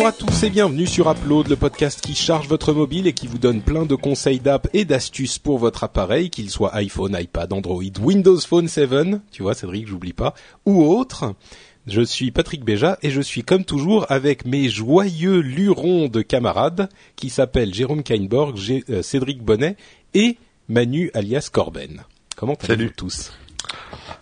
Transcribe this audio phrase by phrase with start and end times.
[0.00, 3.26] Bonjour à tous et bienvenue sur Upload, le podcast qui charge votre mobile et qui
[3.26, 7.52] vous donne plein de conseils d'app et d'astuces pour votre appareil, qu'il soit iPhone, iPad,
[7.52, 10.32] Android, Windows Phone 7, tu vois Cédric, j'oublie pas,
[10.64, 11.34] ou autre.
[11.86, 16.88] Je suis Patrick Béja et je suis comme toujours avec mes joyeux lurons de camarades
[17.14, 19.76] qui s'appellent Jérôme Kainborg, euh, Cédric Bonnet
[20.14, 20.38] et
[20.70, 22.04] Manu alias Corben.
[22.36, 23.34] Comment allez-vous tous?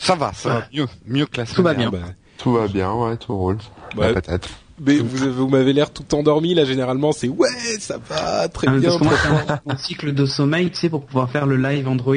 [0.00, 2.00] Ça va, ça va mieux, mieux que la Tout va semaine bien.
[2.00, 3.58] Bah, Tout va bien, ouais, tout roule.
[3.96, 4.08] Ouais.
[4.08, 4.48] La patate.
[4.80, 7.48] Mais vous, vous m'avez l'air tout endormi là généralement c'est ouais
[7.80, 10.88] ça va très Ah, bien parce que moi, j'ai un- cycle de sommeil, tu sais,
[10.88, 12.16] pour pouvoir faire le live Android.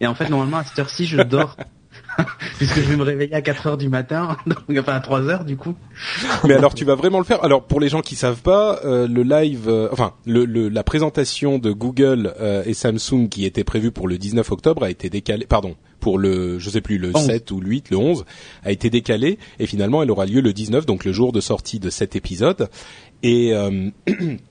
[0.00, 1.56] Et en fait, normalement, à cette heure-ci, je dors.
[2.58, 5.44] Puisque je vais me réveiller à 4 heures du matin, donc, enfin à 3 heures
[5.44, 5.74] du coup.
[6.44, 9.06] Mais alors tu vas vraiment le faire Alors pour les gens qui savent pas, euh,
[9.06, 13.64] le live, euh, enfin le, le- la présentation de Google euh, et Samsung qui était
[13.64, 15.46] prévue pour le 19 octobre a été décalée.
[15.46, 17.26] Pardon, pour le, je sais plus le 11.
[17.26, 18.24] 7 ou le 8, le 11
[18.64, 21.78] a été décalée et finalement elle aura lieu le 19, donc le jour de sortie
[21.78, 22.68] de cet épisode.
[23.22, 23.52] Et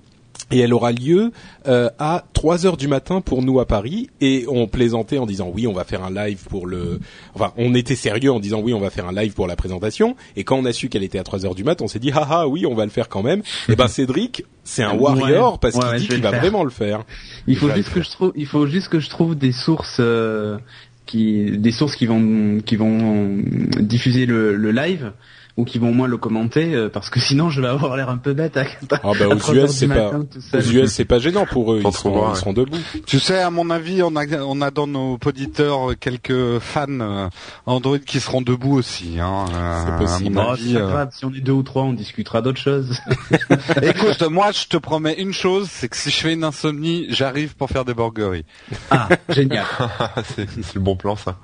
[0.52, 1.32] et elle aura lieu
[1.68, 4.10] euh, à 3 heures du matin pour nous à Paris.
[4.22, 7.00] Et on plaisantait en disant oui on va faire un live pour le
[7.36, 10.16] enfin on était sérieux en disant oui on va faire un live pour la présentation.
[10.36, 12.12] Et quand on a su qu'elle était à 3 heures du matin on s'est dit
[12.12, 13.42] haha oui on va le faire quand même.
[13.70, 15.00] Et ben Cédric c'est un Ouais.
[15.00, 16.40] warrior parce Ouais, qu'il ouais, dit qu'il va faire.
[16.42, 17.04] vraiment le faire.
[17.48, 20.58] Il faut juste que je trouve, il faut juste que je trouve des sources euh,
[21.06, 23.38] qui, des sources qui vont, qui vont
[23.80, 25.12] diffuser le, le live
[25.58, 28.10] ou qui vont au moins le commenter, euh, parce que sinon je vais avoir l'air
[28.10, 30.62] un peu bête à, ah bah à aux 3 US c'est pas aux.
[30.62, 31.92] US c'est pas gênant pour eux ils ouais.
[31.92, 36.60] seront debout Tu sais, à mon avis, on a, on a dans nos auditeurs quelques
[36.60, 37.28] fans euh,
[37.66, 39.20] Android qui seront debout aussi.
[39.20, 40.40] Hein, euh, C'est possible.
[40.40, 40.88] À mon Oh, avis, euh.
[40.88, 43.00] grave, si on est deux ou trois, on discutera d'autres choses.
[43.82, 47.56] Écoute, moi, je te promets une chose, c'est que si je fais une insomnie, j'arrive
[47.56, 48.46] pour faire des burgeries.
[48.92, 49.66] Ah, génial.
[50.36, 51.38] c'est c'est le bon plan, ça.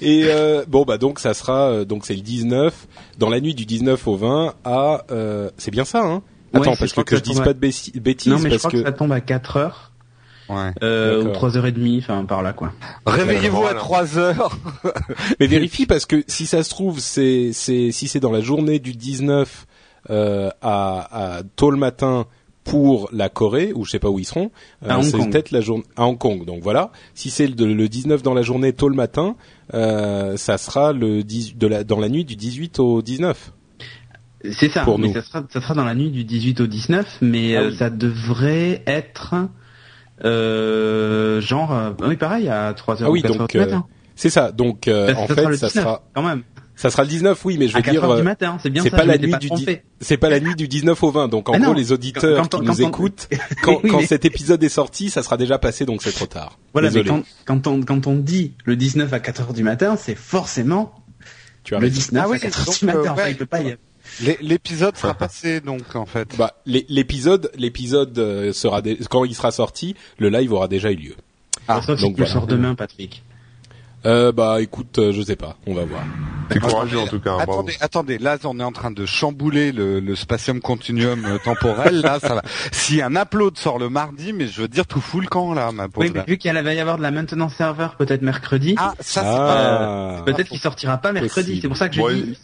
[0.00, 2.86] et euh, bon bah donc ça sera euh, donc c'est le 19
[3.18, 6.22] dans la nuit du 19 au 20 à euh, c'est bien ça hein?
[6.52, 8.38] Attends parce je que, que que je dise tombe pas à- de bêti- bêtises non,
[8.38, 8.76] mais je parce crois que...
[8.78, 9.92] que ça tombe à 4 heures,
[10.48, 10.70] Ouais.
[10.82, 11.32] euh, ou D'accord.
[11.34, 12.72] 3 heures et demie, enfin par là quoi.
[13.04, 13.78] Réveillez-vous à Voilà.
[13.80, 14.56] 3 heures.
[15.40, 18.78] Mais vérifie parce que si ça se trouve, c'est c'est si c'est dans la journée
[18.78, 19.66] du 19
[20.10, 22.26] euh, à, à tôt le matin
[22.66, 24.50] pour la Corée ou je sais pas où ils seront,
[24.84, 25.30] euh, c'est Kong.
[25.30, 26.44] peut-être la journée à Hong Kong.
[26.44, 29.36] Donc voilà, si c'est le, le 19 dans la journée tôt le matin,
[29.74, 33.52] euh, ça sera le 10 de la dans la nuit du 18 au 19.
[34.52, 35.14] C'est ça, Pour mais nous.
[35.14, 37.76] ça sera, ça sera dans la nuit du 18 au 19, mais Ah euh, oui.
[37.76, 39.34] ça devrait être
[40.24, 43.58] euh, genre, euh, oui pareil, à 3 heures Ah oui, ou 4 heures donc du
[43.58, 43.86] matin.
[44.14, 44.50] C'est ça.
[44.52, 46.42] Donc euh, Ça- en fait, ça 19, sera quand même.
[46.76, 48.58] Ça sera le 19 oui, mais je À veux 4 dire heures du euh, matin,
[48.62, 49.82] c'est bien c'est pas la nuit pas du trompé.
[50.00, 51.28] c'est pas la nuit du 19 au 20.
[51.28, 53.28] Donc en Ah gros les auditeurs quand- qui quand nous écoutent
[53.62, 56.26] quand, Oui, quand mais- cet épisode est sorti, ça sera déjà passé donc c'est trop
[56.26, 56.58] tard.
[56.72, 57.22] Voilà, mais Désolé.
[57.46, 60.94] quand, quand on, quand on dit le 19 à 4 heures du matin, c'est forcément
[61.64, 61.96] Tu as le raison.
[61.98, 63.30] 19 Ah oui, à 4 heures du matin, euh, enfin, ouais.
[63.32, 63.76] il peut pas y
[64.40, 66.28] L'épisode sera passé, donc, en fait.
[66.38, 70.92] Bah, l'é- l'épisode, l'épisode euh, sera dé- quand il sera sorti, le live aura déjà
[70.92, 71.14] eu lieu.
[71.68, 73.22] Ah, sauf si donc le sors demain, Patrick.
[74.06, 76.02] Euh, bah, écoute, euh, je sais pas, on va voir.
[76.48, 77.32] T'es courageux, en tout cas.
[77.32, 77.52] hein, bravo.
[77.52, 82.00] Attendez, attendez, là on est en train de chambouler le, le spatium continuum euh, temporel.
[82.02, 82.42] Là, ça va.
[82.70, 85.72] Si un upload sort le mardi, mais je veux dire tout fout le camp là,
[85.72, 86.06] ma pauvre.
[86.06, 89.22] Oui, mais vu qu'il va y avoir de la maintenance serveur peut-être mercredi, Ah, ça
[89.22, 90.18] c'est pas.
[90.18, 91.58] Ah, peut-être qu'il sortira pas mercredi.
[91.60, 92.38] C'est pour ça que je Bon, dis.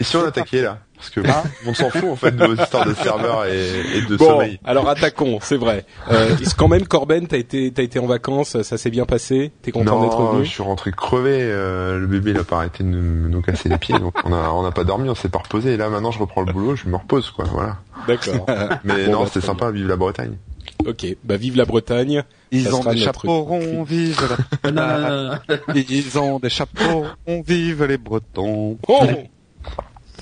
[0.00, 0.78] Et si on attaquait, là?
[0.96, 1.20] Parce que
[1.66, 4.58] on s'en fout, en fait, de vos histoires de serveurs et, et de bon, sommeil.
[4.64, 5.84] alors attaquons, c'est vrai.
[6.10, 9.52] Euh, est-ce quand même, Corben, t'as été, t'as été en vacances, ça s'est bien passé,
[9.62, 10.44] t'es content d'être Non, revenu?
[10.44, 11.38] je suis rentré crevé.
[11.40, 14.32] euh, le bébé, il a pas arrêté de nous, nous casser les pieds, donc on
[14.32, 15.74] a, on a pas dormi, on s'est pas reposé.
[15.74, 17.44] Et là, maintenant, je reprends le boulot, je me repose, quoi.
[17.44, 17.76] Voilà.
[18.08, 18.46] D'accord.
[18.84, 20.36] Mais Bon, non, bah, c'était sympa, vive la Bretagne.
[20.84, 22.24] ok, bah vive la Bretagne.
[22.50, 24.20] Ils ont des ronds, vive
[24.64, 25.40] la...
[25.76, 28.78] Ils ont des chapeaux ronds, vive les Bretons.
[28.88, 29.06] Oh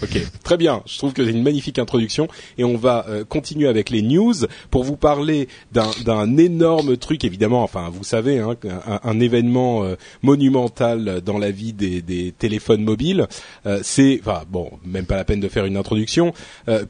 [0.03, 0.83] Ok, très bien.
[0.85, 2.29] Je trouve que c'est une magnifique introduction
[2.59, 4.35] et on va euh, continuer avec les news
[4.71, 7.63] pour vous parler d'un énorme truc évidemment.
[7.63, 8.57] Enfin, vous savez, hein,
[9.03, 13.27] un, événement euh, monumental dans la vie des, téléphones mobiles.
[13.65, 16.35] Euh, c'est, enfin bon, même pas la peine de faire une introduction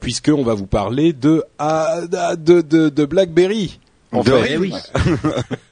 [0.01, 2.01] puisque on va vous parler de ah,
[2.37, 3.79] de de, de BlackBerry.
[4.17, 4.53] En De fait.
[4.55, 4.73] eh oui.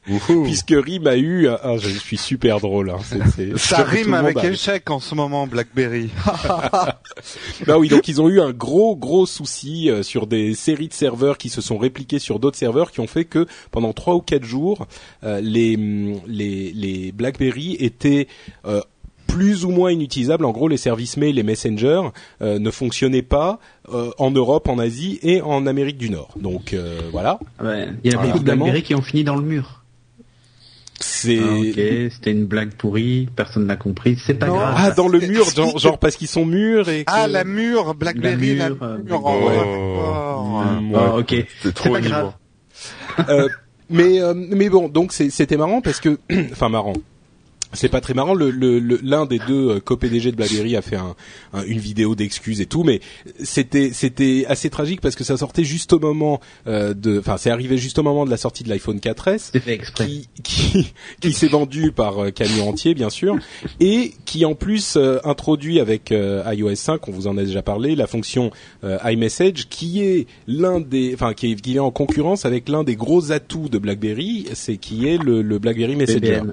[0.45, 2.91] puisque Rim a eu, ah, je suis super drôle.
[2.91, 2.99] Hein.
[3.57, 6.11] Ça rime avec échec en ce moment, BlackBerry?
[7.67, 10.93] Bah oui, donc ils ont eu un gros gros souci euh, sur des séries de
[10.93, 14.21] serveurs qui se sont répliqués sur d'autres serveurs qui ont fait que pendant trois ou
[14.21, 14.87] quatre jours,
[15.23, 15.77] euh, les
[16.27, 18.27] les les BlackBerry étaient
[18.67, 18.81] euh,
[19.35, 20.45] plus ou moins inutilisables.
[20.45, 22.03] En gros, les services mail et Messenger
[22.41, 23.59] euh, ne fonctionnaient pas
[23.93, 26.35] euh, en Europe, en Asie et en Amérique du Nord.
[26.41, 27.89] Donc euh, voilà, Ouais.
[28.05, 28.39] Il y a beaucoup.
[28.41, 29.83] BlackBerry qui ont fini dans le mur.
[31.01, 34.55] c'est Ah, ok, c'était une blague pourrie, personne n'a compris, c'est pas Non.
[34.57, 34.75] grave.
[34.77, 37.13] ah dans le mur, genre, genre parce qu'ils sont mûrs et que...
[37.13, 39.21] Ah, la mûre, BlackBerry, la mûre, euh, mûre.
[39.25, 40.63] oh,
[40.95, 42.33] Ah, ok, C'est trop pas grave.
[43.29, 43.49] Euh,
[43.91, 46.19] mais euh, mais bon, donc c'était marrant parce que,
[46.53, 46.95] enfin marrant.
[47.75, 48.35] C'est pas très marrant.
[48.35, 51.15] Le- le- le- L'un des deux euh, co-PDG de BlackBerry a fait un,
[51.53, 53.01] un- une vidéo d'excuses et tout, mais
[53.43, 57.51] c'était c'était assez tragique parce que ça sortait juste au moment euh, de, enfin c'est
[57.51, 60.07] arrivé juste au moment de la sortie de l'iPhone 4S C'est fait exprès.
[60.07, 63.37] qui qui, qui s'est vendu par euh, camion entier bien sûr
[63.81, 67.63] et qui en plus euh, introduit avec euh, iOS 5 on vous en a déjà
[67.63, 68.51] parlé la fonction
[69.05, 72.97] iMessage qui est l'un des enfin qui est, qui est en concurrence avec l'un des
[72.97, 76.53] gros atouts de BlackBerry c'est qui est le, le BlackBerry Messenger BBM.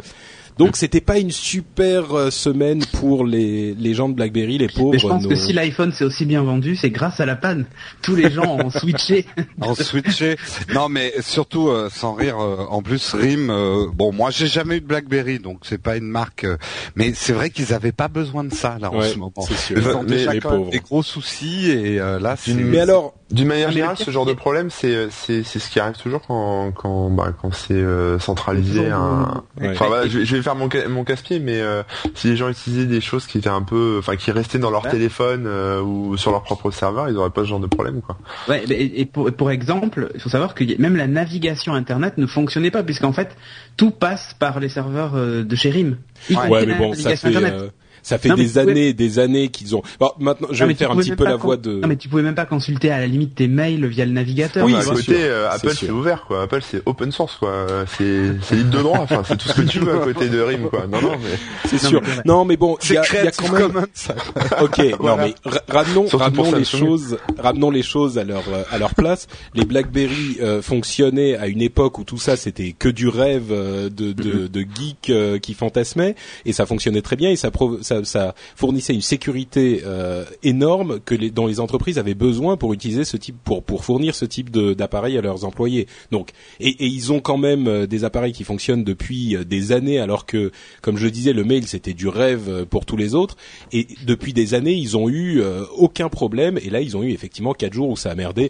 [0.57, 4.92] Donc c'était pas une super euh, semaine pour les les gens de BlackBerry les pauvres
[4.94, 7.36] Mais je pense nos- que si l'iPhone s'est aussi bien vendu, c'est grâce à la
[7.36, 7.65] panne.
[8.01, 9.25] Tous les gens ont switché.
[9.62, 10.38] En switché.
[10.74, 12.38] Non, mais surtout euh, sans rire.
[12.39, 13.50] euh, en plus, Rim.
[13.50, 16.44] euh, bon, moi, j'ai jamais eu de BlackBerry, donc c'est pas une marque.
[16.45, 16.57] euh,
[16.95, 19.33] mais c'est vrai qu'ils avaient pas besoin de ça là en Ouais, ce moment.
[19.48, 19.77] c'est sûr.
[19.77, 20.71] Ils ont Mais déjà les quand même pauvres.
[20.71, 24.33] des gros soucis et euh, là, mais alors D'une manière générale, le ce genre de
[24.33, 28.80] problème, c'est c'est c'est ce qui arrive toujours quand quand bah, quand c'est euh, centralisé.
[28.83, 29.44] Toujours Un...
[29.59, 29.69] Ouais.
[29.71, 31.83] Enfin voilà, je, vais- je vais faire mon mon casse-pied, mais euh,
[32.15, 34.83] si les gens utilisaient des choses qui étaient un peu, enfin qui restaient dans leur
[34.85, 34.91] Ouais.
[34.91, 38.17] téléphone euh, ou sur leur propre serveur, ils auraient pas ce genre de problème quoi.
[38.47, 42.25] Ouais, mais- et pour, pour exemple, il faut savoir que même la navigation internet ne
[42.25, 43.35] fonctionnait pas puisqu'en fait
[43.77, 45.97] tout passe par les serveurs euh, de chez RIM.
[46.29, 47.69] y ouais mais bon ça fait euh,
[48.03, 50.92] ça fait Non, des années des années qu'ils ont bon, maintenant je Non, vais faire
[50.92, 53.07] un petit peu la voix de Non mais tu pouvais même pas consulter à la
[53.07, 54.65] limite tes mails via le navigateur.
[54.65, 54.95] Oui, à vois.
[54.95, 56.44] côté, euh, c'est Apple c'est ouvert quoi.
[56.44, 57.68] Apple c'est open source quoi.
[57.98, 59.00] C'est c'est libre de droit.
[59.01, 60.86] Enfin c'est tout ce que tu veux à côté de RIM quoi.
[60.92, 61.38] Non non mais
[61.69, 63.86] c'est sûr mais non mais bon il y C'est a, il y a quand même
[63.94, 64.15] ça.
[64.62, 68.77] Ok, non mais ra- ramenons, ramenons les choses, ramenons les choses à leur euh, à
[68.77, 69.27] leur place.
[69.53, 73.89] Les BlackBerry euh, fonctionnaient à une époque où tout ça c'était que du rêve euh,
[73.89, 76.15] de de, de geeks euh, qui fantasmaient
[76.45, 80.99] et ça fonctionnait très bien et ça prov- ça, ça fournissait une sécurité euh, énorme
[81.01, 84.25] que les dont les entreprises avaient besoin pour utiliser ce type pour pour fournir ce
[84.25, 85.88] type d'appareil à leurs employés.
[86.11, 86.29] Donc
[86.59, 89.99] et, et ils ont quand même euh, des appareils qui fonctionnent depuis euh, des années
[89.99, 90.51] alors que
[90.81, 93.35] comme je le disais le mail c'était du rêve euh, pour tous les autres
[93.71, 97.11] et depuis des années ils ont eu euh, aucun problème et là ils ont eu
[97.11, 98.47] effectivement quatre jours où ça a merdé.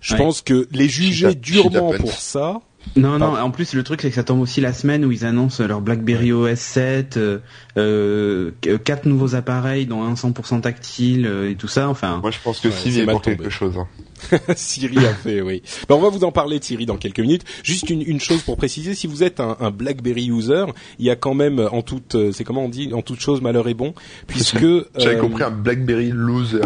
[0.00, 0.18] Je Ouais.
[0.18, 2.60] pense que les juger durement pour ça,
[2.96, 3.36] Non, non.
[3.36, 5.80] En plus, le truc c'est que ça tombe aussi la semaine où ils annoncent leur
[5.80, 7.38] BlackBerry OS 7, euh,
[7.76, 8.50] euh,
[8.84, 11.88] quatre nouveaux appareils dont un 100% tactile euh, et tout ça.
[11.88, 13.20] Enfin, moi je pense que Ouais, c'est il tombé.
[13.36, 13.76] quelque chose.
[13.78, 13.86] hein.
[14.56, 15.62] Siri a fait, oui.
[15.88, 17.44] Ben, on va vous en parler, Thierry, dans quelques minutes.
[17.62, 20.64] Juste une, une chose pour préciser, si vous êtes un, un BlackBerry user,
[20.98, 23.40] il y a quand même en toute, euh, c'est comment on dit, en toute chose
[23.40, 23.94] malheur est bon,
[24.26, 24.58] puisque
[24.96, 26.60] J'avais euh, compris un BlackBerry loser.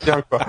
[0.00, 0.46] Tiens quoi.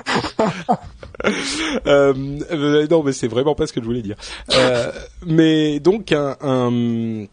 [1.87, 2.13] Euh,
[2.51, 4.15] euh, non, mais c'est vraiment pas ce que je voulais dire.
[4.53, 4.91] Euh,
[5.25, 7.25] mais donc un, un-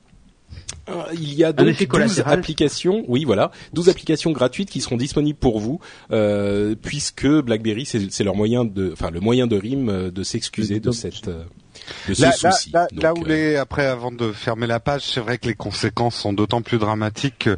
[1.15, 2.39] il y a donc effet 12 collatéral.
[2.39, 5.81] applications, oui voilà, 12 applications gratuites qui seront disponibles pour vous,
[6.13, 10.81] euh, puisque BlackBerry c'est leur moyen de, enfin le moyen de RIM euh, de s'excuser
[10.81, 11.45] de cette, euh,
[12.09, 12.71] de ce Là, là, souci.
[12.73, 15.47] là, Donc, là où euh, les après avant de fermer la page, c'est vrai que
[15.47, 17.39] les conséquences sont d'autant plus dramatiques.
[17.39, 17.57] Que,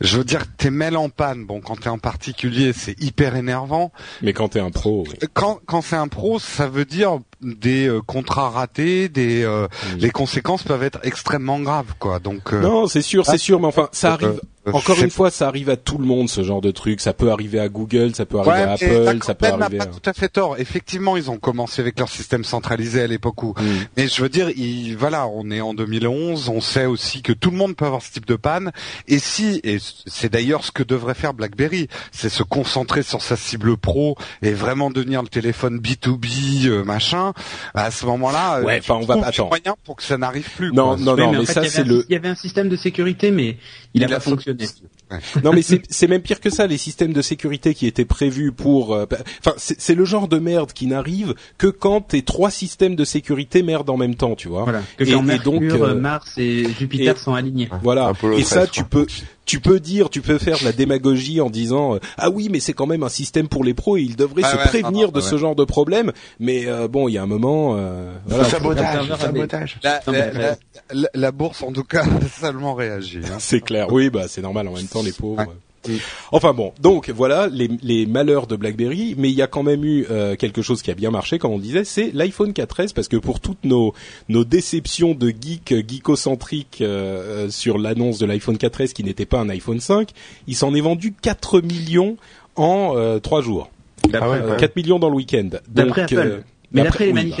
[0.00, 1.44] je veux dire, tes mails en panne.
[1.44, 3.92] Bon, quand t'es en particulier, c'est hyper énervant.
[4.22, 5.14] mais quand t'es un pro, oui.
[5.34, 9.96] Quand quand c'est un pro, ça veut dire des euh, contrats ratés, des euh, Mm.
[9.98, 12.18] les conséquences peuvent être extrêmement graves, quoi.
[12.18, 14.40] Donc euh, non, c'est sûr, c'est sûr, mais enfin ça arrive.
[14.66, 17.00] Euh, Encore une fois, ça arrive à tout le monde ce genre de truc.
[17.00, 19.64] Ça peut arriver à Google, ça peut arriver Ouais, à Apple, ça peut Ben n'a
[19.66, 19.78] arriver.
[19.78, 19.86] pas À...
[19.86, 20.56] tout à fait tort.
[20.58, 23.54] Effectivement, ils ont commencé avec leur système centralisé à l'époque où.
[23.58, 23.64] Mm.
[23.96, 26.48] Mais je veux dire, il, voilà, on est en 2011.
[26.48, 28.72] On sait aussi que tout le monde peut avoir ce type de panne.
[29.08, 33.36] Et si, et c'est d'ailleurs ce que devrait faire BlackBerry, c'est se concentrer sur sa
[33.36, 37.32] cible pro et vraiment devenir le téléphone B2B euh, machin.
[37.74, 39.44] À ce moment-là, euh, Ouais, enfin, on va- attends.
[39.44, 40.72] des moyens pour que ça n'arrive plus.
[40.72, 40.96] Non, quoi.
[40.96, 42.06] non, non, mais, en mais fait, ça il y c'est avait un- le.
[42.08, 43.56] Il y avait un système de sécurité, mais
[43.94, 44.55] il, Il a a pas fonctionné.
[44.56, 44.95] Données.
[45.44, 46.66] Non mais c'est c'est même pire que ça.
[46.66, 50.26] Les systèmes de sécurité qui étaient prévus pour, euh, bah, enfin c'est c'est le genre
[50.28, 54.34] de merde qui n'arrive que quand tes trois systèmes de sécurité merdent en même temps,
[54.34, 54.64] tu vois.
[54.64, 54.82] Voilà.
[54.96, 57.68] Que Et- quand et Mercure, donc, euh, Mars et Jupiter et- sont alignés.
[57.82, 58.08] Voilà.
[58.08, 58.88] Apollo Et ça, 13, tu quoi.
[58.90, 59.06] peux,
[59.44, 62.58] tu peux dire, tu peux faire de la démagogie en disant euh, ah oui, mais
[62.58, 64.92] c'est quand même un système pour les pros et ils devraient Ah se ouais, prévenir
[64.92, 65.22] non, non, de ouais.
[65.30, 66.12] ce genre de problème.
[66.40, 68.44] Mais euh, bon, il y a un moment, euh, voilà.
[68.44, 69.78] sabotage, sabotage.
[69.84, 70.56] La, mais- la-
[70.92, 73.20] la- la bourse, en tout cas, a seulement réagi.
[73.24, 73.36] hein.
[73.38, 73.92] C'est clair.
[73.92, 74.66] Oui, bah c'est normal.
[74.68, 75.38] En même temps, les pauvres.
[75.40, 75.46] Ouais.
[75.88, 75.96] euh.
[76.32, 79.84] Enfin bon, donc voilà les, les malheurs de BlackBerry, mais il y a quand même
[79.84, 83.06] eu euh, quelque chose qui a bien marché, comme on disait, c'est l'iPhone 4S, parce
[83.06, 83.94] que pour toutes nos
[84.28, 89.38] nos déceptions de geek euh, geekocentriques euh, sur l'annonce de l'iPhone 4S qui n'était pas
[89.38, 90.10] un iPhone 5,
[90.48, 92.16] il s'en est vendu 4 millions
[92.56, 93.70] en euh, 3 jours,
[94.12, 94.56] Ah ouais, Euh, quand même.
[94.56, 95.50] 4 millions dans le week-end.
[95.68, 96.14] D'après Apple.
[96.18, 96.40] euh,
[96.72, 97.36] Mais d'après- les oui, bah.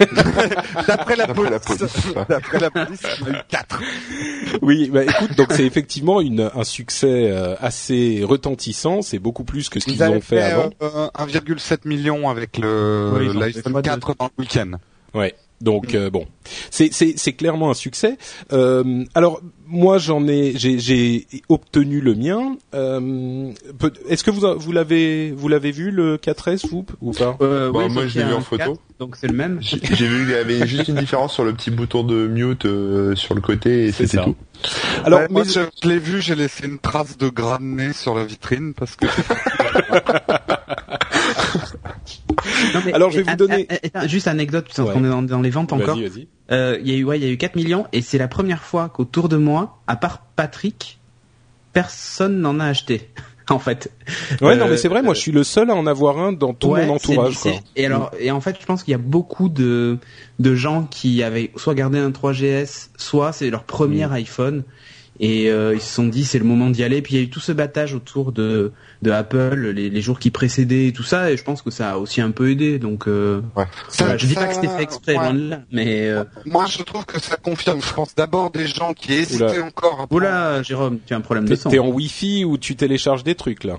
[0.88, 3.80] D'après la, la police, d'après la police, il y en a eu quatre.
[4.62, 9.02] Oui, bah écoute, donc c'est effectivement une, un succès euh, assez retentissant.
[9.02, 10.70] C'est beaucoup plus que ce qu'ils ont fait, avant.
[10.82, 13.90] euh, 1,7 million avec le Oui, ils ont fait l'iPhone fois deux.
[13.90, 14.70] 4 dans le week-end.
[15.14, 15.34] Ouais.
[15.60, 16.26] Donc euh, bon,
[16.70, 18.18] c'est c'est c'est clairement un succès.
[18.52, 22.56] Euh, alors moi j'en ai j'ai j'ai obtenu le mien.
[22.74, 27.36] Euh, peut- Est-ce que vous vous l'avez vous l'avez vu le 4S vous ou pas?
[27.40, 28.74] Euh, Bah, moi, je l'ai vu en photo.
[28.74, 29.58] 4, donc c'est le même.
[29.62, 32.66] J'ai j'ai vu qu'il y avait juste une différence sur le petit bouton de mute
[32.66, 34.36] euh, sur le côté et C'est c'était tout.
[35.04, 37.92] Alors Ouais, moi, je, je l'ai vu, j'ai laissé une trace de gras de nez
[37.92, 39.06] sur la vitrine parce que
[42.74, 43.66] Non, mais- Alors, je vais vous donner-
[44.06, 44.92] juste anecdote, parce Ouais.
[44.94, 45.98] qu'on est dans, dans les ventes encore.
[46.50, 48.28] Euh, Il y a eu, ouais, il y a eu 4 millions, et c'est la
[48.28, 50.98] première fois qu'autour de moi, à part Patrick,
[51.72, 53.08] personne n'en a acheté.
[53.50, 53.90] en fait.
[54.40, 55.02] Ouais Euh, non mais c'est vrai.
[55.02, 57.36] Moi je suis le seul à en avoir un dans tout Ouais, mon entourage.
[57.36, 57.52] quoi.
[57.76, 59.98] Et alors, et en fait, je pense qu'il y a beaucoup de
[60.38, 64.12] de gens qui avaient soit gardé un 3GS, soit c'est leur premier Mm.
[64.12, 64.64] iPhone,
[65.20, 67.02] et euh, ils se sont dit c'est le moment d'y aller.
[67.02, 70.18] Puis il y a eu tout ce battage autour de de Apple, les, les jours
[70.18, 72.78] qui précédaient et tout ça, et je pense que ça a aussi un peu aidé.
[72.78, 73.66] Donc, euh, Ouais.
[73.98, 75.22] voilà, je dis ça- pas que c'était fait exprès, ouais.
[75.24, 77.80] loin de là, mais euh, Moi, je trouve que ça confirme.
[77.82, 79.64] Je pense d'abord des gens qui hésitaient Oula.
[79.66, 79.92] encore.
[79.92, 81.68] à prendre- Oula, Jérôme, tu as un problème de son.
[81.70, 83.78] t'es en Wi-Fi ou tu télécharges des trucs là?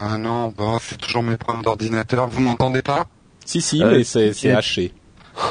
[0.00, 2.28] Ah non, bah, c'est toujours mes problèmes d'ordinateur.
[2.28, 3.06] Vous m'entendez pas?
[3.44, 4.92] Si si, Euh, mais c'est c'est c'est- haché.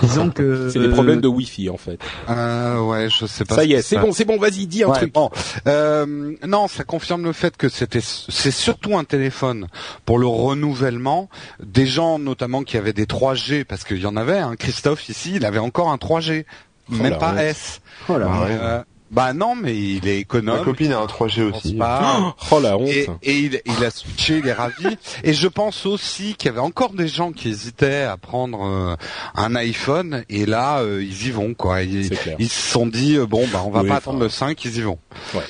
[0.01, 1.99] Disons que C'est des problèmes de Wi-Fi en fait.
[2.29, 3.55] euh, Ouais, je sais pas.
[3.55, 4.37] Ça y est, c'est bon, c'est bon.
[4.37, 5.13] Vas-y, dis un Ouais, truc.
[5.13, 5.29] bon.
[5.67, 9.67] Euh, non, ça confirme le fait que c'était, c'est surtout un téléphone
[10.05, 11.29] pour le renouvellement
[11.63, 14.39] des gens, notamment qui avaient des 3G, parce qu'il y en avait.
[14.39, 14.55] Hein.
[14.57, 16.45] Christophe ici, il avait encore un 3G,
[16.91, 17.43] Oh même pas.
[17.43, 17.81] S.
[18.09, 18.27] Oh là.
[18.27, 18.57] Ouais.
[18.61, 20.63] Euh, bah non, mais il est Ma économe.
[20.63, 21.73] copine a un 3G il pense aussi.
[21.75, 22.35] pas.
[22.51, 22.87] Oh la honte.
[22.89, 24.97] Et, et il, il a switché, il est ravi.
[25.23, 28.95] Et je pense aussi qu'il y avait encore des gens qui hésitaient à prendre euh,
[29.35, 30.23] un iPhone.
[30.29, 31.83] Et là, euh, ils y vont, quoi.
[31.83, 32.35] Ils, C'est clair.
[32.39, 34.63] ils se sont dit, euh, bon, bah, on va Oui, pas enfin, attendre le 5,
[34.65, 34.99] ils y vont.
[35.33, 35.41] Ouais.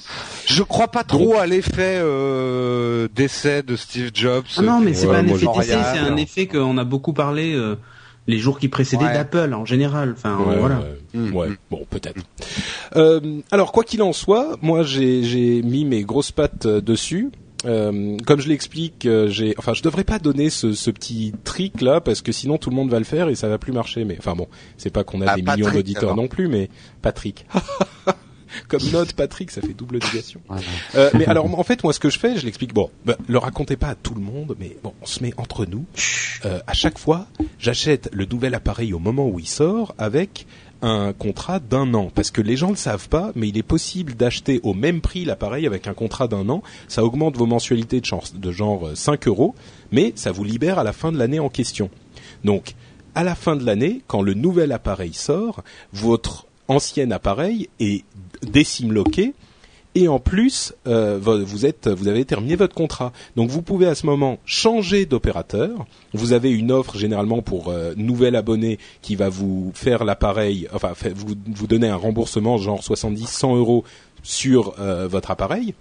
[0.46, 4.46] Je crois pas trop à l'effet euh, d'essai de Steve Jobs.
[4.58, 7.54] Ah non, mais c'est pas un effet d'essai, c'est un effet qu'on a beaucoup parlé
[7.54, 7.76] euh,
[8.28, 9.14] les jours qui précédaient Ouais.
[9.14, 10.14] d'Apple en général.
[10.18, 10.80] Enfin, Ouais, voilà.
[10.80, 11.20] ouais.
[11.20, 12.22] Mm, Ouais, bon, peut-être.
[12.96, 17.32] Euh, alors, quoi qu'il en soit, moi, j'ai j'ai mis mes grosses pattes euh, dessus.
[17.66, 21.82] Euh, comme je l'explique, euh, j'ai, enfin, je devrais pas donner ce, ce petit trick
[21.82, 24.06] là parce que sinon tout le monde va le faire et ça va plus marcher.
[24.06, 26.70] Mais enfin bon, c'est pas qu'on a Ah, des millions d'auditeurs non plus, mais
[27.02, 27.48] Patrick.
[28.68, 30.42] Comme note Patrick, ça fait double négation.
[30.96, 32.74] Euh, mais alors, en fait, moi, ce que je fais, je l'explique.
[32.74, 35.66] Bon, bah, le racontez pas à tout le monde, mais bon, on se met entre
[35.66, 35.86] nous.
[36.46, 37.28] Euh, à chaque fois,
[37.60, 40.46] j'achète le nouvel appareil au moment où il sort avec
[40.82, 42.12] un contrat d'un an.
[42.14, 45.26] Parce que les gens le savent pas, mais il est possible d'acheter au même prix
[45.26, 46.62] l'appareil avec un contrat d'un an.
[46.88, 49.56] Ça augmente vos mensualités de, chance, de genre euh, 5 euros,
[49.92, 51.90] mais ça vous libère à la fin de l'année en question.
[52.44, 52.76] Donc,
[53.16, 58.04] à la fin de l'année, quand le nouvel appareil sort, votre ancien appareil est
[58.42, 59.34] décimloqué
[59.96, 63.12] et en plus euh, vo- vous êtes vous avez terminé votre contrat.
[63.36, 65.86] Donc vous pouvez à ce moment changer d'opérateur.
[66.14, 70.94] Vous avez une offre généralement pour euh, nouvel abonné qui va vous faire l'appareil, enfin
[71.16, 73.84] vous donner un remboursement genre 70 100 euros
[74.24, 75.74] sur euh, votre appareil.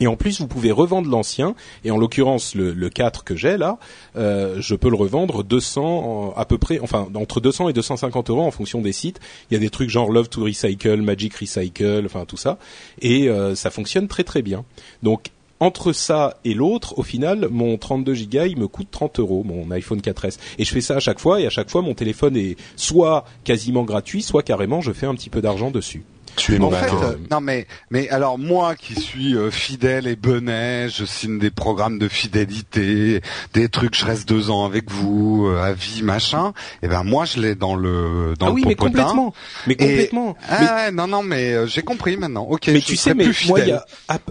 [0.00, 1.54] Et en plus, vous pouvez revendre l'ancien.
[1.84, 3.78] Et en l'occurrence, le, le 4 que j'ai là,
[4.16, 8.30] euh, je peux le revendre 200 en- à peu près, enfin entre 200 et 250
[8.30, 9.20] euros en fonction des sites.
[9.50, 12.58] Il y a des trucs genre Love to Recycle, Magic Recycle, enfin tout ça.
[13.00, 14.64] Et euh, ça fonctionne très très bien.
[15.02, 19.42] Donc entre ça et l'autre, au final, mon 32 Go, il me coûte 30 euros,
[19.44, 20.38] mon iPhone 4S.
[20.58, 23.24] Et je fais ça à chaque fois, et à chaque fois, mon téléphone est soit
[23.42, 26.04] quasiment gratuit, soit carrément, je fais un petit peu d'argent dessus.
[26.38, 30.16] Tu es En fait, euh, non mais mais alors moi qui suis euh, fidèle et
[30.16, 33.20] benet, je signe des programmes de fidélité,
[33.54, 36.52] des trucs, je reste deux ans avec vous, euh, à vie machin.
[36.82, 39.02] Et ben moi je l'ai dans le dans ah le oui, mais popotin.
[39.02, 39.34] complètement.
[39.66, 40.36] Mais complètement.
[40.48, 42.46] Ah Mais- non non mais euh, j'ai compris maintenant.
[42.48, 42.68] Ok.
[42.68, 43.84] mais je tu sais, mais plus moi, il y a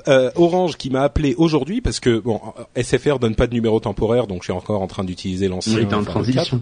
[0.07, 2.41] euh, Orange qui m'a appelé aujourd'hui parce que bon,
[2.81, 5.79] SFR donne pas de numéro temporaire, donc je suis encore en train d'utiliser l'ancien.
[5.79, 6.33] Était en enfin, le 4.
[6.33, 6.61] transition.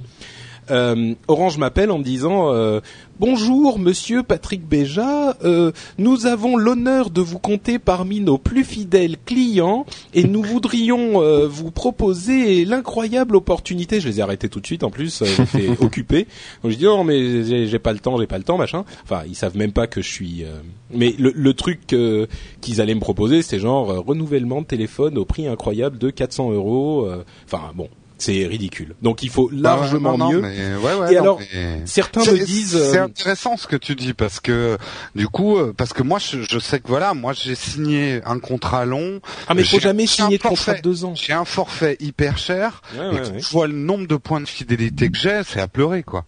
[0.72, 2.80] Euh, Orange m'appelle en me disant euh,
[3.20, 9.18] bonjour Monsieur Patrick Béja, euh, nous avons l'honneur de vous compter parmi nos plus fidèles
[9.26, 14.00] clients et nous voudrions euh, vous proposer l'incroyable opportunité.
[14.02, 16.26] Je les ai arrêtés tout de suite en plus, euh, j'étais occupé.
[16.64, 18.86] Donc je dis non mais j'ai pas le temps, j'ai pas le temps machin.
[19.04, 20.44] Enfin ils savent même pas que je suis.
[20.44, 20.58] euh,
[20.92, 22.26] Mais le, le truc euh,
[22.62, 27.08] qu'ils allaient me proposer c'était genre renouvellement de téléphone au prix incroyable de 400 euros.
[27.46, 27.88] Enfin bon.
[28.18, 28.96] C'est ridicule.
[29.02, 30.42] Donc il faut Ah ouais, largement non, non, mieux.
[30.42, 32.72] mais ouais, ouais, Et non, alors, mais- Certains C'est- me disent.
[32.92, 34.78] C'est euh, intéressant ce que tu dis parce que
[35.16, 38.40] du coup, euh, parce que moi je, je sais que voilà, moi j'ai signé un
[38.40, 39.20] contrat long.
[39.48, 41.14] ah mais faut jamais signer de contrat de deux ans.
[41.16, 42.82] J'ai un forfait hyper cher.
[42.98, 43.40] Ouais, et ouais, quand ouais.
[43.40, 46.26] je vois le nombre de points de fidélité que j'ai, c'est à pleurer quoi.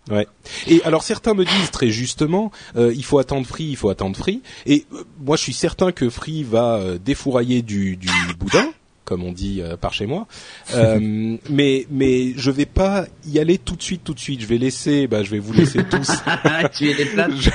[0.67, 4.15] Et alors certains me disent très justement, euh, il faut attendre Free, il faut attendre
[4.17, 4.41] Free.
[4.65, 8.69] Et euh, moi je suis certain que Free va euh, défourailler du, du boudin,
[9.07, 10.27] comme on dit euh, par chez moi.
[10.75, 14.41] Euh, mais mais je vais pas y aller tout de suite, tout de suite.
[14.41, 16.11] Je vais laisser, bah je vais vous laisser tous.
[16.75, 17.31] tu es des plates.
[17.39, 17.49] je,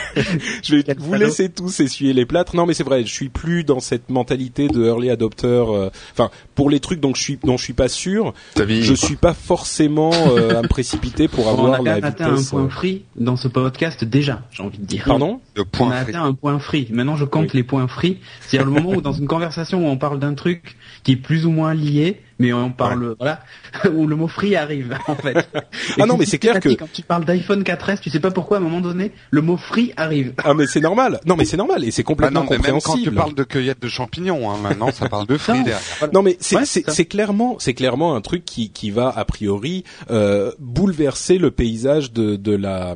[0.62, 1.25] je vais Quel vous salaud.
[1.26, 2.56] laisser tous essuyer les plâtres.
[2.56, 5.47] Non, mais c'est vrai, je suis plus dans cette mentalité de early adopter.
[5.47, 8.82] euh, Enfin, pour les trucs dont je suis dont je suis pas sûr, Ta vie.
[8.82, 12.35] je suis pas forcément euh, à me précipiter pour on a avoir la même atteint
[12.35, 15.04] un point euh, free dans ce podcast déjà, j'ai envie de dire.
[15.06, 15.40] Pardon?
[15.54, 16.11] Le On point a free.
[16.14, 16.88] atteint un point free.
[16.90, 17.59] Maintenant, je compte Oui.
[17.59, 18.18] les points free.
[18.40, 21.41] C'est-à-dire le moment où dans une conversation où on parle d'un truc qui est plus
[21.46, 23.40] ou moins lié, mais on parle, voilà,
[23.94, 25.37] où le mot free arrive, en fait.
[26.00, 28.56] Ah non, mais c'est clair que- Quand tu parles d'iPhone 4S, tu sais pas pourquoi,
[28.56, 30.32] à un moment donné, le mot free arrive.
[30.44, 31.20] Ah mais c'est normal.
[31.26, 33.11] Non mais c'est normal et c'est Ah complètement non, mais même quand compréhensible.
[33.11, 35.64] tu parles de cueillette de champignons, hein, maintenant ça parle de free Non.
[35.64, 35.80] derrière.
[36.12, 40.52] Non mais c'est Ouais, clairement c'est clairement un truc qui qui va a priori euh,
[40.58, 42.94] bouleverser le paysage de de la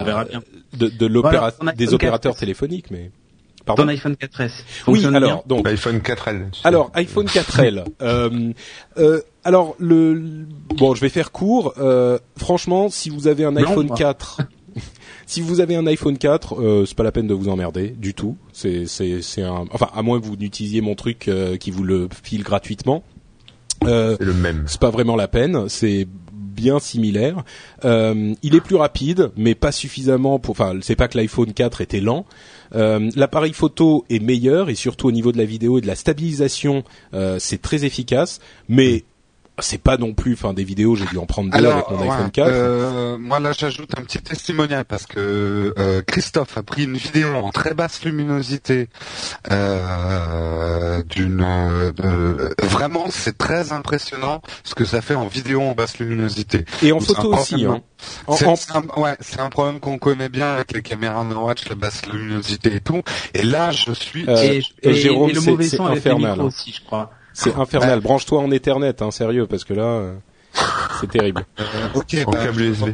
[0.00, 0.42] On verra la bien.
[0.76, 3.10] de, de l'opéra Voilà, des opérateurs téléphoniques mais
[3.64, 3.88] Ton pardon.
[3.88, 4.50] iPhone 4S.
[4.86, 6.50] Oui alors donc L'iPhone 4L.
[6.50, 6.66] tu sais.
[6.68, 7.84] alors iPhone 4L.
[8.02, 8.52] euh,
[8.98, 11.74] euh, alors le le- bon je vais faire court.
[11.78, 13.96] Euh, franchement si vous avez un Blanc, iPhone moi.
[13.96, 14.40] 4
[15.26, 18.12] Si vous avez un iPhone 4, euh, c'est pas la peine de vous emmerder du
[18.14, 18.36] tout.
[18.52, 21.84] C'est c'est c'est un enfin à moins que vous n'utilisiez mon truc euh, qui vous
[21.84, 23.02] le file gratuitement.
[23.84, 24.64] Euh, C'est le même.
[24.66, 27.44] c'est pas vraiment la peine, c'est bien similaire.
[27.84, 30.52] Euh, il est plus rapide, mais pas suffisamment pour.
[30.52, 32.24] Enfin, c'est pas que l'iPhone 4 était lent.
[32.74, 35.94] Euh, L'appareil photo est meilleur et surtout au niveau de la vidéo et de la
[35.94, 38.40] stabilisation, euh, c'est très efficace.
[38.68, 39.04] Mais
[39.58, 40.32] c'est pas non plus.
[40.34, 42.48] Enfin, des vidéos, j'ai dû en prendre deux avec mon ouais, iPhone 4.
[42.48, 47.34] euh, moi là j'ajoute un petit testimonial parce que euh, Christophe a pris une vidéo
[47.34, 48.88] en très basse luminosité
[49.50, 55.98] euh, d'une euh, vraiment c'est très impressionnant ce que ça fait en vidéo en basse
[55.98, 56.64] luminosité.
[56.82, 57.64] et en photo un aussi.
[57.64, 57.80] Hein.
[58.26, 61.24] En- C'est en- c'est un, ouais, c'est un problème qu'on connaît bien avec les caméras
[61.24, 63.02] No Watch, la basse luminosité et tout.
[63.34, 66.04] Et là je suis Euh, et, et et- Jérôme, et le mauvais c'est son avec
[66.04, 66.44] les micros hein.
[66.44, 67.10] aussi, je crois.
[67.34, 68.00] C'est infernal.
[68.00, 70.14] Branche-toi en Ethernet, hein, sérieux, parce que là, euh,
[71.00, 71.44] c'est terrible.
[71.94, 72.16] ok.
[72.26, 72.88] En bah, câble USB.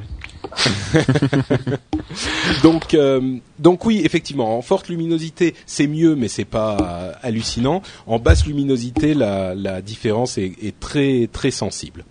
[2.63, 7.83] Donc, euh, donc oui, effectivement, en forte luminosité, c'est mieux, mais c'est pas euh, hallucinant.
[8.07, 12.05] En basse luminosité, la, la différence est, est très très sensible.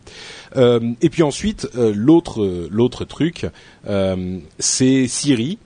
[0.56, 3.48] Euh, et puis ensuite, euh, l'autre l'autre truc,
[3.88, 5.58] euh, c'est Siri.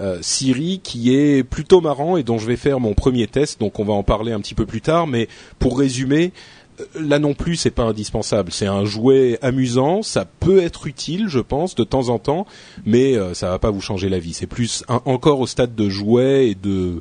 [0.00, 3.80] Euh, Siri qui est plutôt marrant et dont je vais faire mon premier test, donc
[3.80, 5.06] on va en parler un petit peu plus tard.
[5.08, 6.32] Mais pour résumer,
[6.80, 8.52] euh, là non plus, c'est pas indispensable.
[8.52, 12.46] C'est un jouet amusant, ça peut être utile, je pense, de temps en temps,
[12.86, 14.32] mais euh, ça va pas vous changer la vie.
[14.32, 17.00] C'est plus encore au stade de jouet et de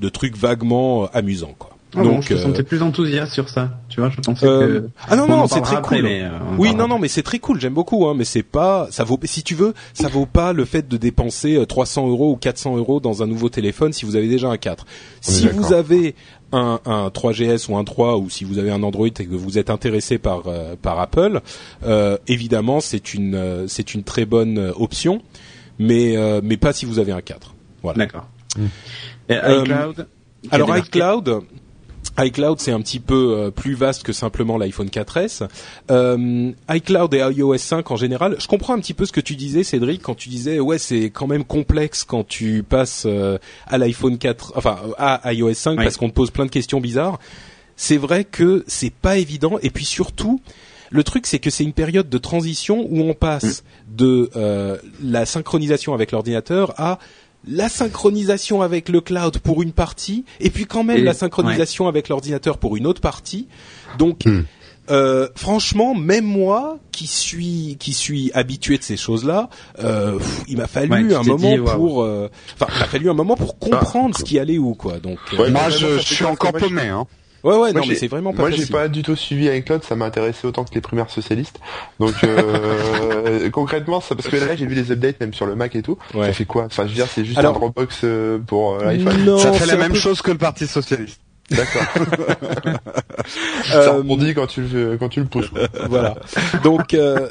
[0.00, 1.54] de trucs vaguement euh, amusants.
[1.94, 3.70] Ah bon, donc, je te euh, sentais plus enthousiaste sur ça.
[3.88, 4.88] Tu vois, je pensais euh, que.
[5.08, 6.04] ah non on en non, c'est très après, cool.
[6.04, 7.60] mais, euh, on oui, non non, mais c'est très cool.
[7.60, 10.64] J'aime beaucoup, hein, mais c'est pas, ça vaut, si tu veux, ça vaut pas le
[10.64, 14.16] fait de dépenser euh, 300 euros ou 400 euros dans un nouveau téléphone si vous
[14.16, 14.86] avez déjà un 4.
[15.20, 16.14] Si vous avez
[16.52, 19.58] un, un 3GS ou un 3 ou si vous avez un Android et que vous
[19.58, 21.40] êtes intéressé par euh, par Apple,
[21.84, 25.22] euh, évidemment c'est une euh, c'est une très bonne euh, option,
[25.78, 27.54] mais euh, mais pas si vous avez un 4.
[27.82, 27.98] Voilà.
[27.98, 28.28] D'accord.
[28.56, 28.64] Mm.
[29.30, 30.06] Euh, iCloud.
[30.50, 31.42] Alors iCloud,
[32.18, 35.48] iCloud c'est un petit peu euh, plus vaste que simplement l'iPhone 4S.
[35.90, 39.36] Euh, iCloud et iOS 5 en général, je comprends un petit peu ce que tu
[39.36, 43.78] disais Cédric quand tu disais ouais c'est quand même complexe quand tu passes euh, à
[43.78, 45.84] l'iPhone 4 enfin à iOS 5 Oui.
[45.84, 47.18] parce qu'on te pose plein de questions bizarres.
[47.76, 50.40] C'est vrai que c'est pas évident et puis surtout
[50.92, 55.24] le truc, c'est que c'est une période de transition où on passe de euh, la
[55.24, 56.98] synchronisation avec l'ordinateur à
[57.48, 61.88] la synchronisation avec le cloud pour une partie, et puis quand même Et- la synchronisation
[61.88, 63.48] avec l'ordinateur pour une autre partie.
[63.98, 64.42] Donc, Hmm.
[64.90, 69.48] euh, franchement, même moi, qui suis qui suis habitué de ces choses-là,
[69.80, 73.10] euh, pff, il m'a fallu Ouais, un moment dit, pour, euh, enfin, il m'a fallu
[73.10, 74.98] un moment pour comprendre ce qui allait où, quoi.
[75.00, 76.82] Donc, euh, Ouais, Moi, je, je suis encore paumé.
[76.82, 77.06] Hein.
[77.44, 79.82] Ouais, ouais, Moi, non, mais c'est vraiment pas Moi, j'ai pas du tout suivi iCloud,
[79.84, 81.58] ça m'a intéressé autant que les primaires socialistes.
[82.00, 85.74] Donc, euh, concrètement, ça, parce que là, j'ai vu les updates même sur le Mac
[85.76, 85.98] et tout.
[86.14, 86.26] Ouais.
[86.26, 86.64] Ça fait quoi?
[86.66, 89.24] Enfin, je veux dire, c'est juste Alors- un Dropbox euh, pour euh, l'iPhone.
[89.24, 91.20] Non, ça fait la même peu- chose que le Parti socialiste.
[91.50, 91.82] D'accord.
[93.64, 95.48] ça Euh, rebondit quand tu le quand tu le pousses.
[95.48, 95.68] quoi.
[95.88, 96.14] voilà.
[96.62, 97.28] Donc, euh,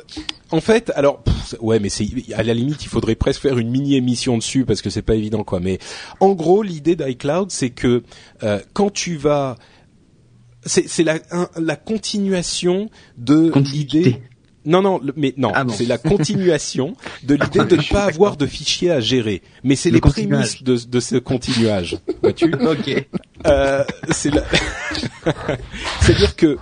[0.52, 3.70] en fait, alors, pff, ouais, mais c'est à la limite, il faudrait presque faire une
[3.70, 5.60] mini émission dessus parce que c'est pas évident, quoi.
[5.60, 5.80] Mais
[6.20, 8.04] en gros, l'idée d'iCloud, c'est que
[8.44, 9.56] euh, quand tu vas,
[10.66, 14.22] c'est c'est la un- la continuation de l'idée.
[14.64, 15.74] Non, non, le- mais non, Ah bon.
[15.74, 19.42] c'est la continuation de l'idée de ne pas avoir de fichiers à gérer.
[19.64, 21.98] Mais c'est Le les prémices de, de ce continuage.
[22.22, 23.08] Vois-tu ok.
[23.48, 24.44] euh, c'est la...
[26.02, 26.58] c'est-à-dire que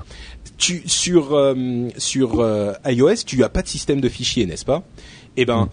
[0.57, 4.83] tu sur euh, sur euh, iOS, tu as pas de système de fichiers, n'est-ce pas?
[5.37, 5.69] Eh ben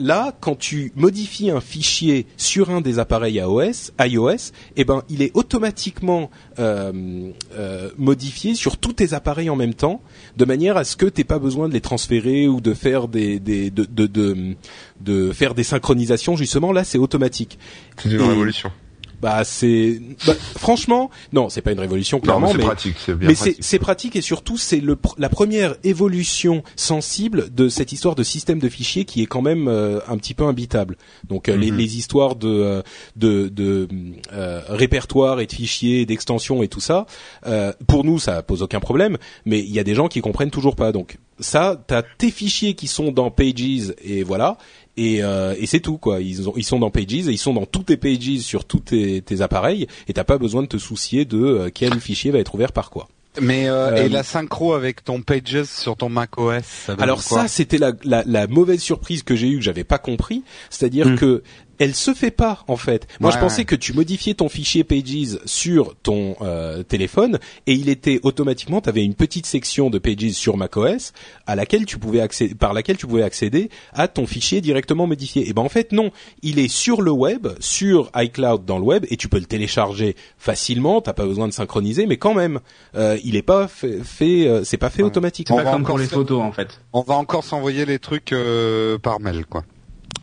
[0.00, 5.22] là, quand tu modifies un fichier sur un des appareils iOS, iOS, eh ben il
[5.22, 10.00] est automatiquement euh, euh, modifié sur tous tes appareils en même temps,
[10.36, 13.38] de manière à ce que t'aies pas besoin de les transférer ou de faire des,
[13.38, 14.56] des de, de, de,
[15.00, 16.34] de faire des synchronisations.
[16.34, 17.58] Justement, là, c'est automatique.
[17.98, 18.72] C'est une Et- révolution.
[19.20, 23.28] Bah c'est bah, franchement non c'est pas une révolution Non, clairement mais pratique, c'est bien
[23.28, 24.16] mais c'est pratique.
[24.16, 29.04] et surtout c'est le la première évolution sensible de cette histoire de système de fichiers
[29.04, 30.96] qui est quand même euh, un petit peu imbitable.
[31.28, 31.76] Donc euh, les, Mhm.
[31.78, 32.82] les histoires de euh,
[33.16, 33.88] de, de
[34.32, 37.06] euh, répertoire et de fichiers, d'extensions et tout ça,
[37.46, 40.50] euh, pour nous ça pose aucun problème, mais il y a des gens qui comprennent
[40.50, 40.92] toujours pas.
[40.92, 44.58] Donc ça, t'as tes fichiers qui sont dans Pages et voilà.
[45.02, 46.20] Et, euh, et c'est tout quoi.
[46.20, 48.80] Ils, ont, ils sont dans Pages et ils sont dans tous tes Pages sur tous
[48.80, 52.38] tes, tes appareils et t'as pas besoin de te soucier de euh, quel fichier va
[52.38, 53.08] être ouvert par quoi.
[53.40, 56.64] Mais euh, Euh, et la synchro avec ton Pages sur ton Mac OS.
[56.64, 59.98] Ça Alors ça, c'était la, la, la mauvaise surprise que j'ai eue que j'avais pas
[59.98, 61.16] compris, c'est-à-dire Hmm.
[61.16, 61.42] que
[61.80, 63.08] elle se fait pas en fait.
[63.18, 63.64] Moi, je pensais ouais.
[63.64, 68.88] que tu modifiais ton fichier Pages sur ton euh, téléphone et il était automatiquement, tu
[68.88, 71.12] avais une petite section de Pages sur macOS
[71.46, 75.48] à laquelle tu pouvais accéder, par laquelle tu pouvais accéder à ton fichier directement modifié.
[75.48, 76.12] Et ben en fait non,
[76.42, 80.14] il est sur le web, sur iCloud dans le web et tu peux le télécharger
[80.38, 81.00] facilement.
[81.00, 82.60] T'as pas besoin de synchroniser, mais quand même,
[82.94, 85.06] euh, il est pas fait, fait euh, c'est pas fait Ouais.
[85.06, 85.56] Automatiquement.
[85.56, 86.80] On pas va comme pour encore les photos en fait.
[86.92, 89.64] On va encore s'envoyer les trucs euh, par mail, quoi.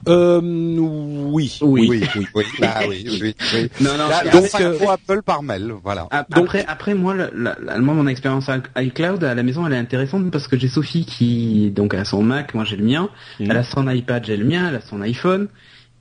[0.08, 1.88] Euh, oui, Oui.
[1.89, 2.26] oui, oui.
[2.36, 2.43] oui.
[2.60, 3.69] Bah oui, oui, oui.
[3.82, 4.06] Non, non.
[4.08, 6.08] Et la après- synchro Apple par mail, voilà.
[6.12, 9.43] Ap- Donc- après, après moi, la, la- la- moi, mon expérience avec iCloud à la
[9.43, 12.78] maison, elle est intéressante parce que j'ai Sophie qui, donc, a son Mac, moi j'ai
[12.78, 13.10] le mien.
[13.39, 13.52] Mhm.
[13.52, 14.69] Elle a son iPad, j'ai le mien.
[14.69, 15.47] Elle a son iPhone.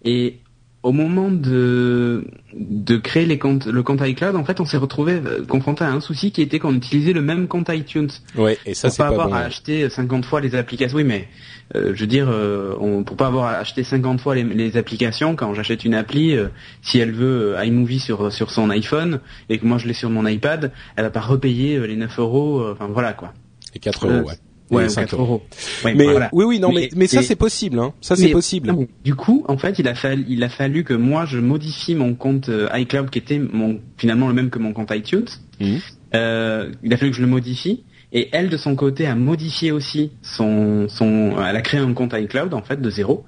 [0.05, 0.39] Et
[0.83, 5.15] au moment de de créer les comptes, le compte iCloud, en fait, on s'est retrouvé
[5.15, 8.73] euh, confronté à un souci qui était qu'on utilisait le même compte iTunes Ouais, et
[8.73, 9.35] ça c'est pas pas, avoir bon.
[9.35, 10.97] à acheter 50 fois les applications.
[10.97, 11.29] Oui, mais
[11.75, 14.77] euh, je veux dire, euh, on, pour pas avoir à acheter 50 fois les, les
[14.77, 16.49] applications, quand j'achète une appli, euh,
[16.83, 20.09] si elle veut euh, iMovie sur sur son iPhone et que moi je l'ai sur
[20.11, 22.65] mon iPad, elle va pas repayer euh, les 9 euros.
[22.71, 23.33] Enfin voilà quoi.
[23.75, 24.35] Et 4 euros, ouais.
[24.69, 25.43] Ouais, Et ou 5 4 euros.
[25.85, 26.29] Ouais, Mais voilà.
[26.33, 27.93] oui, oui, non, mais, Mais- mais ça c'est possible, hein.
[28.01, 28.67] Ça c'est possible.
[28.69, 31.95] non, du coup, en fait, il a fallu, il a fallu que moi je modifie
[31.95, 35.27] mon compte iCloud qui était mon finalement le même que mon compte iTunes.
[35.61, 35.79] Mhm.
[36.15, 37.85] Euh, il a fallu que je le modifie.
[38.13, 42.15] Et elle, de son côté, a modifié aussi son, son, elle a créé un compte
[42.15, 43.25] iCloud en fait de zéro.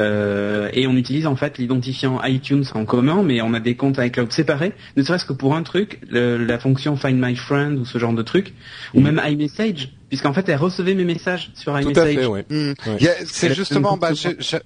[0.00, 3.98] Euh, et on utilise en fait l'identifiant iTunes en commun, mais on a des comptes
[3.98, 4.72] iCloud séparés.
[4.96, 8.12] Ne serait-ce que pour un truc, le- la fonction Find My Friend ou ce genre
[8.12, 8.54] de truc,
[8.94, 12.16] ou même iMessage, puisqu'en fait elle recevait mes messages sur Tout iMessage.
[12.16, 12.44] à fait, ouais.
[12.50, 12.72] Hmm.
[12.86, 13.16] Ouais.
[13.26, 14.10] C'est justement, bah,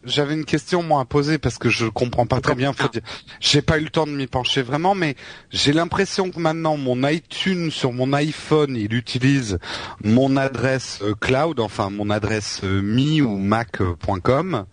[0.04, 2.72] j'avais une question moi à poser parce que je comprends pas très bien.
[2.72, 3.02] Faut dire,
[3.40, 5.16] j'ai pas eu le temps de m'y pencher vraiment, mais
[5.50, 9.58] j'ai l'impression que maintenant mon iTunes sur mon iPhone, il utilise
[10.04, 14.64] mon adresse euh, cloud, enfin mon adresse euh, mi ou mac.com,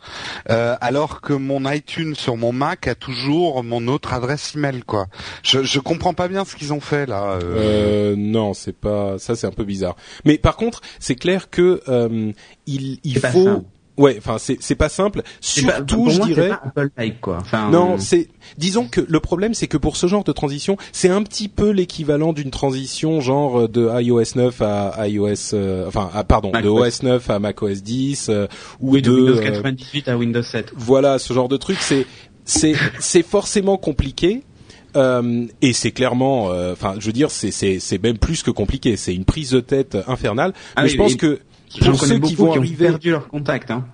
[0.50, 5.08] euh, alors que mon iTunes sur mon Mac a toujours mon autre adresse email, quoi.
[5.44, 7.40] Je, je comprends pas bien ce qu'ils ont fait là.
[7.44, 8.12] euh.
[8.12, 9.96] Euh, non, c'est pas ça, c'est un peu bizarre.
[10.26, 12.32] Mais par contre, c'est clair que euh,
[12.68, 13.44] il, il faut.
[13.44, 13.66] simple.
[13.98, 15.24] Ouais, enfin c'est c'est pas simple.
[15.24, 16.48] Pas- Surtout, je moi, dirais.
[16.50, 17.40] pas Apple-like quoi.
[17.42, 20.78] Enfin, Non, euh, c'est disons que le problème c'est que pour ce genre de transition,
[20.94, 26.10] c'est un petit peu l'équivalent d'une transition genre de iOS 9 à iOS euh, enfin
[26.14, 26.88] à, pardon, Mac de OS.
[27.00, 28.48] OS 9 à macOS 10 euh,
[28.80, 30.72] ou de, de Windows euh, 98 à Windows 7.
[30.78, 32.08] voilà, ce genre de truc, c'est
[32.46, 34.44] c'est c'est forcément compliqué.
[34.96, 38.98] Euh, et c'est clairement, euh, enfin, je veux dire, c'est même plus que compliqué.
[38.98, 40.54] C'est une prise de tête infernale.
[40.76, 41.40] Ah mais oui, je pense que
[41.84, 43.72] pour ceux qui vont qui arriver, perdu leur contact.
[43.72, 43.86] Hein.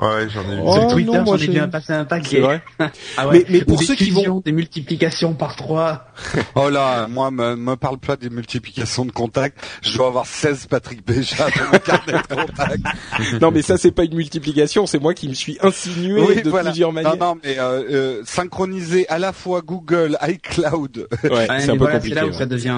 [0.00, 0.60] Ouais, j'en ai vu.
[0.62, 2.40] Oh, Sur Twitter, non, moi, j'en ai bien passé un C'est paquet.
[2.40, 2.62] vrai.
[3.16, 3.38] Ah ouais.
[3.48, 6.06] Mais- mais pour des ceux qui vont- des multiplications par trois.
[6.54, 9.58] Oh là, moi, me, me parle pas des multiplications de contacts.
[9.82, 13.40] Je dois avoir 16 Patrick Béja dans mon carnet de contacts.
[13.40, 16.92] Non, mais ça c'est pas une multiplication, c'est moi qui me suis insinué de plusieurs
[16.92, 17.16] manières.
[17.16, 21.72] Non, non, mais euh, euh, synchroniser à la fois Google, iCloud, Ouais, Ouais, c'est un
[21.72, 22.14] peu voilà, c'est compliqué.
[22.16, 22.34] là où ouais.
[22.34, 22.74] ça devient.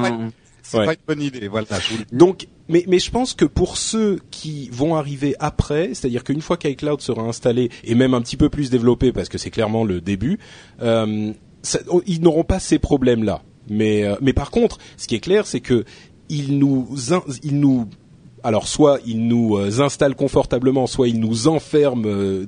[0.71, 0.85] C'est Ouais.
[0.87, 1.49] pas une bonne idée.
[1.49, 1.67] Voilà.
[2.13, 6.57] Donc, mais, mais je pense que pour ceux qui vont arriver après, c'est-à-dire qu'une fois
[6.57, 10.01] qu'iCloud sera installé et même un petit peu plus développé, parce que c'est clairement le
[10.01, 10.39] début,
[10.83, 13.43] euh, ça- oh, ils n'auront pas ces problèmes-là.
[13.71, 15.85] Mais, euh, mais par contre, ce qui est clair, c'est que
[16.29, 16.89] ils nous,
[17.43, 17.87] ils nous,
[18.43, 22.47] alors soit ils nous euh, installent confortablement, soit ils nous enferment euh,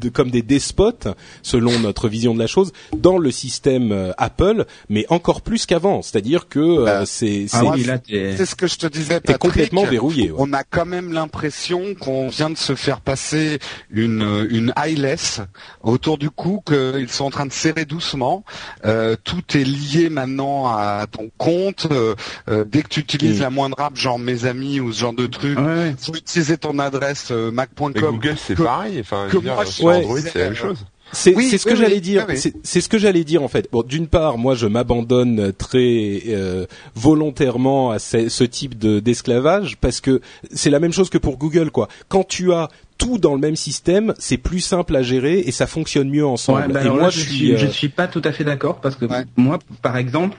[0.00, 1.08] de, comme des despotes,
[1.42, 6.02] selon notre vision de la chose, dans le système euh, Apple, mais encore plus qu'avant.
[6.02, 7.62] C'est-à-dire que euh, Bah, c'est Ah
[8.06, 9.38] c'est- ce que je te disais, t'es Patrick.
[9.38, 10.30] complètement verrouillé.
[10.30, 10.36] ouais.
[10.38, 13.58] On a quand même l'impression qu'on vient de se faire passer
[13.90, 15.40] une une eyeless
[15.82, 18.44] autour du cou, qu'ils sont en train de serrer doucement.
[18.84, 21.86] Euh, tout est lié maintenant à ton compte.
[21.90, 22.14] Euh,
[22.48, 23.42] euh, dès que tu utilises Mm.
[23.42, 26.78] la moindre app, genre mes amis ou ce genre de truc, Ouais, faut utiliser ton
[26.78, 27.92] adresse euh, mac.com.
[27.94, 28.98] Google, c'est pareil.
[29.00, 30.84] Enfin, je que veux dire, moi, sur ouais, Android, c'est- la même chose.
[31.12, 32.24] C'est Oui, ce oui, que j'allais oui, dire.
[32.28, 32.36] oui.
[32.36, 33.68] C'est c'est ce que j'allais dire en fait.
[33.72, 39.76] Bon, d'une part, moi, je m'abandonne très euh, volontairement à ce, ce type de d'esclavage
[39.80, 40.20] parce que
[40.52, 41.88] c'est la même chose que pour Google, quoi.
[42.08, 45.66] Quand tu as tout dans le même système, c'est plus simple à gérer et ça
[45.66, 46.60] fonctionne mieux ensemble.
[46.60, 48.44] Ouais, bah et moi, là, je je suis, je euh, suis pas tout à fait
[48.44, 49.24] d'accord parce que Ouais.
[49.36, 50.38] moi, par exemple,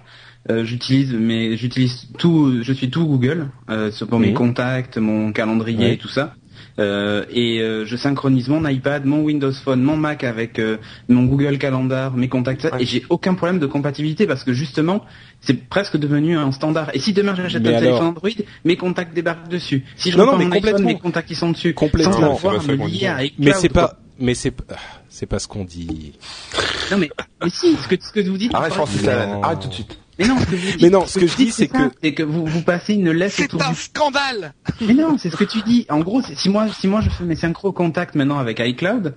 [0.50, 5.34] euh, j'utilise mais j'utilise tout, je suis tout Google euh, sur- pour mes contacts, mon
[5.34, 5.94] calendrier Ouais.
[5.96, 6.34] et tout ça.
[6.80, 10.78] Euh, et euh, je synchronise mon iPad, mon Windows Phone, mon Mac avec euh,
[11.10, 12.84] mon Google Calendar, mes contacts, Ouais.
[12.84, 15.04] et j'ai aucun problème de compatibilité parce que justement,
[15.42, 16.90] c'est presque devenu un standard.
[16.94, 18.30] Et si demain j'achète un alors téléphone Android,
[18.64, 19.84] mes contacts débarquent dessus.
[19.96, 20.88] Si je Non, reprends non, mais mon iPhone, complètement.
[20.94, 21.74] mes contacts ils sont dessus.
[21.74, 22.14] Complètement.
[22.14, 23.32] Sans avoir me lier iCloud.
[23.40, 23.88] mais c'est quoi.
[23.90, 24.54] pas, mais c'est,
[25.10, 26.14] c'est pas ce qu'on dit.
[26.92, 27.10] Non mais,
[27.44, 28.54] mais si, ce que, ce que vous dites.
[28.54, 29.08] Arrête, c'est Francis.
[29.08, 29.98] Arrête tout de suite.
[30.22, 32.14] Mais non, ce que, vous dites- Mais non, ce que je dis, c'est que- c'est
[32.14, 33.76] que vous, vous passez une laisse C'est autour un du.
[33.78, 34.54] scandale.
[34.82, 35.86] Mais non, c'est ce que tu dis.
[35.90, 39.16] En gros, si moi, si moi je fais mes synchro contacts maintenant avec iCloud,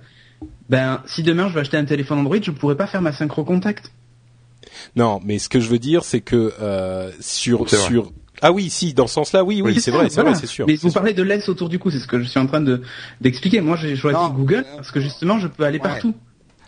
[0.69, 3.43] ben si demain je veux acheter un téléphone Android, je pourrais pas faire ma synchro
[3.43, 3.91] contact.
[4.95, 7.87] Non, mais ce que je veux dire, c'est que euh, sur C'est vrai.
[7.87, 10.31] sur ah oui, si, dans ce sens-là, oui, oui, c'est vrai, c'est voilà.
[10.31, 10.67] vrai, c'est sûr.
[10.67, 10.95] Mais c'est vous sûr.
[10.99, 12.81] parlez de laisse autour du cou, c'est ce que je suis en train de
[13.21, 13.61] d'expliquer.
[13.61, 15.83] Moi, j'ai choisi Non, Google parce que justement, je peux aller ouais.
[15.83, 16.13] partout.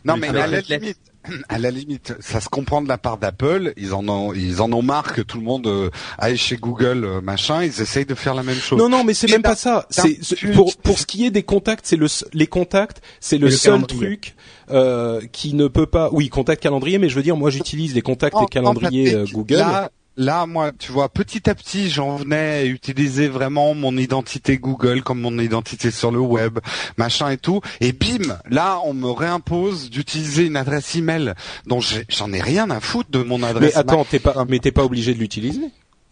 [0.06, 0.71] Non, Mais mais à la lettre.
[0.73, 0.97] limite,
[1.50, 3.74] à la limite, ça se comprend de la part d'Apple.
[3.78, 7.04] Ils en ont, ils en ont marre que tout le monde euh, aille chez Google,
[7.06, 7.63] euh, machin.
[7.63, 8.80] Ils essayent de faire la même chose.
[8.80, 9.86] Non, non, mais c'est même pas ça.
[9.90, 10.20] C'est
[10.54, 14.00] pour pour ce qui est des contacts, c'est le les contacts, c'est le seul calendrier.
[14.08, 14.36] truc
[14.70, 16.10] euh, qui ne peut pas.
[16.12, 19.24] Oui, contact calendrier, mais je veux dire, moi, j'utilise les contacts En- et calendriers en
[19.24, 19.56] Google.
[19.56, 24.58] Là, là, moi, tu vois, petit à petit, j'en venais à utiliser vraiment mon identité
[24.58, 26.60] Google comme mon identité sur le web,
[26.98, 27.62] machin et tout.
[27.80, 31.34] Et bim, là, on me réimpose d'utiliser une adresse email
[31.66, 33.76] dont j'en ai rien à foutre de mon adresse.
[33.76, 35.62] mais attends, t'es pas, mais t'es pas obligé de l'utiliser.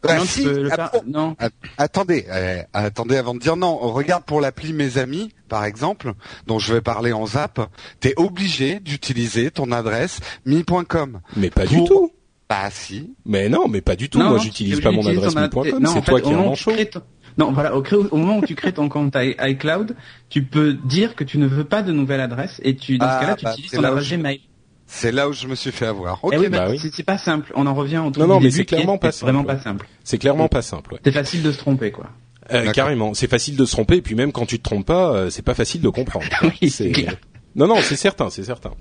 [0.08, 1.04] Ah, non, si, le ah, faire- bon.
[1.08, 1.36] non.
[1.40, 3.76] Att- Attendez, euh, attendez avant de dire non.
[3.76, 6.14] Regarde pour l'appli Mes Amis, par exemple,
[6.46, 7.60] dont je vais parler en zap.
[8.02, 11.22] T'es obligé d'utiliser ton adresse mi.com.
[11.36, 12.12] Mais pas du tout.
[12.50, 13.14] Bah si.
[13.26, 14.20] Mais non, mais pas du tout.
[14.20, 16.72] Non, moi, j'utilise pas mon adresse non, C'est toi fait, qui es un manchot.
[17.38, 19.96] Non, voilà, au, cré- au moment où tu crées ton compte iCloud,
[20.30, 23.16] tu peux dire que tu ne veux pas de nouvelle adresse et tu, dans Ah,
[23.18, 24.42] ce cas-là, tu bah, utilises ton là où adresse je- Gmail.
[24.88, 26.24] C'est là où je me suis fait avoir.
[26.24, 26.34] Ok.
[26.36, 26.92] Eh oui, bah bah, oui.
[26.94, 27.52] c'est pas simple.
[27.56, 29.60] On en revient au tout Non, non, mais c'est clairement pas c'est vraiment simple, pas
[29.64, 29.88] simple.
[30.04, 30.94] C'est clairement pas simple.
[30.94, 31.00] Ouais.
[31.04, 32.06] C'est facile de se tromper, quoi.
[32.54, 33.96] Euh, carrément, c'est facile de se tromper.
[33.98, 36.28] Et puis même quand tu te trompes pas, euh, c'est pas facile de comprendre.
[36.62, 37.16] Oui, c'est clair.
[37.56, 38.72] Non, non, c'est certain, c'est certain.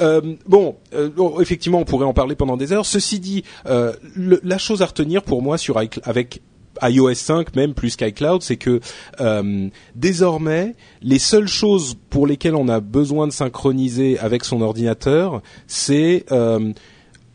[0.00, 2.84] Euh, bon, euh, bon, effectivement, on pourrait en parler pendant des heures.
[2.86, 6.42] Ceci dit, euh, le- la chose à retenir pour moi sur avec
[6.82, 8.80] iOS 5 même plus qu'iCloud, c'est que
[9.20, 15.42] euh, désormais, les seules choses pour lesquelles on a besoin de synchroniser avec son ordinateur,
[15.66, 16.72] c'est euh,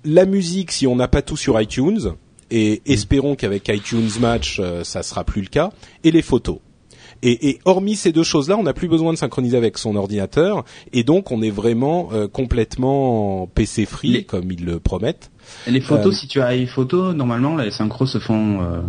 [0.06, 2.14] la musique si on n'a pas tout sur iTunes.
[2.52, 5.72] Et espérons qu'avec iTunes Match, euh, ça sera plus le cas.
[6.04, 6.60] Et les photos.
[7.26, 10.66] Et, et hormis ces deux choses-là, on n'a plus besoin de synchroniser avec son ordinateur,
[10.92, 15.32] et donc on est vraiment euh, complètement PC free, Les- comme ils le promettent.
[15.68, 18.62] Et Les photos, Euh, si tu as iPhoto, normalement, les synchros se font.
[18.62, 18.82] Euh...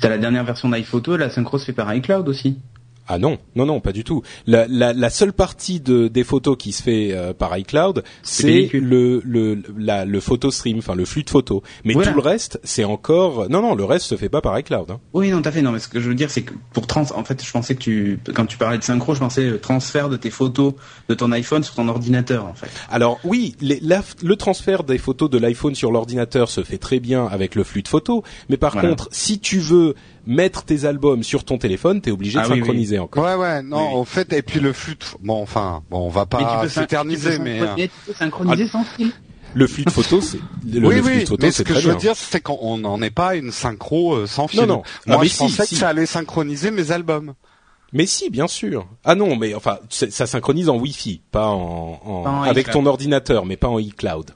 [0.00, 2.58] T'as la dernière version d'iPhoto, la synchro se fait par iCloud aussi.
[3.08, 4.22] Ah non, non, non, pas du tout.
[4.46, 8.70] La, la, la seule partie de, des photos qui se fait euh, par iCloud, c'est
[8.72, 11.62] le le la, le photo stream, enfin le flux de photos.
[11.84, 12.10] Mais Voilà.
[12.10, 14.90] tout le reste, c'est encore non, non, le reste se fait pas par iCloud.
[14.90, 15.00] Hein.
[15.12, 15.62] Oui, non, tout à fait.
[15.62, 17.74] Non, mais ce que je veux dire, c'est que pour trans, en fait, je pensais
[17.74, 20.74] que tu, quand tu parlais de synchro, je pensais le transfert de tes photos
[21.08, 22.68] de ton iPhone sur ton ordinateur, en fait.
[22.90, 26.98] Alors oui, les- la- le transfert des photos de l'iPhone sur l'ordinateur se fait très
[27.00, 28.88] bien avec le flux de photos, mais par Voilà.
[28.88, 29.94] contre, si tu veux
[30.26, 32.58] mettre tes albums sur ton téléphone, t'es obligé Ah de oui, oui.
[32.60, 33.24] synchroniser encore.
[33.24, 33.94] Ouais, ouais, non, Oui.
[34.00, 35.04] en fait, et puis le flux, de...
[35.22, 37.60] bon, enfin, bon, on va Mais pas peux syn- s'éterniser, tu peux mais.
[37.60, 39.12] synchroniser- peux synchroniser sans fil.
[39.54, 40.38] Le flux de photos, c'est
[40.78, 42.00] le, oui, le flux oui, de photos, mais c'est ce que je veux bien.
[42.00, 44.60] dire, c'est qu'on n'en est pas une synchro euh, sans fil.
[44.60, 44.82] Non, non.
[45.06, 45.74] Moi, Ah, mais je si, pensais si.
[45.76, 47.32] que ça allait synchroniser mes albums.
[47.92, 48.86] Mais si, bien sûr.
[49.04, 52.84] Ah non, mais enfin, ça synchronise en Wi-Fi, pas en, en- Pas en avec ton
[52.84, 54.32] ordinateur, mais pas en iCloud.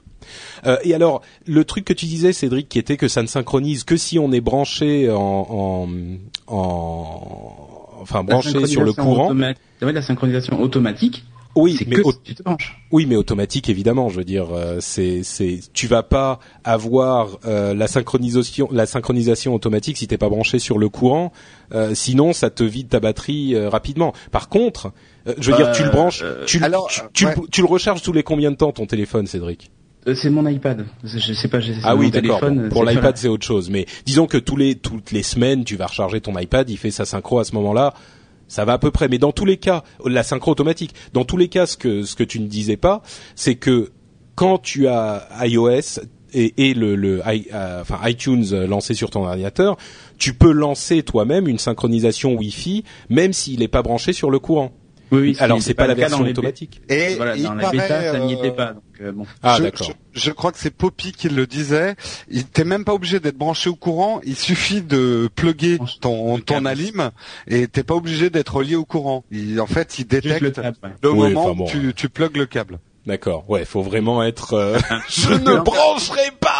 [0.65, 3.83] Euh, et alors, le truc que tu disais, Cédric, qui était que ça ne synchronise
[3.83, 5.87] que si on est branché en, en,
[6.47, 9.33] en- enfin branché sur le courant.
[9.81, 11.23] la synchronisation automatique,
[11.55, 12.79] Oui, mais que si tu te branches.
[12.91, 14.09] oui, mais automatique évidemment.
[14.09, 19.53] Je veux dire, euh, c'est c'est tu vas pas avoir euh, la synchronisation la synchronisation
[19.53, 21.31] automatique si t'es pas branché sur le courant.
[21.73, 24.13] Euh, sinon, ça te vide ta batterie rapidement.
[24.31, 24.91] Par contre,
[25.37, 27.35] je veux dire, tu le branches, tu, alors, tu, tu le- ouais.
[27.51, 29.71] tu le recharges tous les combien de temps ton téléphone, Cédric?
[30.15, 30.85] C'est mon iPad.
[31.03, 32.39] Je sais pas, Ah oui, d'accord.
[32.63, 33.69] Bon, pour l'iPad, c'est autre chose.
[33.69, 36.91] Mais disons que tous les toutes les semaines, tu vas recharger ton iPad, il fait
[36.91, 37.93] sa synchro à ce moment-là.
[38.47, 39.07] Ça va à peu près.
[39.07, 40.93] Mais dans tous les cas, la synchro automatique.
[41.13, 43.01] Dans tous les cas, ce que ce que tu ne disais pas,
[43.35, 43.91] c'est que
[44.35, 45.99] quand tu as iOS
[46.33, 49.77] et, et le, le i- euh, enfin iTunes euh, lancé sur ton ordinateur,
[50.17, 54.71] tu peux lancer toi-même une synchronisation Wi-Fi, même s'il n'est pas branché sur le courant.
[55.11, 56.81] Oui, oui, Alors ce c'est était pas la version automatique.
[56.89, 58.73] Et Voilà, il dans la paraît, bêta, ça n'y euh, était pas.
[58.73, 59.25] Donc, euh, bon.
[59.43, 59.87] Ah je, d'accord.
[60.13, 61.95] Je, je crois que c'est Poppy qui le disait.
[62.29, 64.21] Il t'es même pas obligé d'être branché au courant.
[64.23, 66.67] Il suffit de plugger ton, ton câble.
[66.67, 67.11] alim
[67.47, 69.25] et t'es pas obligé d'être relié au courant.
[69.31, 70.89] Il, en fait, il Juste le détecte câble, ouais.
[71.03, 71.65] le Oui, moment où bon.
[71.65, 72.79] tu, tu plugues le câble.
[73.05, 73.49] D'accord.
[73.49, 74.53] Ouais, faut vraiment être.
[74.53, 74.77] euh,
[75.09, 76.50] je ne brancherai pas.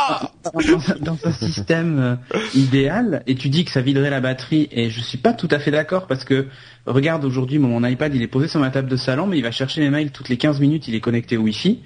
[1.01, 4.99] Dans, un système euh, idéal et tu dis que ça viderait la batterie et je
[4.99, 6.47] suis pas tout à fait d'accord parce que
[6.85, 9.51] regarde aujourd'hui mon iPad il est posé sur ma table de salon mais il va
[9.51, 11.79] chercher mes mails toutes les 15 minutes il est connecté au Wi-Fi.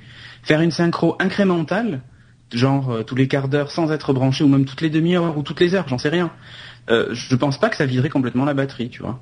[0.43, 2.01] Faire une synchro incrémentale
[2.51, 5.41] genre euh, tous les quarts d'heure sans être branché ou même toutes les demi-heures ou
[5.41, 6.31] toutes les heures j'en sais rien.
[6.89, 9.19] Euh, je pense pas que ça viderait complètement la batterie tu vois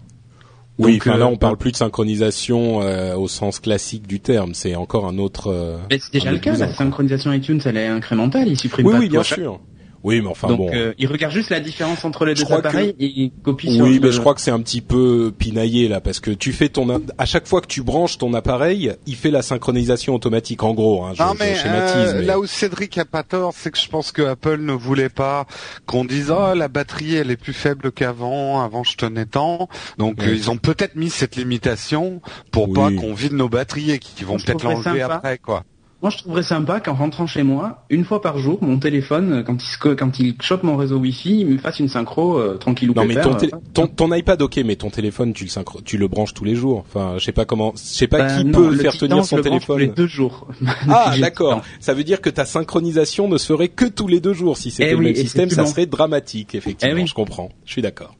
[0.80, 4.20] Oui, Donc, enfin là euh, on parle plus de synchronisation euh, au sens classique du
[4.20, 5.48] terme, c'est encore un autre.
[5.52, 8.94] euh, mais c'est déjà le cas la synchronisation iTunes elle est incrémentale il supprime Oui,
[8.94, 9.60] pas oui, tout bien sûr.
[10.04, 10.70] Oui, mais enfin donc bon.
[10.74, 13.32] euh, il regarde juste la différence entre les Je deux crois que- appareils et il
[13.42, 16.20] copie sur Oui, mais le- je crois que c'est un petit peu pinaillé là, parce
[16.20, 19.42] que tu fais ton à chaque fois que tu branches ton appareil, il fait la
[19.42, 21.04] synchronisation automatique en gros.
[21.06, 21.96] Hein, je, non je mais, schématise.
[21.96, 24.74] euh, mais- là où Cédric a pas tort, c'est que je pense que Apple ne
[24.74, 25.46] voulait pas
[25.86, 29.70] qu'on dise oh la batterie elle est plus faible qu'avant, avant je tenais tant.
[29.98, 32.74] Donc euh, ils ont peut-être mis cette limitation pour Oui.
[32.76, 35.64] pas qu'on vide nos batteries et qu'ils vont peut-être l'enlever après quoi.
[36.04, 39.42] Moi, je trouverais sympa qu'en rentrant chez moi, une fois par jour, mon téléphone, euh,
[39.44, 42.38] quand il, se co- quand il chope mon réseau Wi-Fi, il me fasse une synchro
[42.38, 45.46] euh, tranquille ou Non mais ton, euh, ton, ton iPad ok mais ton téléphone tu
[45.46, 46.80] le synchro- tu le branches tous les jours.
[46.86, 49.08] Enfin je sais pas comment, je sais pas bah, qui non, peut le faire Titan,
[49.08, 49.80] tenir je son le branche tous téléphone.
[49.96, 50.48] les deux jours.
[50.90, 51.62] Ah d'accord.
[51.80, 54.58] Ça veut dire que ta synchronisation ne se ferait que tous les deux jours.
[54.58, 55.66] Si c'était Eh le oui, même système, ça effectivement.
[55.72, 56.54] serait dramatique.
[56.54, 57.08] Effectivement, Eh oui.
[57.08, 57.48] je comprends.
[57.66, 58.14] Je suis d'accord.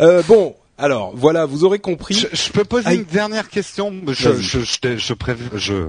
[0.00, 2.14] Euh, bon, alors voilà, vous aurez compris.
[2.14, 3.92] Je, je peux poser une dernière question.
[4.08, 4.42] Je, Vas-y.
[4.42, 5.88] je, je, t'ai- je, prév- je,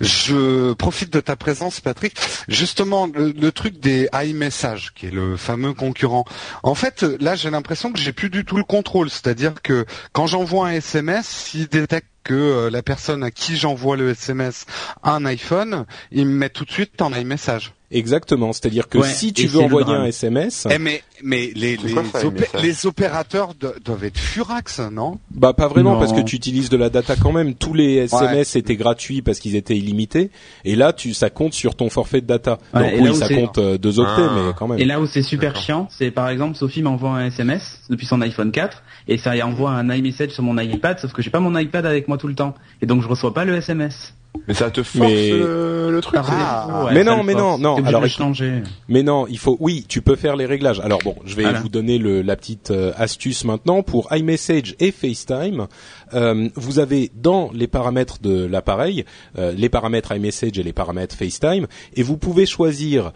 [0.00, 2.14] je profite de ta présence, Patrick.
[2.48, 6.24] Justement, le, le truc des iMessage, qui est le fameux concurrent.
[6.62, 9.10] En fait, là, j'ai l'impression que j'ai plus du tout le contrôle.
[9.10, 13.96] C'est-à-dire que quand j'envoie un SMS, s'il détecte que euh, la personne à qui j'envoie
[13.96, 14.64] le SMS
[15.02, 17.72] a un iPhone, il me met tout de suite en iMessage.
[17.94, 18.52] Exactement.
[18.52, 22.02] C'est-à-dire que Ouais, si tu veux envoyer un SMS, Eh mais mais les les, ça,
[22.24, 25.18] opé- les opérateurs do- doivent être furax, non?
[25.30, 25.98] Bah pas vraiment Non.
[26.00, 27.54] parce que tu utilises de la data quand même.
[27.54, 30.30] Tous les SMS étaient gratuits parce qu'ils étaient illimités.
[30.64, 32.58] Et là, tu ça compte sur ton forfait de data.
[32.74, 34.42] Ouais, Donc et là oui, où ça c'est- compte euh, deux octets, Ah.
[34.46, 34.78] mais quand même.
[34.80, 38.20] Et là où c'est super chiant, c'est par exemple Sophie m'envoie un SMS depuis son
[38.20, 41.56] iPhone 4 et ça envoie un iMessage sur mon iPad, sauf que j'ai pas mon
[41.56, 44.14] iPad avec moi tout le temps et donc je reçois pas le SMS.
[44.48, 46.20] Mais ça te force Mais- le, le truc.
[46.22, 46.88] Ah.
[46.92, 47.60] Mais non, mais force.
[47.60, 48.62] non, non, alors changer.
[48.88, 49.56] Mais non, il faut.
[49.60, 50.80] Oui, tu peux faire les réglages.
[50.80, 51.60] Alors bon, je vais Voilà.
[51.60, 55.66] vous donner le, la petite euh, astuce maintenant pour iMessage et FaceTime.
[56.14, 59.04] euh, vous avez dans les paramètres de l'appareil
[59.38, 63.12] euh, les paramètres iMessage et les paramètres FaceTime, et vous pouvez choisir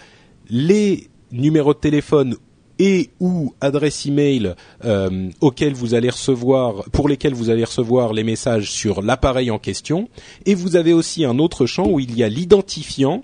[0.51, 2.37] les numéros de téléphone
[2.79, 8.25] et ou adresse email euh, auxquels vous allez recevoir, pour lesquels vous allez recevoir les
[8.25, 10.09] messages sur l'appareil en question.
[10.47, 13.23] Et vous avez aussi un autre champ où il y a l'identifiant,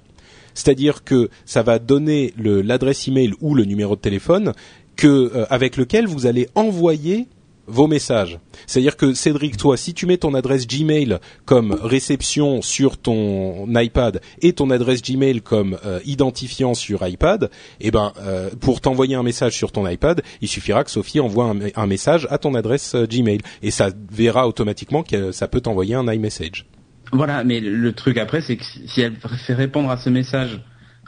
[0.55, 4.53] c'est-à-dire que ça va donner l'adresse email ou le numéro de téléphone
[4.97, 7.27] que euh, avec lequel vous allez envoyer
[7.67, 8.39] vos messages.
[8.67, 14.21] C'est-à-dire que Cédric, toi, si tu mets ton adresse Gmail comme réception sur ton iPad
[14.41, 17.51] et ton adresse Gmail comme euh, identifiant sur iPad,
[17.81, 21.55] eh ben, euh, pour t'envoyer un message sur ton iPad, il suffira que Sophie envoie
[21.75, 25.95] un, message à ton adresse euh, Gmail et ça verra automatiquement que ça peut t'envoyer
[25.95, 26.67] un iMessage.
[27.13, 29.15] Voilà, mais le truc après, c'est que si elle
[29.47, 30.61] fait répondre à ce message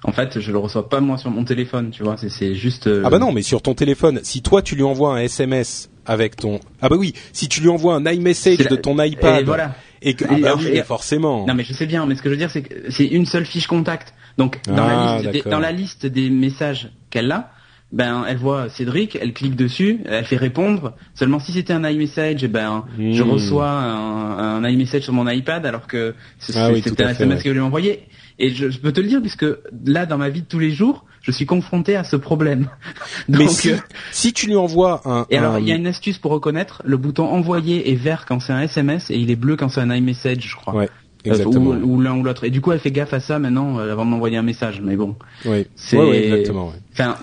[0.07, 2.16] en fait, je le reçois pas moi sur mon téléphone, tu vois.
[2.16, 2.87] C'est, juste.
[2.87, 5.90] euh, Ah bah non, mais sur ton téléphone, si toi tu lui envoies un SMS
[6.07, 9.40] avec ton ah bah oui, si tu lui envoies un iMessage la- de ton iPad
[9.40, 9.75] Et voilà.
[10.02, 11.44] et que ah bah oui, et- forcément.
[11.46, 13.27] Non mais je sais bien, mais ce que je veux dire c'est que c'est une
[13.27, 14.15] seule fiche contact.
[14.38, 15.52] Donc dans, Ah, la, liste des, d'accord.
[15.52, 17.50] dans la liste des messages qu'elle a,
[17.92, 20.94] ben elle voit Cédric, elle clique dessus, elle fait répondre.
[21.15, 23.31] Seulement si c'était un iMessage, eh ben je Hmm.
[23.31, 27.38] reçois un, un iMessage sur mon iPad alors que c'est- Ah oui, c'était un SMS
[27.38, 27.42] ouais.
[27.42, 28.02] qu'elle lui envoyé.
[28.38, 29.46] Et je, je peux te le dire puisque
[29.87, 32.68] là dans ma vie de tous les jours, je suis confronté à ce problème.
[33.28, 33.76] Donc, mais si, euh,
[34.12, 36.82] si tu lui envoies un, et alors, il y a une astuce pour reconnaître.
[36.84, 39.80] Le bouton envoyer est vert quand c'est un SMS et il est bleu quand c'est
[39.80, 40.74] un iMessage, je crois.
[40.74, 40.88] Ouais,
[41.26, 41.70] Euh, exactement.
[41.70, 42.44] ou ou l'un ou l'autre.
[42.44, 44.80] Et du coup, elle fait gaffe à ça maintenant euh, avant de m'envoyer un message.
[44.84, 45.96] Mais bon, Oui, c'est.
[45.96, 46.68] ouais, ouais, exactement.
[46.68, 46.74] ouais.
[46.99, 47.17] Enfin,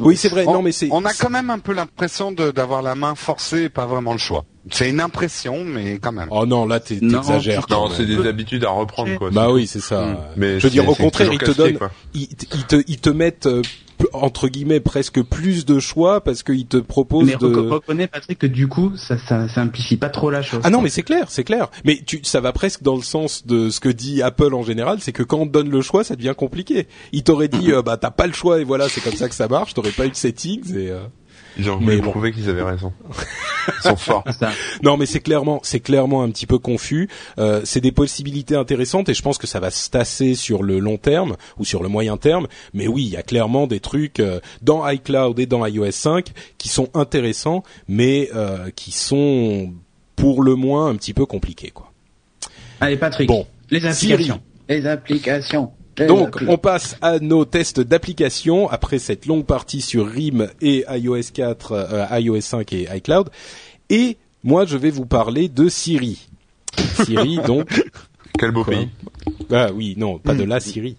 [0.00, 0.44] Oui, c'est vrai.
[0.46, 3.14] On, non, mais c'est on a quand même un peu l'impression de- d'avoir la main
[3.14, 4.44] forcée et pas vraiment le choix.
[4.70, 6.28] C'est une impression, mais quand même.
[6.30, 7.66] Oh non, là Non, t'exagères.
[7.68, 7.96] Non, même.
[7.96, 9.30] c'est des habitudes à reprendre, quoi.
[9.30, 10.06] Bah oui, c'est ça.
[10.06, 10.18] Mm.
[10.36, 11.78] Mais je veux dire, au contraire, ils te donnent,
[12.14, 13.62] ils, ils te, ils te mettent euh,
[14.12, 17.46] entre guillemets presque plus de choix parce qu'ils te proposent mais de.
[17.46, 20.60] reco- reconnais Patrick que du coup, ça, ça simplifie pas trop la chose.
[20.64, 21.68] Ah non, mais c'est clair, c'est clair.
[21.84, 24.98] Mais tu, ça va presque dans le sens de ce que dit Apple en général,
[25.00, 26.86] c'est que quand on te donne le choix, ça devient compliqué.
[27.12, 29.34] Il t'aurait dit, euh, bah t'as pas le choix et voilà, c'est comme ça que
[29.34, 29.74] ça marche.
[29.74, 30.90] T'aurais pas eu de settings et.
[30.90, 31.00] euh,
[31.58, 32.30] Ils ont Mais voulu bon.
[32.32, 32.92] qu'ils avaient raison.
[33.68, 34.24] Ils sont forts.
[34.82, 37.08] Non, mais c'est clairement, c'est clairement un petit peu confus.
[37.38, 40.78] Euh, c'est des possibilités intéressantes et je pense que ça va se tasser sur le
[40.78, 42.46] long terme ou sur le moyen terme.
[42.74, 46.32] Mais oui, il y a clairement des trucs euh, dans iCloud et dans iOS 5
[46.58, 49.72] qui sont intéressants, mais euh, qui sont
[50.16, 51.92] pour le moins un petit peu compliqués, quoi.
[52.80, 53.28] Allez, Patrick.
[53.28, 53.46] Bon.
[53.70, 54.40] Les applications.
[54.68, 55.72] Les applications.
[55.96, 61.32] Donc, on passe à nos tests d'application après cette longue partie sur RIM et iOS
[61.34, 63.28] 4, euh, iOS 5 et iCloud.
[63.90, 66.28] Et moi, je vais vous parler de Siri.
[67.04, 67.68] Siri, donc,
[68.38, 68.88] Quel beau Quoi pays.
[69.52, 70.96] Ah oui, non, pas de la Siri.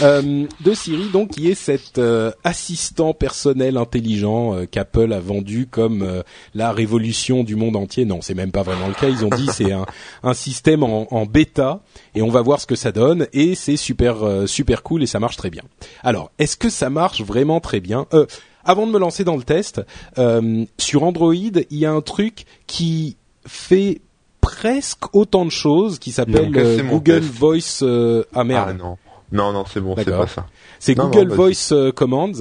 [0.00, 5.66] Euh, de Siri, donc, qui est cet euh, assistant personnel intelligent euh, qu'Apple a vendu
[5.66, 6.22] comme
[6.54, 8.06] la révolution du monde entier.
[8.06, 9.08] Non, c'est même pas vraiment le cas.
[9.08, 9.84] Ils ont dit c'est un,
[10.22, 11.80] un système en, en bêta
[12.14, 13.26] et on va voir ce que ça donne.
[13.32, 15.62] Et c'est super super cool et ça marche très bien.
[16.02, 18.06] Alors, est-ce que ça marche vraiment très bien?
[18.64, 19.82] Avant de me lancer dans le test,
[20.78, 24.00] sur Android, il y a un truc qui fait
[24.56, 27.20] presque autant de choses qui s'appelle euh, Google.
[27.20, 28.96] Voice euh, ah merde Ah non.
[29.32, 30.46] Non, non, c'est bon, c'est pas ça.
[30.80, 31.34] c'est Google non.
[31.36, 32.32] Voice euh, Commands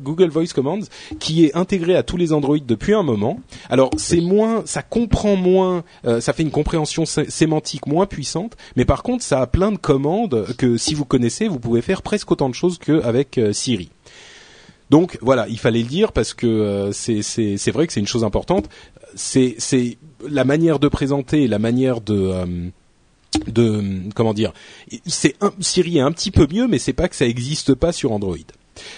[0.00, 0.78] Google Voice Commands
[1.20, 3.38] qui est intégré à tous les Android depuis un moment
[3.68, 8.56] alors c'est moins ça comprend moins euh, ça fait une compréhension sé- sémantique moins puissante
[8.76, 12.00] mais par contre ça a plein de commandes que si vous connaissez vous pouvez faire
[12.00, 13.90] presque autant de choses qu'avec euh, Siri
[14.88, 18.68] donc voilà, il fallait le dire parce que c'est vrai que c'est une chose importante.
[19.14, 19.56] C'est
[20.28, 22.46] la manière de présenter, la manière de euh,
[23.46, 23.82] de
[24.14, 24.52] comment dire.
[25.06, 27.92] C'est un, Siri est un petit peu mieux, mais c'est pas que ça existe pas
[27.92, 28.36] sur Android.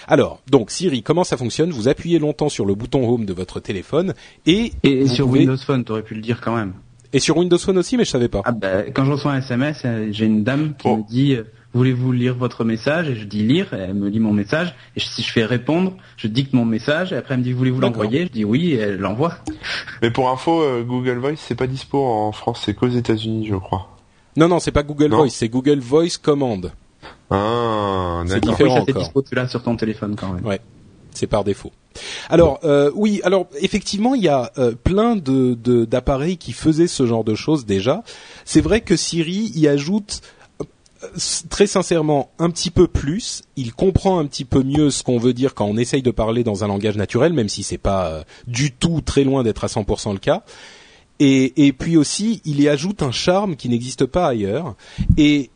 [0.07, 1.71] Alors, donc Siri, comment ça fonctionne?
[1.71, 4.13] Vous appuyez longtemps sur le bouton Home de votre téléphone
[4.45, 6.73] et Et sur pouvez- Windows Phone, t'aurais pu le dire quand même.
[7.13, 8.41] et sur Windows Phone aussi, mais je savais pas.
[8.45, 10.97] Ah bah, quand je reçois un SMS, euh, j'ai une dame qui Oh.
[10.97, 11.43] me dit euh,
[11.75, 13.09] voulez-vous lire votre message?
[13.09, 15.93] Et je dis lire, et elle me lit mon message et si je fais répondre,
[16.17, 18.77] je dicte mon message et après elle me dit voulez-vous l'envoyer, je dis oui et
[18.79, 19.35] elle l'envoie.
[20.01, 23.55] Mais pour info, euh, Google Voice, c'est pas dispo en France, c'est qu'aux États-Unis, je
[23.55, 23.89] crois.
[24.37, 25.17] Non, non, c'est pas Google Non.
[25.17, 26.71] Voice, c'est Google Voice Command.
[27.29, 30.45] Ah, C'est différent oui, c'est dispo celui-là sur ton téléphone quand même.
[30.45, 30.59] Ouais.
[31.11, 31.71] C'est par défaut.
[32.29, 36.87] Alors euh, oui, alors effectivement, il y a euh, plein de de- d'appareils qui faisaient
[36.87, 38.03] ce genre de choses déjà.
[38.43, 40.27] C'est vrai que Siri y ajoute euh,
[41.49, 43.43] très sincèrement un petit peu plus.
[43.55, 46.43] Il comprend un petit peu mieux ce qu'on veut dire quand on essaye de parler
[46.43, 49.67] dans un langage naturel, même si c'est pas euh, du tout très loin d'être à
[49.67, 50.43] 100% le cas.
[51.19, 54.75] Et, puis aussi, il y ajoute un charme qui n'existe pas ailleurs.
[55.17, 55.49] Et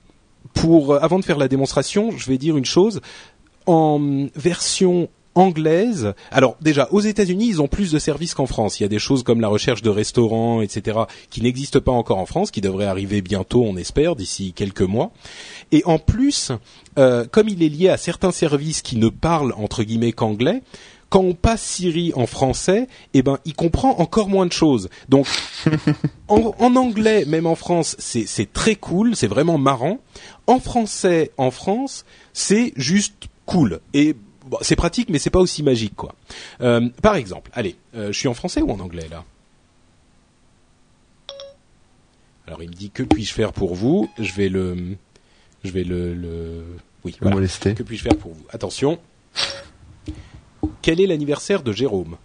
[0.54, 3.02] pour euh, avant de faire la démonstration, je vais dire une chose
[3.66, 5.10] en version
[5.40, 6.14] anglaise.
[6.32, 8.80] Alors déjà, aux États-Unis, ils ont plus de services qu'en France.
[8.80, 12.18] Il y a des choses comme la recherche de restaurants, etc., qui n'existent pas encore
[12.18, 15.12] en France, qui devraient arriver bientôt, on espère, d'ici quelques mois.
[15.72, 16.52] Et en plus,
[16.98, 20.62] euh, comme il est lié à certains services qui ne parlent entre guillemets qu'anglais,
[21.10, 24.90] quand on passe Siri en français, eh ben, il comprend encore moins de choses.
[25.10, 25.28] Donc,
[26.28, 30.00] en, en anglais, même en France, c'est c'est très cool, c'est vraiment marrant.
[30.46, 34.16] En français, en France, c'est juste cool et
[34.50, 36.16] bon, c'est pratique, mais c'est pas aussi magique, quoi.
[36.62, 39.24] Euh, par exemple, allez, euh, je suis en français ou en anglais là?
[42.48, 44.10] Alors, il me dit que puis-je faire pour vous?
[44.18, 44.98] Je vais le,
[45.64, 46.66] je vais le, le...
[47.04, 47.36] oui, voilà.
[47.36, 47.76] molester.
[47.76, 48.46] Que puis-je faire pour vous?
[48.50, 49.00] Attention.
[50.82, 52.18] Quel est l'anniversaire de Jérôme?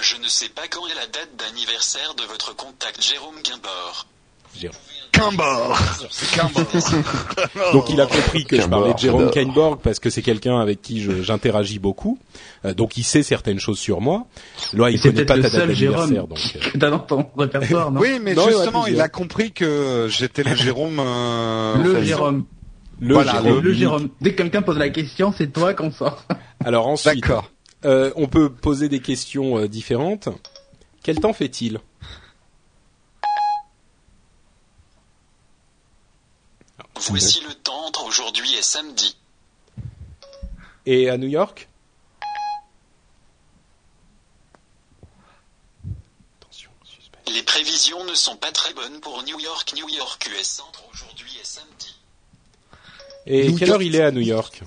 [0.00, 4.06] Je ne sais pas quand est la date d'anniversaire de votre contact Jérôme Guimbord.
[4.54, 4.78] Jérôme.
[5.18, 5.78] Qu'un bord.
[6.10, 7.72] C'est qu'un bord.
[7.72, 9.30] Donc il a compris que je parlais de Jérôme.
[9.30, 12.18] Kainborg parce que c'est quelqu'un avec qui j'interagis beaucoup.
[12.64, 14.26] Euh, donc il sait certaines choses sur moi.
[14.72, 16.26] Là, il connaît peut-être pas le ta date seul Jérôme d'anniversaire.
[16.26, 20.42] Donc, euh, dans ton répertoire, non Oui, mais Non, justement, il a compris que j'étais
[20.42, 20.98] le Jérôme.
[21.00, 22.44] euh, Le Jérôme.
[23.00, 23.60] le Voilà, Jérôme.
[23.62, 24.08] Le Jérôme.
[24.20, 26.24] Dès que quelqu'un pose la question, c'est toi qu'on sort.
[26.64, 27.50] Alors ensuite, D'accord.
[27.84, 30.28] euh, on peut poser des questions euh, différentes.
[31.02, 31.78] Quel temps fait-il?
[36.98, 39.16] Voici le temps entre aujourd'hui et samedi.
[40.86, 41.68] Et à New York?
[46.40, 47.18] Attention, suspect.
[47.32, 51.30] Les prévisions ne sont pas très bonnes pour New York, New York, US entre aujourd'hui
[51.40, 51.94] et samedi.
[53.26, 53.80] Et New quelle York.
[53.80, 54.62] heure il est à New York?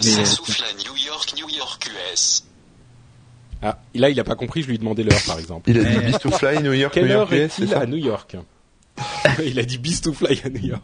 [0.00, 2.44] Ça souffle à New York, New York, US.
[3.64, 5.70] Ah, là il a pas compris, je lui ai demandé l'heure par exemple.
[5.70, 7.86] Il a dit Beast to Fly, New York, Quelle New York, heure est-il ça à
[7.86, 8.36] New York?
[9.44, 10.82] Il a dit Beast to Fly à New York.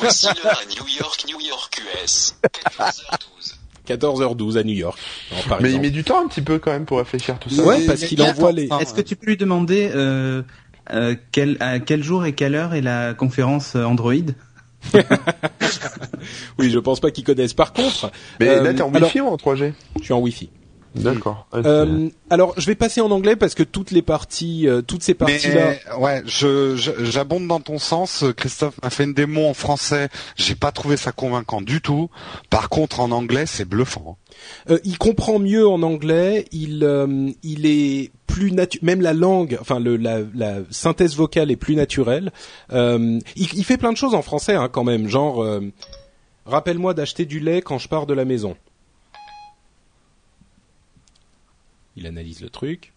[0.00, 2.36] Voici l'heure à New York, New York, US.
[2.44, 3.54] 14h12.
[3.88, 4.98] 14h12 à New York.
[5.32, 7.48] Alors, par Mais il met du temps un petit peu quand même pour réfléchir tout
[7.48, 7.62] ça.
[7.62, 10.42] Ouais, parce qu'il envoie les- Est-ce que tu peux lui demander euh,
[10.92, 14.12] euh, quel, à quel jour et quelle heure est la conférence euh, Android?
[16.58, 17.54] Oui, je pense pas qu'ils connaissent.
[17.54, 18.10] Par contre,
[18.40, 20.50] Mais Euh, là, t'es en alors- Wi-Fi ou en 3G je suis en Wi-Fi.
[20.94, 21.46] D'accord.
[21.54, 25.14] Euh, alors, je vais passer en anglais parce que toutes les parties, euh, toutes ces
[25.14, 25.74] parties-là.
[25.98, 28.24] Ouais, je je- j'abonde dans ton sens.
[28.36, 30.08] Christophe m'a fait une démo en français.
[30.36, 32.10] J'ai pas trouvé ça convaincant du tout.
[32.50, 34.16] Par contre, en anglais, c'est bluffant.
[34.70, 36.46] Euh, il comprend mieux en anglais.
[36.52, 41.50] Il, euh, il est plus natu même la langue, enfin le, la, la synthèse vocale
[41.50, 42.30] est plus naturelle.
[42.72, 45.60] Euh, il, il fait plein de choses en français hein, quand même, genre euh,
[46.46, 48.54] rappelle-moi d'acheter du lait quand je pars de la maison.
[51.98, 52.92] Il analyse le truc.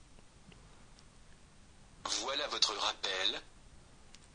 [2.23, 3.41] Voilà votre rappel.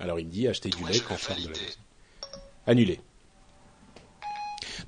[0.00, 1.76] Alors il me dit acheter du lait quand vais je pars de la.
[2.66, 3.00] Annulé.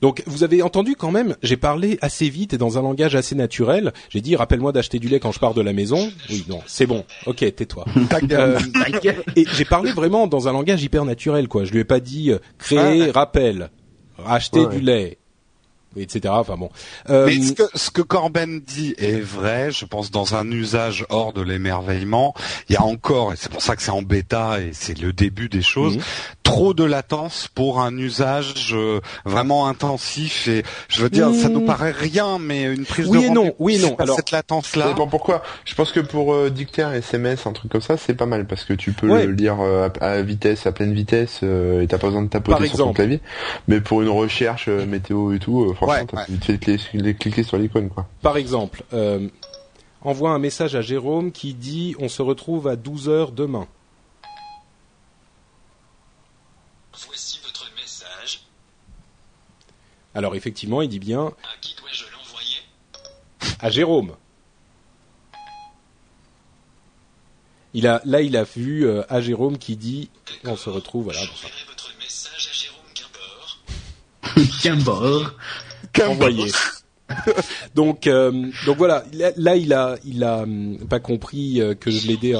[0.01, 3.37] Donc vous avez entendu quand même, j'ai parlé assez vite et dans un langage assez
[3.37, 3.93] naturel.
[4.11, 6.11] J'ai dit rappelle-moi d'acheter du lait quand je pars de la maison.
[6.29, 7.05] Oui, non, c'est bon.
[7.26, 7.85] Ok, tais-toi.
[8.33, 8.59] Euh,
[9.37, 11.64] et j'ai parlé vraiment dans un langage hyper naturel, quoi.
[11.64, 13.11] Je lui ai pas dit euh, créer, Ouais.
[13.12, 13.70] rappel,
[14.26, 14.74] acheter Ouais.
[14.76, 15.18] du lait,
[15.97, 16.34] etc.
[16.36, 16.70] Enfin bon.
[17.11, 21.07] Euh, Mais ce que, ce que Corben dit est vrai, je pense dans un usage
[21.09, 22.34] hors de l'émerveillement,
[22.68, 25.12] il y a encore, et c'est pour ça que c'est en bêta et c'est le
[25.12, 26.03] début des choses, Mhm.
[26.49, 31.61] Trop de latence pour un usage euh, vraiment intensif et je veux dire, ça nous
[31.61, 33.96] paraît rien, mais une prise Oui de et non, oui et non.
[33.99, 34.88] Alors- cette latence Ça là.
[34.88, 35.42] dépend pourquoi.
[35.66, 38.46] Je pense que pour euh, dicter un SMS, un truc comme ça, c'est pas mal
[38.46, 39.26] parce que tu peux Ouais.
[39.26, 42.28] le lire euh, à, à vitesse, à pleine vitesse, euh, et t'as pas besoin de
[42.28, 42.96] tapoter Par sur ton exemple.
[42.96, 43.20] clavier.
[43.68, 46.24] Mais pour une recherche euh, météo et tout, euh, franchement, Ouais, t'as ouais.
[46.30, 48.07] vite fait de cliquer, de cliquer sur l'icône, quoi.
[48.22, 49.28] par exemple, euh,
[50.03, 53.66] envoie un message à Jérôme qui dit on se retrouve à 12 heures demain.
[57.07, 58.42] Voici votre message.
[60.15, 62.57] Alors effectivement, il dit bien À qui dois-je l'envoyer?
[63.61, 64.17] À Jérôme.
[67.75, 70.11] Il a là, il a vu euh, à Jérôme qui dit
[70.45, 71.21] on se retrouve voilà.
[71.21, 74.53] J'enverrai votre message à Jérôme Quimbord.
[74.63, 76.11] Qu'un bord.
[76.11, 76.51] envoyé.
[77.75, 81.91] donc euh, donc voilà, là, là, il a il a hum, pas compris euh, que
[81.91, 82.35] je l'aidais.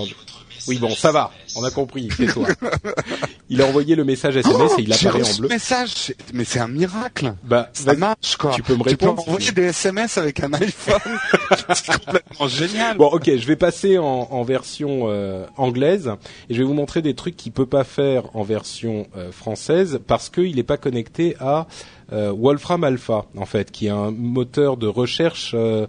[0.67, 2.47] Oui bon, ça va, on a compris, c'est toi.
[3.51, 5.49] il a envoyé le message SMS et il apparaît en bleu.
[5.49, 7.35] ce message, mais c'est un miracle.
[7.45, 8.51] Bah Ça marche quoi.
[8.55, 9.27] tu peux me Tu peux répondre.
[9.29, 11.19] envoyer des SMS avec un iPhone.
[11.75, 12.97] c'est complètement génial.
[12.99, 16.11] Bon, ok, je vais passer en, en version euh, anglaise
[16.51, 19.99] et je vais vous montrer des trucs qu'il peut pas faire en version euh, française
[20.07, 21.67] parce qu'il n'est pas connecté à
[22.13, 25.87] euh, Wolfram Alpha, en fait, qui est un moteur de recherche, euh,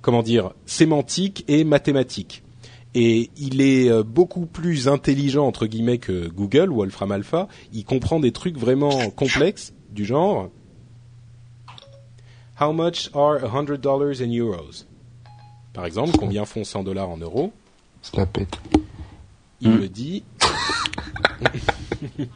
[0.00, 2.42] comment dire, sémantique et mathématique.
[2.96, 7.48] Et il est euh, beaucoup plus intelligent entre guillemets que Google, Wolfram Alpha.
[7.72, 10.48] Il comprend des trucs vraiment complexes du genre.
[12.60, 14.84] How much are $100 dollars in euros?
[15.72, 17.52] Par exemple, combien font 100 dollars en euros?
[18.02, 18.56] Se la pète.
[19.60, 19.78] Il Hmm.
[19.80, 20.22] me dit.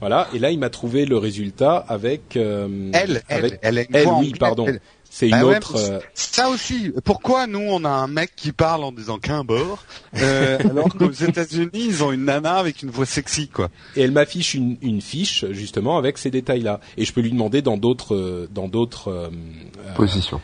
[0.00, 2.36] voilà, et là il m'a trouvé le résultat avec.
[2.36, 4.66] euh, Elle, elle, avec- elle, elle, oui, pardon.
[4.68, 4.80] elle.
[5.12, 5.74] C'est une Ah ouais, autre.
[5.76, 6.92] euh, Ça aussi.
[7.04, 9.82] Pourquoi nous on a un mec qui parle en disant qu'un bord,
[10.16, 13.70] euh, alors qu'aux États-Unis ils ont une nana avec une voix sexy quoi.
[13.96, 16.78] et elle m'affiche une, une fiche justement avec ces détails-là.
[16.96, 19.08] Et je peux lui demander dans d'autres, euh, dans d'autres.
[19.08, 19.28] euh,
[19.84, 20.40] euh, Position.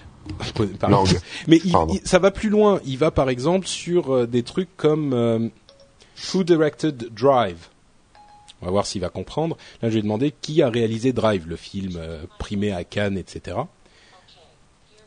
[0.81, 1.17] par- Langue.
[1.47, 1.95] Mais il- Pardon.
[1.95, 2.81] il- ça va plus loin.
[2.85, 5.49] Il va par exemple sur euh, des trucs comme euh,
[6.35, 7.69] Who Directed Drive.
[8.63, 9.57] On va voir s'il va comprendre.
[9.81, 13.59] Là, je vais demander qui a réalisé Drive, le film euh, primé à Cannes, etc.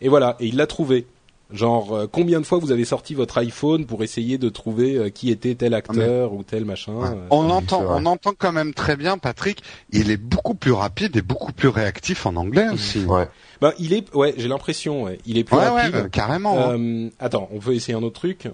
[0.01, 1.05] Et voilà, et il l'a trouvé.
[1.51, 5.09] Genre, euh, combien de fois vous avez sorti votre iPhone pour essayer de trouver euh,
[5.09, 7.07] qui était tel acteur ou tel machin Ouais.
[7.09, 7.27] euh.
[7.31, 9.63] On entend, on entend quand même très bien, Patrick.
[9.89, 13.03] Il est beaucoup plus rapide et beaucoup plus réactif en anglais aussi.
[13.03, 13.27] Ouais.
[13.61, 15.95] Bah, il est, ouais, j'ai l'impression, ouais, il est plus ouais, rapide.
[15.95, 16.69] ouais, carrément.
[16.71, 17.09] hein.
[17.19, 18.47] Attends, on peut essayer un autre truc.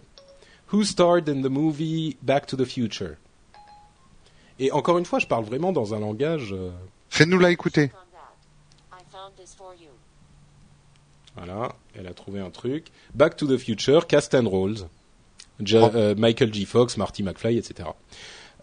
[0.72, 3.16] Who starred in the movie Back to the Future?
[4.58, 6.54] Et encore une fois, je parle vraiment dans un langage.
[6.54, 6.70] euh,
[7.10, 7.91] Fais-nous la écouter.
[7.93, 8.98] on that.
[8.98, 9.89] I found this for you.
[11.36, 12.88] Voilà, elle a trouvé un truc.
[13.14, 14.88] Back to the Future, cast and roles.
[15.64, 15.96] Ja- Oh.
[15.96, 16.66] euh, Michael G.
[16.66, 17.90] Fox, Marty McFly, etc.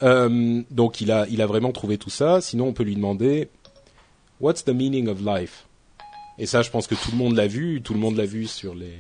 [0.02, 2.40] Euh, donc il a, il a vraiment trouvé tout ça.
[2.40, 3.48] Sinon, on peut lui demander
[4.40, 5.66] What's the meaning of life?
[6.38, 7.80] Et ça, je pense que tout le monde l'a vu.
[7.82, 8.98] Tout le monde l'a vu sur les.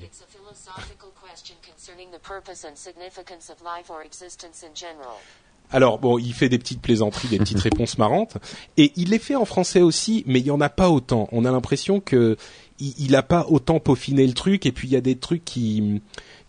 [5.72, 8.36] Alors bon, il fait des petites plaisanteries, des petites réponses marrantes,
[8.76, 11.28] et il les fait en français aussi, mais il y en a pas autant.
[11.32, 12.36] On a l'impression que
[12.78, 15.44] il, il a pas autant peaufiné le truc, et puis il y a des trucs
[15.44, 16.00] qui,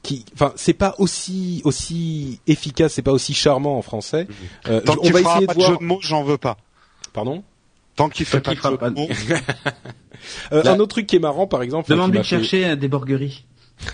[0.02, 4.28] qui, enfin, c'est pas aussi aussi efficace, c'est pas aussi charmant en français.
[4.68, 5.72] Euh, Tant on qu'il va essayer pas de de voir.
[5.72, 6.58] jeu de mots, j'en veux pas.
[7.14, 7.44] Pardon?
[7.96, 9.08] Tant qu'il fait Tant pas qu'il de jeu de mots.
[10.54, 11.86] Euh, un autre truc qui est marrant, par exemple.
[11.86, 13.44] qui Demande-lui m'a de chercher euh, des borgueries.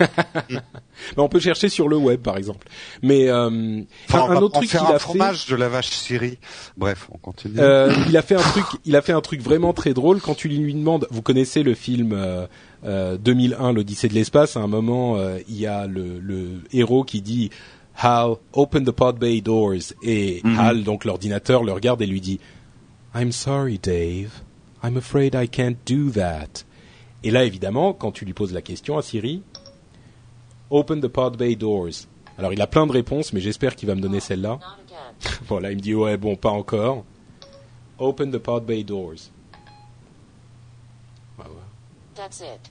[1.16, 2.66] Ben, on peut chercher sur le web, par exemple.
[3.02, 4.98] Mais euh, Enfin, un, on va un autre truc qu'il a fait.
[4.98, 6.38] fromage de la vache Syrie.
[6.76, 7.54] Bref, on continue.
[7.58, 10.34] Euh, il a fait un truc, il a fait un truc vraiment très drôle quand
[10.34, 11.06] tu lui demandes.
[11.10, 12.46] Vous connaissez le film euh,
[12.84, 14.56] euh, 2001, l'Odyssée de l'espace?
[14.56, 15.16] À un moment,
[15.48, 17.50] il y a le, le héros qui dit
[17.96, 19.94] Hal, open the pod bay doors.
[20.02, 20.58] Et Mhm.
[20.58, 22.40] Hal, donc l'ordinateur, le regarde et lui dit
[23.14, 24.30] I'm sorry, Dave.
[24.84, 26.64] I'm afraid I can't do that.
[27.22, 29.42] Et là, évidemment, quand tu lui poses la question à Siri,
[30.70, 32.06] Open the pod bay doors.
[32.38, 34.58] Alors, il a plein de réponses, mais j'espère qu'il va me donner celle-là.
[35.48, 37.04] Voilà, il me dit ouais, bon, pas encore.
[37.98, 39.30] Open the pod bay doors.
[41.38, 42.14] Ouais, ouais.
[42.14, 42.70] That's it.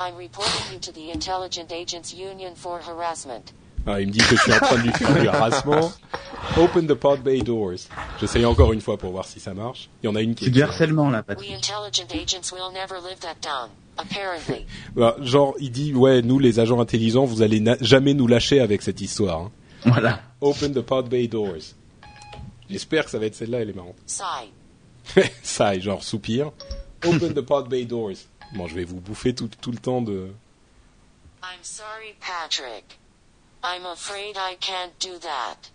[0.00, 3.52] I'm reporting you to the Intelligent Agents Union for harassment.
[3.86, 5.92] Ah, il me dit que je suis en train de lui faire du harassement.
[6.56, 7.88] Open the pod bay doors.
[8.20, 9.88] J'essaye encore une fois pour voir si ça marche.
[10.02, 11.52] Il y en a une qui C'est est du harcèlement là, We Patrick.
[11.52, 13.70] intelligent agents will never live that down.
[13.98, 14.64] Apparently.
[14.94, 18.82] Bah, genre, il dit ouais, nous les agents intelligents, vous allez jamais nous lâcher avec
[18.82, 19.40] cette histoire.
[19.40, 19.52] hein.
[19.84, 20.20] Voilà.
[20.40, 21.74] Open the pod bay doors.
[22.70, 23.96] J'espère que ça va être celle-là, elle est marrante.
[24.06, 24.50] Sigh.
[25.74, 26.52] et genre soupir.
[27.04, 28.16] Open the pod bay doors.
[28.54, 30.28] Bon, je vais vous bouffer tout, tout le temps de.
[31.42, 32.98] I'm sorry, Patrick.
[33.62, 35.70] I'm afraid I can't do that.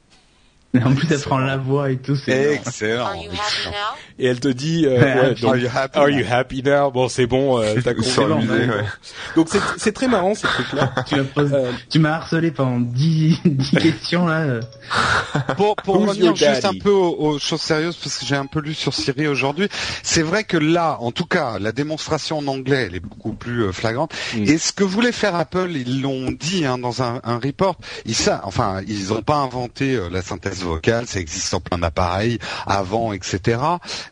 [0.75, 2.15] Et en plus, elle prend la voix et tout.
[2.15, 3.05] C'est Excellent.
[3.05, 3.73] Are you happy now?
[4.19, 6.17] Et elle te dit, euh, Ouais, ouais, donc, Are you happy Are now?
[6.17, 6.91] you happy now?
[6.91, 8.47] Bon, c'est bon, euh, t'as compris.
[8.47, 8.67] ouais.
[9.35, 10.93] Donc c'est c'est très marrant ces trucs-là.
[11.07, 14.59] tu m'as posé- Euh, tu m'as harcelé pendant 10, 10 questions là.
[15.57, 18.59] Pour, pour revenir juste un peu aux, aux choses sérieuses, parce que j'ai un peu
[18.59, 19.67] lu sur Siri aujourd'hui,
[20.03, 23.63] c'est vrai que là, en tout cas, la démonstration en anglais, elle est beaucoup plus
[23.65, 24.13] euh, flagrante.
[24.35, 24.43] Mm.
[24.43, 28.15] Et ce que voulait faire Apple, ils l'ont dit hein, dans un, un report, ils
[28.15, 32.39] ça, enfin, ils n'ont pas inventé euh, la synthèse vocale, ça existe en plein d'appareils
[32.65, 33.59] avant, etc.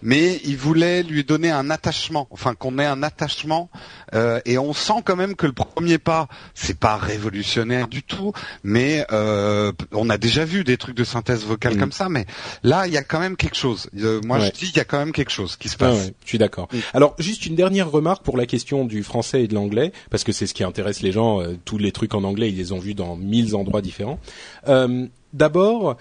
[0.02, 3.70] Mais ils voulaient lui donner un attachement, enfin qu'on ait un attachement.
[4.14, 8.34] euh, et on sent quand même que le premier pas, c'est pas révolutionnaire du tout,
[8.64, 11.80] mais euh, on a déjà vu des trucs de synthèse vocale Mm.
[11.80, 12.26] comme ça, mais
[12.64, 13.90] là, il y a quand même quelque chose.
[13.98, 14.48] Euh, moi, Ouais.
[14.48, 15.98] je dis, il y a quand même quelque chose qui se Ah passe.
[15.98, 16.68] ouais, je suis d'accord.
[16.94, 20.32] Alors juste une dernière remarque pour la question du français et de l'anglais, parce que
[20.32, 21.42] c'est ce qui intéresse les gens.
[21.42, 24.20] euh, tous les trucs en anglais, ils les ont vus dans mille endroits différents.
[24.68, 25.98] Euh, D'abord,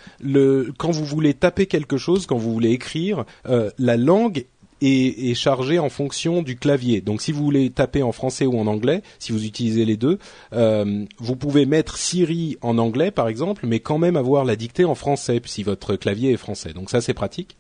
[0.78, 4.46] quand vous voulez taper quelque chose, quand vous voulez écrire, euh, la langue
[4.80, 7.00] est, est chargée en fonction du clavier.
[7.00, 10.18] Donc si vous voulez taper en français ou en anglais, si vous utilisez les deux,
[10.52, 14.84] euh, vous pouvez mettre Siri en anglais par exemple, mais quand même avoir la dictée
[14.84, 16.72] en français si votre clavier est français.
[16.72, 17.56] Donc ça c'est pratique.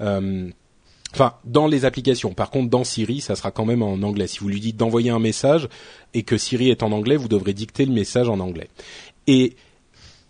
[0.00, 0.50] Euh,
[1.14, 2.34] Enfin, dans les applications.
[2.34, 4.26] Par contre, dans Siri, ça sera quand même en anglais.
[4.26, 5.68] Si vous lui dites d'envoyer un message
[6.12, 8.68] et que Siri est en anglais, vous devrez dicter le message en anglais.
[9.26, 9.56] Et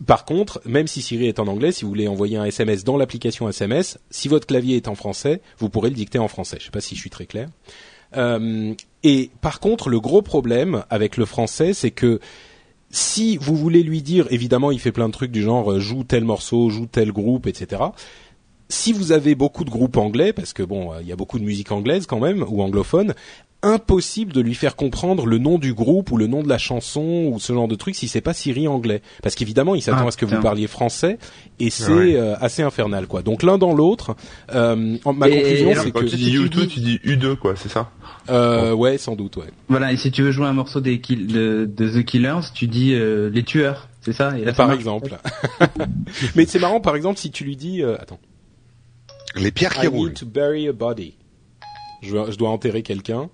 [0.06, 2.96] par contre, même si Siri est en anglais, si vous voulez envoyer un SMS dans
[2.96, 6.56] l'application SMS, si votre clavier est en français, vous pourrez le dicter en français.
[6.60, 7.48] Je sais pas si je suis très clair.
[8.16, 12.20] Euh, et par contre, le gros problème avec le français, c'est que
[12.90, 16.04] si vous voulez lui dire, évidemment, il fait plein de trucs du genre euh, joue
[16.04, 17.86] tel morceau, joue tel groupe, etc
[18.68, 21.38] si vous avez beaucoup de groupes anglais, parce que bon, euh, il y a beaucoup
[21.38, 23.14] de musique anglaise quand même ou anglophone,
[23.62, 27.28] impossible de lui faire comprendre le nom du groupe ou le nom de la chanson
[27.32, 30.08] ou ce genre de truc si c'est pas Siri anglais, parce qu'évidemment il s'attend Ah,
[30.08, 31.18] à ce que vous parliez français
[31.58, 32.14] et c'est Ouais.
[32.16, 33.22] euh, assez infernal quoi.
[33.22, 34.14] Donc l'un dans l'autre,
[34.54, 34.76] euh,
[35.14, 37.68] ma Et conclusion c'est que tu dis tu U2, dis- tu dis U2, quoi, c'est
[37.68, 37.90] ça?
[38.30, 39.50] Euh, ouais sans doute ouais.
[39.68, 39.92] Voilà.
[39.92, 42.94] Et si tu veux jouer un morceau des Kill- de, de The Killers, tu dis
[42.94, 44.38] euh, les tueurs, c'est ça?
[44.38, 45.16] Et là, ça par exemple.
[46.36, 48.20] Mais c'est marrant par exemple si tu lui dis euh, attends
[49.34, 50.10] Les pierres qui I roulent.
[50.10, 51.14] need to bury a body.
[52.02, 53.28] Je, je dois enterrer quelqu'un.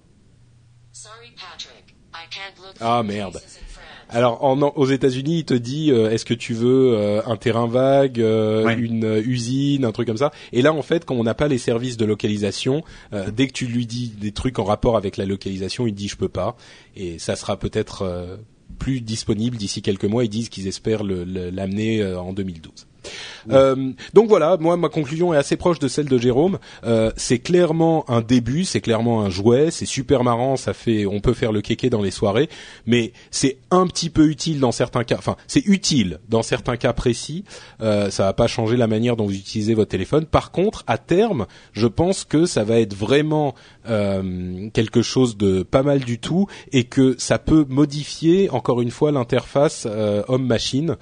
[0.93, 1.97] Sorry, Patrick.
[2.15, 2.24] I can't look
[2.81, 3.41] Ah, merde.
[4.11, 7.67] Alors en, aux États-Unis, il te dit euh, est-ce que tu veux euh, un terrain
[7.67, 8.75] vague, euh, Ouais.
[8.75, 10.31] une usine, un truc comme ça?
[10.53, 12.83] Et là, en fait, quand on n'a pas les services de localisation,
[13.13, 16.09] euh, dès que tu lui dis des trucs en rapport avec la localisation, il dit
[16.09, 16.57] je peux pas.
[16.97, 18.37] Et ça sera peut-être euh,
[18.79, 20.23] plus disponible d'ici quelques mois.
[20.25, 22.87] Ils disent qu'ils espèrent l'amener euh, en 2012.
[23.51, 26.59] Euh, donc voilà, moi ma conclusion est assez proche de celle de Jérôme.
[26.85, 31.21] Euh, c'est clairement un début, c'est clairement un jouet, c'est super marrant, ça fait, on
[31.21, 32.49] peut faire le kéké dans les soirées,
[32.87, 35.17] mais c'est un petit peu utile dans certains cas.
[35.19, 37.45] Enfin, c'est utile dans certains cas précis.
[37.81, 40.27] Euh, ça va pas changer la manière dont vous utilisez votre téléphone.
[40.27, 43.55] Par contre, à terme, je pense que ça va être vraiment
[43.89, 48.91] euh, quelque chose de pas mal du tout et que ça peut modifier encore une
[48.91, 49.87] fois l'interface
[50.29, 50.97] homme-machine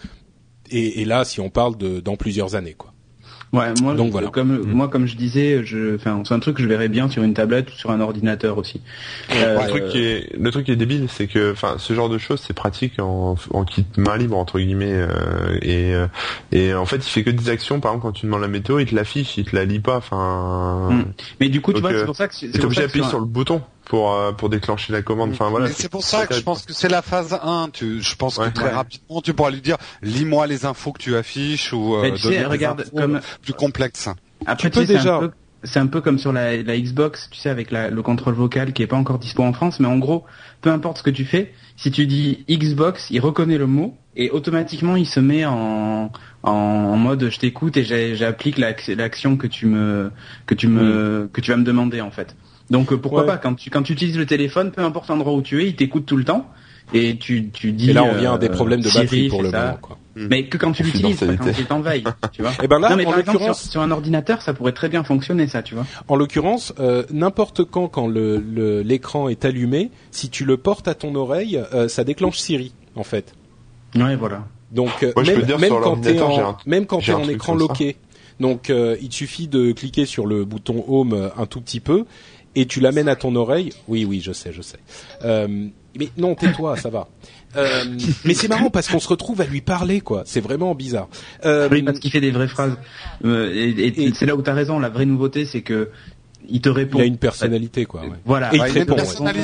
[0.73, 2.89] et, et là, si on parle de dans plusieurs années, quoi.
[3.55, 4.29] Ouais, moi, Donc voilà.
[4.29, 4.73] comme Mm.
[4.73, 7.35] moi, comme je disais, je, enfin, c'est un truc que je verrais bien sur une
[7.35, 8.81] tablette ou sur un ordinateur aussi.
[9.35, 12.09] Euh, Le truc qui est, le truc qui est débile, c'est que, enfin, ce genre
[12.09, 16.07] de choses, c'est pratique en, en kit main libre entre guillemets, euh, et euh,
[16.51, 17.79] et en fait, il fait que des actions.
[17.79, 19.99] Par exemple, quand tu demandes la météo, il te l'affiche, il te la lit pas.
[19.99, 21.13] Enfin, Mm.
[21.41, 23.19] Mais du coup, tu vois, euh, c'est pour ça que c'est obligé d'appuyer sur sur
[23.19, 25.31] un- le bouton pour euh, pour déclencher la commande.
[25.33, 25.67] Enfin voilà.
[25.67, 27.69] Mais c'est pour ça que je pense que c'est la phase 1.
[27.73, 28.49] Tu, je pense Ouais.
[28.49, 28.71] que très Ouais.
[28.73, 32.45] rapidement, tu pourras lui dire, lis-moi les infos que tu affiches ou euh, tu sais,
[32.45, 34.09] regarde, comme- plus complexes.
[34.47, 35.31] Après, Tu peux sais, c'est déjà- un peu-
[35.65, 38.73] C'est un peu comme sur la, la Xbox, tu sais, avec la- le contrôle vocal
[38.73, 40.25] qui est pas encore dispo en France, mais en gros,
[40.61, 44.29] peu importe ce que tu fais, si tu dis Xbox, il reconnaît le mot et
[44.31, 46.11] automatiquement il se met en,
[46.43, 50.11] en, en mode je t'écoute et j'ai- j'applique l'ac- l'action que tu me
[50.47, 52.35] que tu me que tu vas me demander en fait.
[52.71, 53.27] Donc euh, pourquoi Ouais.
[53.27, 55.77] pas quand tu quand tu utilises le téléphone, peu importe l'endroit où tu es, il
[55.77, 56.47] t'écoute tout le temps
[56.95, 57.91] et tu tu dis.
[57.91, 59.65] Et là, on vient à des euh, problèmes de Siri, batterie pour le ça.
[59.67, 59.99] moment, quoi.
[60.15, 62.53] Mais que quand tu l'utilises, quand il t'envahit, tu vois.
[62.63, 64.73] Et ben là, non mais en par exemple sur, l'occurrence, sur un ordinateur, ça pourrait
[64.73, 65.87] très bien fonctionner ça, tu vois.
[66.09, 70.95] En l'occurrence, euh, n'importe quand, quand le- l'écran est allumé, si tu le portes à
[70.95, 73.33] ton oreille, euh, ça déclenche Siri, en fait.
[73.97, 74.45] Ouais, voilà.
[74.71, 77.55] Donc euh, Moi, même, dire, même quand j'ai en, un- même quand t'es en écran
[77.55, 77.97] loqué,
[78.41, 82.05] donc euh, il te suffit de cliquer sur le bouton Home un tout petit peu
[82.55, 83.73] et tu l'amènes à ton oreille.
[83.89, 84.79] Oui, oui, je sais, je sais.
[85.25, 85.49] Euh,
[85.99, 87.09] mais non, tais-toi, ça va.
[87.57, 87.85] Euh,
[88.25, 90.23] mais c'est marrant parce qu'on se retrouve à lui parler, quoi.
[90.27, 91.09] C'est vraiment bizarre.
[91.45, 92.77] Euh, Oui, parce qu'il fait des vraies phrases.
[93.25, 94.79] Euh, et et Et- c'est là où t'as raison.
[94.79, 95.91] La vraie nouveauté, c'est que
[96.49, 96.99] il te répond.
[96.99, 98.03] il a une personnalité, quoi.
[98.03, 98.09] ouais.
[98.25, 98.53] Voilà.
[98.53, 98.95] Et il te il a une répond,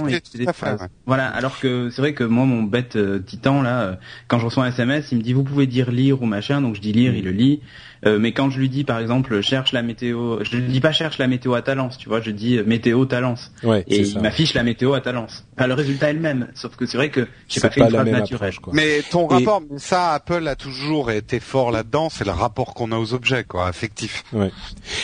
[0.06, 0.20] ouais.
[0.20, 0.88] tout à fait, ouais.
[1.06, 1.28] Voilà.
[1.28, 3.94] Alors que c'est vrai que moi, mon bête euh, titan là, euh,
[4.26, 6.74] quand je reçois un SMS, il me dit vous pouvez dire lire ou machin, donc
[6.74, 7.60] je dis lire, il le lit.
[8.06, 10.92] Euh, mais quand je lui dis par exemple cherche la météo, je lui dis pas
[10.92, 13.50] cherche la météo à Talence, tu vois, je dis euh, météo Talence.
[13.62, 15.44] Ouais, Et il m'affiche la météo à Talence.
[15.56, 17.80] Enfin, le résultat est le même, sauf que c'est vrai que j'ai C'est pas fait
[17.80, 18.48] pas une phrase même naturelle.
[18.50, 18.72] approche, quoi.
[18.74, 22.08] Mais ton Et- rapport, ça, Apple a toujours été fort là-dedans.
[22.10, 24.22] C'est le rapport qu'on a aux objets, quoi, affectif.
[24.32, 24.52] Ouais.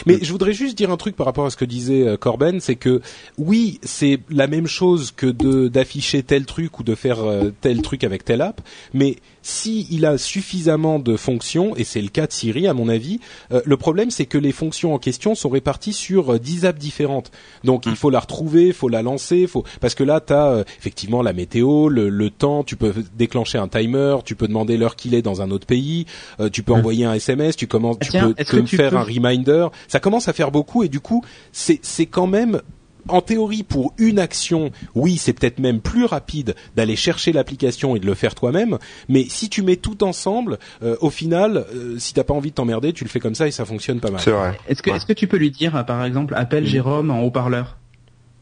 [0.06, 2.60] Mais je voudrais juste dire un truc par rapport à ce que disait euh, Corben,
[2.60, 3.00] c'est que
[3.38, 7.18] oui, c'est la même chose que de d'afficher tel truc ou de faire
[7.60, 8.60] tel truc avec telle app,
[8.92, 9.16] mais
[9.46, 13.20] si il a suffisamment de fonctions et c'est le cas de Siri à mon avis,
[13.52, 16.78] euh, le problème c'est que les fonctions en question sont réparties sur euh, 10 apps
[16.80, 17.30] différentes.
[17.62, 20.64] Donc il faut la retrouver, il faut la lancer, faut parce que là tu as
[20.78, 24.96] effectivement la météo, le, le temps, tu peux déclencher un timer, tu peux demander l'heure
[24.96, 26.06] qu'il est dans un autre pays,
[26.40, 28.60] euh, tu peux envoyer un SMS, tu commences Ah, tu tiens, peux est-ce te que
[28.62, 29.66] tu faire peux- un reminder.
[29.88, 31.22] Ça commence à faire beaucoup et du coup,
[31.52, 32.62] c'est c'est quand même
[33.08, 38.00] en théorie pour une action, oui, c'est peut-être même plus rapide d'aller chercher l'application et
[38.00, 38.78] de le faire toi-même,
[39.08, 42.54] mais si tu mets tout ensemble, euh, au final, euh, si t'as pas envie de
[42.54, 44.20] t'emmerder, tu le fais comme ça et ça fonctionne pas mal.
[44.20, 44.58] C'est vrai.
[44.68, 44.96] Est-ce que Ouais.
[44.96, 47.76] est-ce que tu peux lui dire par exemple appelle Jérôme en haut-parleur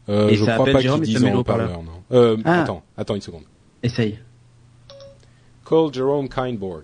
[0.09, 1.91] Euh, Et je ça crois appelle pas Jérôme qu'ils disent met en le haut-parleur, non.
[2.11, 2.61] Euh, Ah.
[2.63, 3.43] Attends, attends une seconde.
[3.83, 4.19] Essaye.
[5.67, 6.83] Call Jerome Kindborg.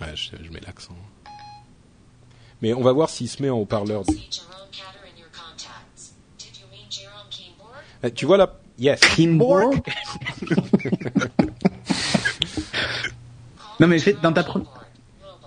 [0.00, 0.96] Ouais, je, je mets l'accent.
[2.60, 4.02] Mais on va voir s'il se met en haut-parleur.
[8.10, 9.00] Tu vois là Yes.
[9.00, 9.80] Kimborg
[13.80, 14.64] Non mais dans ta pre-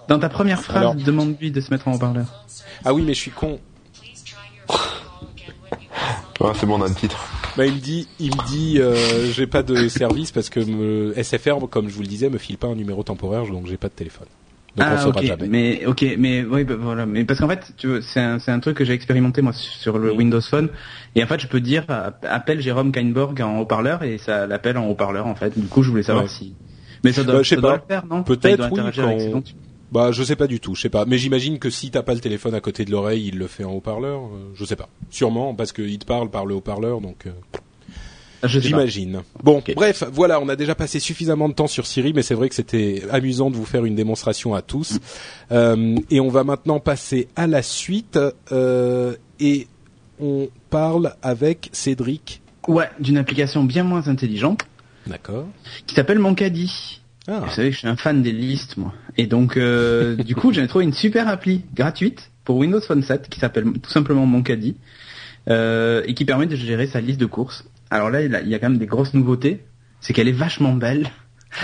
[0.07, 2.45] dans ta première phrase, Alors- demande-lui de se mettre en haut-parleur.
[2.83, 3.59] Ah oui, mais je suis con.
[3.99, 6.93] Please try your phone call again when you have Ouais, c'est bon, on a le
[6.93, 7.17] titre.
[7.57, 11.13] Bah, il me dit, il me dit, euh, j'ai pas de service parce que me,
[11.21, 13.87] SFR, comme je vous le disais, me file pas un numéro temporaire, donc j'ai pas
[13.87, 14.27] de téléphone.
[14.75, 15.47] Donc on ah saura ok, jamais.
[15.47, 18.51] mais ok, mais oui, bah, voilà, mais parce qu'en fait, tu vois, c'est un, c'est
[18.51, 20.67] un truc que j'ai expérimenté moi sur le Windows Phone,
[21.15, 24.77] et en fait, je peux dire euh, appelle Jérôme Kainborg en haut-parleur et ça l'appelle
[24.77, 25.57] en haut-parleur en fait.
[25.57, 26.29] Du coup, je voulais savoir Ouais.
[26.29, 26.55] si,
[27.05, 28.23] mais ça doit, Bah, je sais ça doit le faire, non?
[28.23, 29.43] Peut-être, Enfin, il doit oui, interagir avec quand- ses dons.
[29.91, 31.05] Bah, je sais pas du tout, je sais pas.
[31.05, 33.63] Mais j'imagine que si t'as pas le téléphone à côté de l'oreille, il le fait
[33.63, 34.19] en haut-parleur.
[34.25, 34.89] euh, je sais pas.
[35.09, 37.27] Sûrement parce qu'il te parle par le haut-parleur, donc.
[37.27, 37.31] euh.
[38.47, 39.21] J'imagine.
[39.43, 42.49] Bon, bref, voilà, on a déjà passé suffisamment de temps sur Siri, mais c'est vrai
[42.49, 44.99] que c'était amusant de vous faire une démonstration à tous.
[45.51, 48.19] Euh, et on va maintenant passer à la suite
[48.51, 49.67] euh, et
[50.19, 52.41] on parle avec Cédric.
[52.67, 54.61] Ouais, d'une application bien moins intelligente.
[55.07, 55.45] D'accord.
[55.85, 57.01] qui s'appelle Mon Caddie.
[57.27, 57.41] Ah.
[57.45, 58.93] Vous savez que je suis un fan des listes, moi.
[59.17, 63.29] Et donc, euh, du coup, j'ai trouvé une super appli gratuite pour Windows Phone 7
[63.29, 64.75] qui s'appelle tout simplement Mon Caddie
[65.49, 67.65] euh, et qui permet de gérer sa liste de courses.
[67.91, 69.63] Alors là, il y a- quand même des grosses nouveautés.
[70.01, 71.09] C'est qu'elle est vachement belle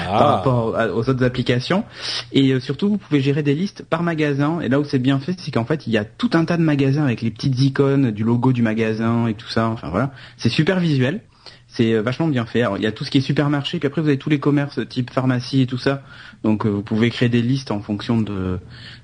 [0.05, 0.36] par Ah.
[0.38, 1.84] rapport à- aux autres applications.
[2.32, 4.61] Et euh, surtout, vous pouvez gérer des listes par magasin.
[4.61, 6.57] Et là où c'est bien fait, c'est qu'en fait, il y a tout un tas
[6.57, 9.67] de magasins avec les petites icônes du logo du magasin et tout ça.
[9.67, 11.22] Enfin voilà, c'est super visuel.
[11.67, 12.61] C'est euh, vachement bien fait.
[12.61, 14.39] Alors, il y a tout ce qui est supermarché, puis après vous avez tous les
[14.39, 16.01] commerces type pharmacie et tout ça.
[16.43, 18.59] Donc euh, vous pouvez créer des listes en fonction de,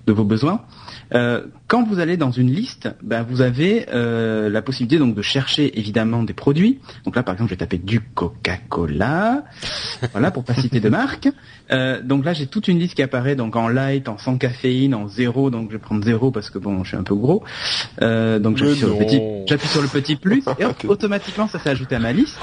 [0.05, 0.61] de vos besoins.
[1.13, 5.21] Euh, quand vous allez dans une liste, ben, vous avez euh, la possibilité donc de
[5.21, 6.79] chercher évidemment des produits.
[7.05, 9.43] Donc là par exemple je vais taper du Coca-Cola,
[10.11, 11.29] voilà pour pas citer de marque.
[11.71, 14.93] Euh, donc là j'ai toute une liste qui apparaît donc en light, en sans caféine,
[14.95, 15.49] en zéro.
[15.49, 17.43] Donc je vais prendre zéro parce que bon je suis un peu gros.
[18.01, 21.59] Euh, donc j'appuie sur le petit, j'appuie sur le petit plus et hop, automatiquement ça
[21.59, 22.37] s'est ajouté à ma liste.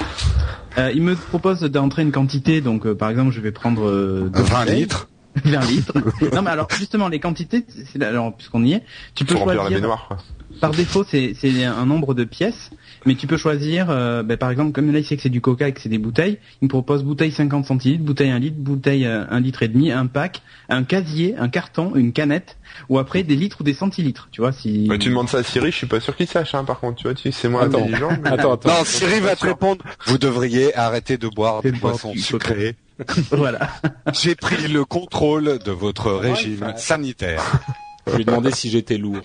[0.77, 4.29] Euh, il me propose d'entrer une quantité, donc euh, par exemple je vais prendre euh,
[4.33, 4.79] deux 20 bouteilles.
[4.81, 5.07] litres.
[5.43, 5.93] 20 litres.
[6.33, 8.83] non mais alors justement les quantités, c'est alors puisqu'on y est,
[9.15, 10.17] tu peux Pour remplir la choisir.
[10.61, 12.69] Par défaut, c'est c'est un nombre de pièces,
[13.05, 15.41] mais tu peux choisir, euh, ben, par exemple, comme là il sait que c'est du
[15.41, 18.55] coca et que c'est des bouteilles, il me propose bouteille 50 centilitres, bouteille 1 litre,
[18.57, 22.55] bouteille euh, 1 litre et demi, un pack, un casier, un carton, une canette,
[22.87, 24.87] ou après des litres ou des centilitres, tu vois, si...
[24.89, 26.95] Ouais, tu demandes ça à Siri, je suis pas sûr qu'il sache, hein, par contre,
[26.95, 27.79] tu vois, tu c'est moi Attends.
[27.79, 28.11] intelligent.
[28.23, 28.69] mais- Attends, attends.
[28.69, 29.83] Non, Siri va te répondre.
[30.05, 32.77] Vous devriez arrêter de boire des boissons sucrées.
[33.31, 33.69] voilà.
[34.13, 37.61] J'ai pris le contrôle de votre régime sanitaire.
[38.07, 39.21] Je lui ai demandé si j'étais lourd.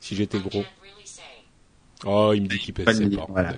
[0.00, 0.64] Si j'étais gros.
[2.04, 3.54] Oh, il me dit qu'il pèse Pas voilà.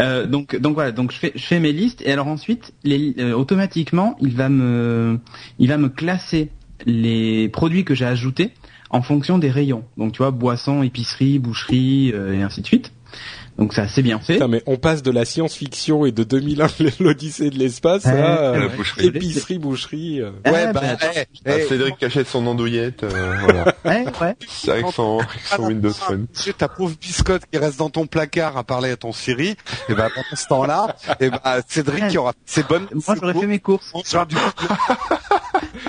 [0.00, 3.14] Euh, donc donc voilà, donc je fais je fais mes listes et alors ensuite les,
[3.18, 5.20] euh, automatiquement il va me
[5.60, 6.50] il va me classer
[6.84, 8.52] les produits que j'ai ajoutés
[8.90, 9.84] en fonction des rayons.
[9.96, 12.92] Donc tu vois boisson, épicerie, boucherie euh, et ainsi de suite.
[13.58, 14.34] Donc c'est assez bien fait.
[14.34, 16.66] Putain, mais on passe de la science-fiction et de 2001,
[17.00, 18.76] l'Odyssée de l'espace, à euh, ouais.
[18.76, 19.06] boucherie.
[19.06, 20.20] épicerie, boucherie.
[20.20, 20.30] euh.
[20.44, 23.74] Ah, Ouais, bah, bah, eh, Ah, eh, Cédric qui achète son andouillette, euh, voilà.
[23.86, 24.36] Ouais, ouais.
[24.46, 26.26] C'est avec son, avec son Windows Phone.
[26.42, 29.56] Tu ta pauvre biscotte qui reste dans ton placard à parler à ton Siri,
[29.88, 32.86] et ben pendant ce temps-là, et ben Cédric qui aura ses bonnes.
[33.06, 33.92] Moi j'aurais fait mes courses.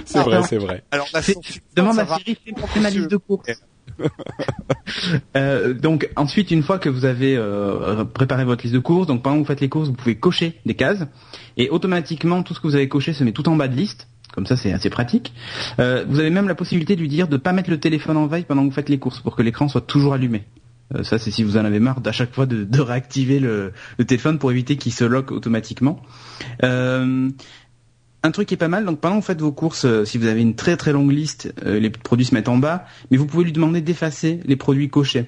[0.06, 0.84] C'est vrai, c'est vrai.
[0.92, 1.22] alors la
[1.76, 2.18] Demande ça à.
[2.18, 3.48] Siri, fais fais ma liste de courses.
[5.36, 9.22] Euh, donc ensuite, une fois que vous avez euh, préparé votre liste de courses, donc
[9.22, 11.06] pendant que vous faites les courses, vous pouvez cocher des cases
[11.58, 14.08] et automatiquement tout ce que vous avez coché se met tout en bas de liste.
[14.34, 15.34] Comme ça, c'est assez pratique.
[15.80, 18.28] Euh, vous avez même la possibilité de lui dire de pas mettre le téléphone en
[18.28, 20.44] veille pendant que vous faites les courses pour que l'écran soit toujours allumé.
[20.96, 23.74] Euh, ça, c'est si vous en avez marre d'à chaque fois de, de réactiver le,
[23.98, 26.02] le téléphone pour éviter qu'il se lock automatiquement.
[28.24, 30.18] Un truc qui est pas mal, donc pendant que vous faites vos courses, euh, si
[30.18, 33.18] vous avez une très très longue liste, euh, les produits se mettent en bas, mais
[33.18, 35.28] vous pouvez lui demander d'effacer les produits cochés.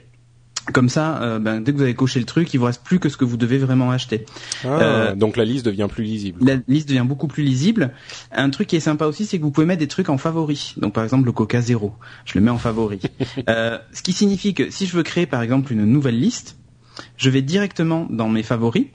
[0.74, 3.00] Comme ça, euh, ben, dès que vous avez coché le truc, il vous reste plus
[3.00, 4.26] que ce que vous devez vraiment acheter.
[4.66, 6.46] Ah, donc la liste devient plus lisible.
[6.46, 7.92] La liste devient beaucoup plus lisible.
[8.32, 10.76] Un truc qui est sympa aussi, c'est que vous pouvez mettre des trucs en favori.
[10.78, 11.94] Donc par exemple le Coca Zéro,
[12.26, 13.00] je le mets en favori.
[13.48, 16.58] Euh, ce qui signifie que si je veux créer par exemple une nouvelle liste,
[17.18, 18.86] je vais directement dans mes favoris.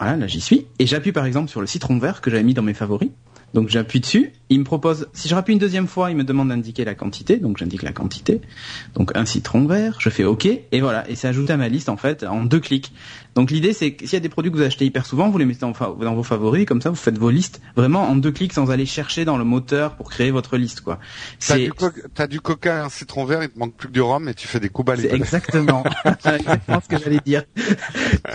[0.00, 0.66] Voilà, là j'y suis.
[0.80, 3.10] Et j'appuie par exemple sur le citron vert que j'avais mis dans mes favoris.
[3.52, 6.50] Donc j'appuie dessus, il me propose, si je rappuie une deuxième fois, il me demande
[6.50, 8.40] d'indiquer la quantité, donc j'indique la quantité.
[8.94, 11.88] Donc un citron vert, je fais OK, et voilà, et c'est ajouté à ma liste
[11.88, 12.92] en fait en deux clics.
[13.34, 15.38] Donc l'idée c'est que s'il y a des produits que vous achetez hyper souvent, vous
[15.38, 18.52] les mettez dans vos favoris, comme ça vous faites vos listes vraiment en deux clics
[18.52, 21.00] sans aller chercher dans le moteur pour créer votre liste quoi.
[21.44, 24.00] T'as du, co- du coca et un citron vert, il te manque plus que du
[24.00, 25.12] rhum et tu fais des coups balais.
[25.12, 27.42] exactement, exactement ce que j'allais dire.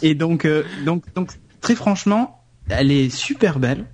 [0.01, 1.29] Et donc, euh, donc, donc,
[1.65, 3.85] très franchement, elle est super belle.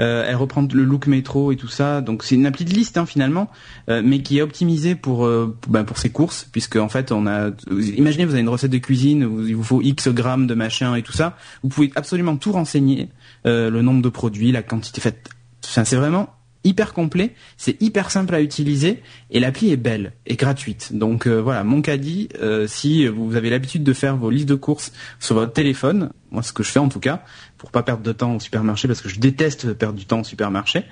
[0.00, 2.96] Euh, elle reprend le look métro et tout ça, donc c'est une appli de liste
[2.96, 3.50] hein, finalement,
[3.90, 7.26] euh, mais qui est optimisée pour euh, ben, pour ses courses, puisque en fait on
[7.26, 10.94] a, imaginez vous avez une recette de cuisine, il vous faut X grammes de machin
[10.94, 13.08] et tout ça, vous pouvez absolument tout renseigner,
[13.44, 15.30] le nombre de produits, la quantité faite,
[15.64, 16.32] enfin, c'est vraiment
[16.68, 20.90] hyper complet, c'est hyper simple à utiliser et l'appli est belle et gratuite.
[20.92, 24.54] Donc euh, voilà, mon caddie, euh, si vous avez l'habitude de faire vos listes de
[24.54, 27.22] courses sur votre téléphone, moi ce que je fais en tout cas,
[27.56, 30.24] pour pas perdre de temps au supermarché parce que je déteste perdre du temps au
[30.24, 30.84] supermarché,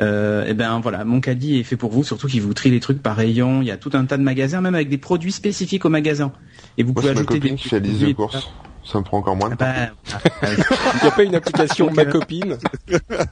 [0.00, 2.80] euh, et ben voilà, mon caddie est fait pour vous, surtout qu'il vous trie les
[2.80, 5.32] trucs par rayon, il y a tout un tas de magasins, même avec des produits
[5.32, 6.32] spécifiques au magasin.
[6.78, 8.48] Et vous Moi, pouvez ma ajouter copine des qui fait courses.
[8.84, 10.18] Ça me prend encore moins de Ah temps.
[10.42, 10.48] bah.
[10.52, 12.58] Il n'y a pas une application ma euh, copine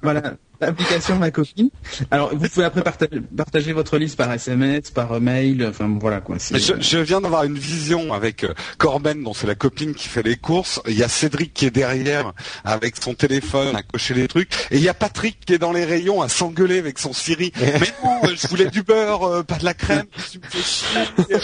[0.03, 1.69] voilà, l'application ma copine.
[2.11, 6.37] Alors vous pouvez après partager, partager votre liste par SMS, par mail, enfin voilà quoi.
[6.51, 10.09] Mais Je, je viens d'avoir une vision avec euh, Corben, dont c'est la copine qui
[10.09, 10.81] fait les courses.
[10.89, 12.33] Il y a Cédric qui est derrière
[12.65, 14.51] avec son téléphone à cocher les trucs.
[14.71, 17.53] Et il y a Patrick qui est dans les rayons à s'engueuler avec son Siri.
[17.61, 20.07] Mais non, euh, je voulais du beurre, euh, pas de la crème.
[20.31, 21.37] Tu me fais chier.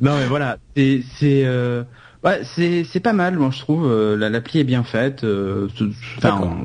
[0.00, 1.84] Non mais voilà, c'est c'est euh,
[2.24, 3.84] Ouais, c'est c'est pas mal, moi je trouve.
[3.90, 5.24] euh, la- L'appli est bien faite.
[5.24, 5.68] euh,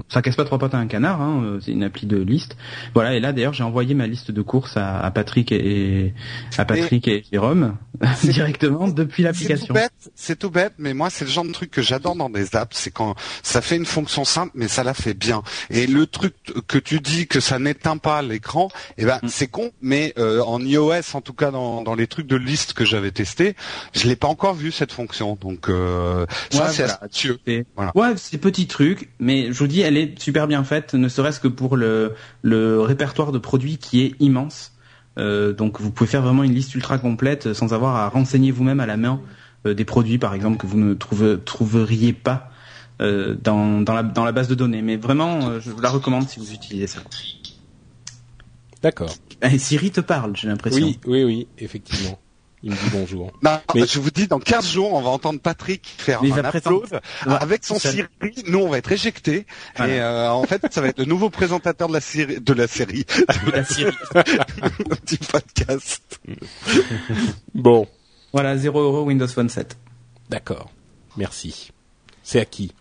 [0.10, 1.22] ça casse pas trois pattes à un canard.
[1.22, 2.58] Hein, euh, c'est une appli de liste.
[2.94, 3.16] Voilà.
[3.16, 6.14] Et là, d'ailleurs, j'ai envoyé ma liste de courses à, à Patrick et
[6.58, 7.76] à Patrick et, Jérôme
[8.24, 9.68] directement depuis C'est l'application.
[9.68, 12.30] tout bête, c'est tout bête, mais moi c'est le genre de truc que j'adore dans
[12.30, 15.42] des apps, c'est quand ça fait une fonction simple, mais ça la fait bien.
[15.72, 16.36] Et le truc
[16.68, 19.28] que tu dis que ça n'éteint pas l'écran, eh ben Mm.
[19.30, 22.74] c'est con, mais euh, en iOS, en tout cas dans, dans les trucs de liste
[22.74, 23.56] que j'avais testé,
[23.94, 25.36] je l'ai pas encore vu cette fonction.
[25.48, 27.00] Donc euh, ça Ouais, c'est voilà.
[27.04, 27.38] astucieux.
[27.48, 27.92] C'est- Voilà.
[27.96, 31.40] Ouais, c'est petit truc, mais je vous dis, elle est super bien faite, ne serait-ce
[31.40, 34.74] que pour le, le répertoire de produits qui est immense.
[35.18, 38.80] Euh, donc vous pouvez faire vraiment une liste ultra complète sans avoir à renseigner vous-même
[38.82, 39.22] à la main
[39.66, 42.52] euh, des produits, par exemple, que vous ne trouve- trouveriez pas
[43.02, 44.82] euh, dans, dans, la, dans la base de données.
[44.82, 47.00] Mais vraiment, euh, je vous la recommande si vous utilisez ça.
[48.82, 49.14] D'accord.
[49.58, 50.86] Siri te parle, j'ai l'impression.
[50.88, 52.20] Oui, oui, oui, effectivement.
[52.64, 53.32] Il me dit bonjour.
[53.44, 56.44] Non, Mais- je vous dis, dans 15 jours, on va entendre Patrick faire Mais un
[56.50, 58.08] upload Ouais, avec son ça- Siri.
[58.48, 59.46] Nous, on va être éjectés.
[59.76, 59.94] Voilà.
[59.94, 62.68] Et euh, en fait, ça va être le nouveau présentateur de la série, de la
[62.68, 63.06] série,
[63.54, 63.92] La Siri.
[65.08, 66.20] du podcast.
[67.54, 67.88] Bon,
[68.34, 69.78] Voilà, 0 euro Windows Phone 7.
[70.30, 70.70] d'accord.
[71.16, 71.72] Merci.
[72.24, 72.74] C'est à qui?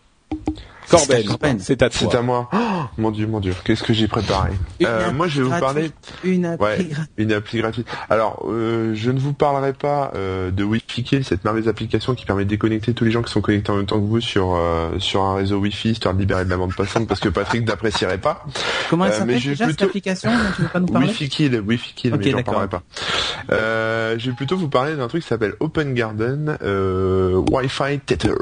[0.88, 2.18] Corben, c'est à C'est toi.
[2.18, 2.48] à moi.
[2.52, 2.56] Oh,
[2.98, 4.50] mon dieu, mon dieu, qu'est-ce que j'ai préparé
[4.84, 5.90] Euh, Moi, je vais vous parler
[6.24, 6.84] Une appli Ouais.
[6.84, 7.10] gratuite.
[7.16, 7.86] une appli gratuite.
[8.08, 12.24] Alors, euh, je ne vous parlerai pas euh, de Wi-Fi Kill, cette merveilleuse application qui
[12.24, 14.54] permet de déconnecter tous les gens qui sont connectés en même temps que vous sur
[14.54, 17.66] euh, sur un réseau Wi-Fi, histoire de libérer de la bande passante, parce que Patrick
[17.66, 18.44] n'apprécierait pas.
[18.90, 20.86] Comment elle Euh, mais s'appelle j'ai déjà cette plutôt- application dont tu veux pas nous
[20.86, 22.82] parler Wi-Fi Kill, Wi-Fi Kill, Ok, mais j'en parlerai pas.
[23.50, 28.34] Euh, je vais plutôt vous parler d'un truc qui s'appelle Open Garden euh, Wi-Fi Tether.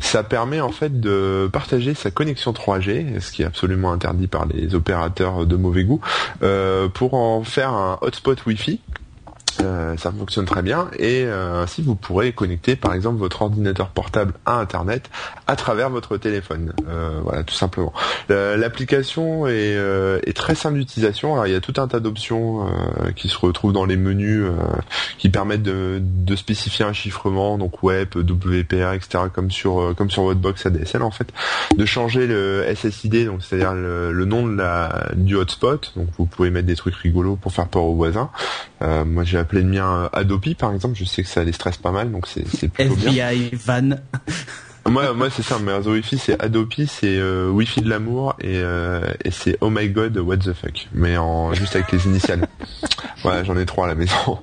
[0.00, 1.48] Ça permet en fait de
[1.94, 6.00] sa connexion 3G, ce qui est absolument interdit par les opérateurs de mauvais goût,
[6.42, 8.80] euh, pour en faire un hotspot Wi-Fi.
[9.60, 10.88] Euh, ça fonctionne très bien.
[10.98, 15.10] Et euh, ainsi vous pourrez connecter par exemple votre ordinateur portable à internet
[15.46, 16.72] à travers votre téléphone.
[16.88, 17.92] Euh, voilà tout simplement.
[18.30, 21.34] Euh, l'application est, euh, est très simple d'utilisation.
[21.34, 24.46] Alors il y a tout un tas d'options euh, qui se retrouvent dans les menus
[25.18, 30.22] qui permettent de, de spécifier un chiffrement donc web WPA etc comme sur comme sur
[30.22, 31.28] votre box ADSL en fait.
[31.76, 35.92] De changer le SSID donc c'est-à-dire le, le nom de la du hotspot.
[35.96, 38.30] Donc vous pouvez mettre des trucs rigolos pour faire peur aux voisins
[38.82, 41.76] euh, moi j'ai appelé le mien Adopi par exemple, je sais que ça les stresse
[41.76, 43.30] pas mal donc c'est plutôt bien.
[43.30, 43.90] FBI Van.
[44.90, 48.56] Moi moi c'est ça, mes réseaux Wi-Fi c'est Adopi, c'est euh, Wi-Fi de l'amour et,
[48.56, 52.48] euh, et c'est Oh my God what the fuck, mais en juste avec les initiales.
[53.22, 54.38] voilà j'en ai trois à la maison.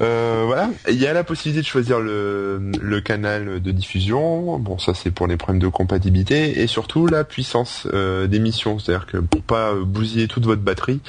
[0.00, 4.58] Euh, voilà, il y a la possibilité de choisir le, le canal de diffusion.
[4.58, 9.06] Bon ça c'est pour les problèmes de compatibilité et surtout la puissance euh, d'émission, c'est-à-dire
[9.06, 11.00] que pour pas bousiller toute votre batterie,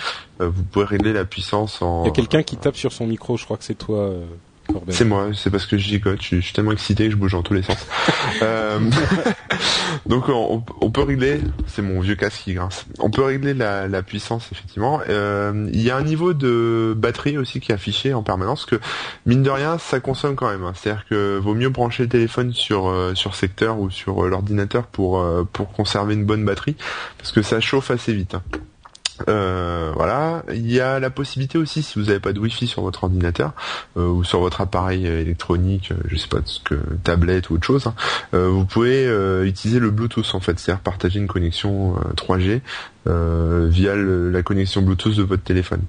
[0.41, 3.07] euh, vous pouvez régler la puissance en Il y a quelqu'un qui tape sur son
[3.07, 4.25] micro, je crois que c'est toi, euh.
[4.89, 7.15] C'est moi, c'est parce que je gigote, je suis, je suis tellement excité que je
[7.15, 7.77] bouge dans tous les sens.
[8.43, 8.79] Euh,
[10.07, 13.87] donc on, on peut régler, c'est mon vieux casque qui grince, on peut régler la,
[13.87, 14.99] la puissance effectivement.
[15.09, 18.79] Euh, il y a un niveau de batterie aussi qui est affiché en permanence, que
[19.25, 20.63] mine de rien ça consomme quand même.
[20.63, 20.71] hein.
[20.75, 24.87] C'est-à-dire que vaut mieux brancher le téléphone sur euh, sur secteur ou sur euh, l'ordinateur
[24.87, 26.75] pour euh, pour conserver une bonne batterie,
[27.17, 28.35] parce que ça chauffe assez vite.
[28.35, 28.41] hein.
[29.29, 32.81] Euh, voilà, il y a la possibilité aussi, si vous n'avez pas de Wi-Fi sur
[32.81, 33.53] votre ordinateur
[33.97, 37.65] euh, ou sur votre appareil euh, électronique, je sais pas ce que tablette ou autre
[37.65, 37.93] chose, hein,
[38.33, 39.07] vous pouvez
[39.45, 42.61] utiliser le Bluetooth en fait, c'est-à-dire partager une connexion euh, 3G
[43.07, 45.81] euh, via le- la connexion Bluetooth de votre téléphone.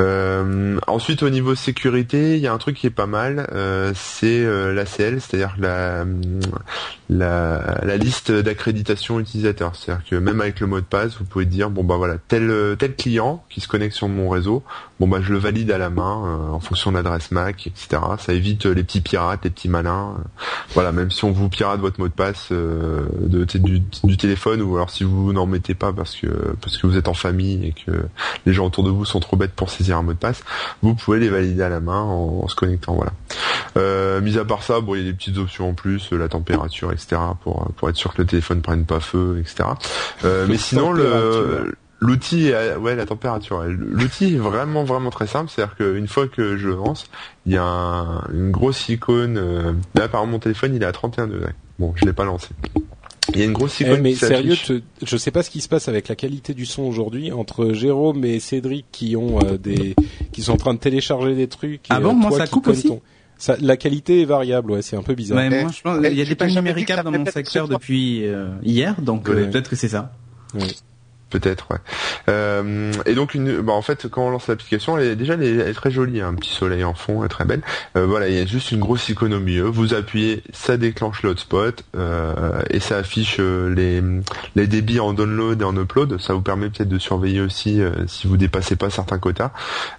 [0.00, 3.92] Euh, ensuite, au niveau sécurité, il y a un truc qui est pas mal, euh,
[3.94, 6.04] c'est euh, l'ACL, c'est-à-dire la,
[7.10, 9.74] la, la liste d'accréditation utilisateur.
[9.76, 12.76] C'est-à-dire que même avec le mot de passe, vous pouvez dire bon bah voilà tel
[12.78, 14.62] tel client qui se connecte sur mon réseau,
[15.00, 18.02] bon bah je le valide à la main euh, en fonction de l'adresse MAC, etc.
[18.18, 20.16] Ça évite euh, les petits pirates, les petits malins.
[20.18, 20.22] euh,
[20.74, 24.76] voilà, même si on vous pirate votre mot de passe euh, du, du téléphone ou
[24.76, 26.26] alors si vous n'en mettez pas parce que
[26.60, 27.92] parce que vous êtes en famille et que
[28.46, 30.42] les gens autour de vous sont trop bêtes pour saisir un mot de passe,
[30.82, 32.94] vous pouvez les valider à la main en, en se connectant.
[32.94, 33.12] Voilà.
[33.76, 36.28] Euh, mis à part ça, bon, il y a des petites options en plus, la
[36.28, 37.16] température, etc.
[37.42, 39.68] pour pour être sûr que le téléphone prenne pas feu, etc.
[40.24, 41.74] Euh, mais sinon le.
[42.00, 43.64] L'outil, est- ouais, la température.
[43.66, 45.50] L'outil est vraiment, vraiment très simple.
[45.50, 47.06] C'est-à-dire qu'une fois que je lance,
[47.44, 49.36] il y a un- une grosse icône.
[49.36, 51.54] euh, là, par exemple, mon téléphone, il est à 31 degrés.
[51.80, 52.50] Bon, je l'ai pas lancé.
[53.34, 55.60] Il y a une grosse Eh, icône mais sérieux, te- je sais pas ce qui
[55.60, 59.58] se passe avec la qualité du son aujourd'hui entre Jérôme et Cédric qui ont euh,
[59.58, 59.94] des,
[60.32, 61.82] qui sont en train de télécharger des trucs.
[61.90, 63.00] Ah et, bon, euh, moi, ça coupe aussi ton-
[63.36, 65.38] Ça, la qualité est variable, ouais, c'est un peu bizarre.
[65.38, 67.68] Ouais, Eh, moi, je pense, eh, il y a des dit numériques dans mon secteur
[67.68, 69.34] depuis euh, hier, donc Ouais.
[69.34, 70.12] euh, peut-être que c'est ça.
[71.30, 71.78] Peut-être, ouais.
[72.30, 75.60] Euh, et donc, une, bah, en fait, quand on lance l'application, elle est, déjà, elle
[75.60, 77.60] est, très jolie, hein, un petit soleil en fond, elle est très belle.
[77.96, 79.64] Euh, voilà, il y a juste une grosse icône au milieu.
[79.64, 84.02] Vous appuyez, ça déclenche l'hotspot euh, et ça affiche euh, les,
[84.56, 86.18] les débits en download et en upload.
[86.18, 89.50] Ça vous permet peut-être de surveiller aussi euh, si vous dépassez pas certains quotas.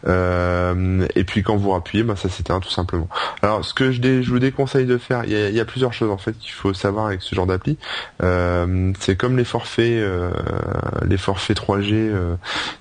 [0.08, 3.08] Euh, et puis quand vous appuyez, bah, ça s'éteint tout simplement.
[3.44, 5.66] Alors, ce que je, dé- je vous déconseille de faire, il y a, y a
[5.66, 7.78] plusieurs choses en fait qu'il faut savoir avec ce genre d'appli.
[9.00, 10.04] C'est comme les forfaits,
[11.20, 11.92] forfaits 3G.
[11.94, 12.36] euh,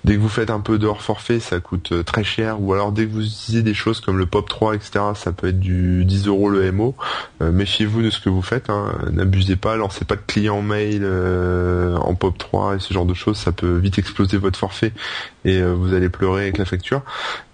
[0.04, 2.60] dès que vous faites un peu de forfait, ça coûte euh, très cher.
[2.60, 5.48] Ou alors dès que vous utilisez des choses comme le Pop 3, etc., ça peut
[5.48, 6.94] être du 10 euros le MO.
[7.42, 8.70] Euh, méfiez-vous de ce que vous faites.
[8.70, 8.92] hein.
[9.12, 9.76] N'abusez pas.
[9.76, 11.04] Lancez pas de client mail
[12.00, 13.36] en Pop 3 et ce genre de choses.
[13.36, 14.92] Ça peut vite exploser votre forfait
[15.44, 17.02] et vous allez pleurer avec la facture.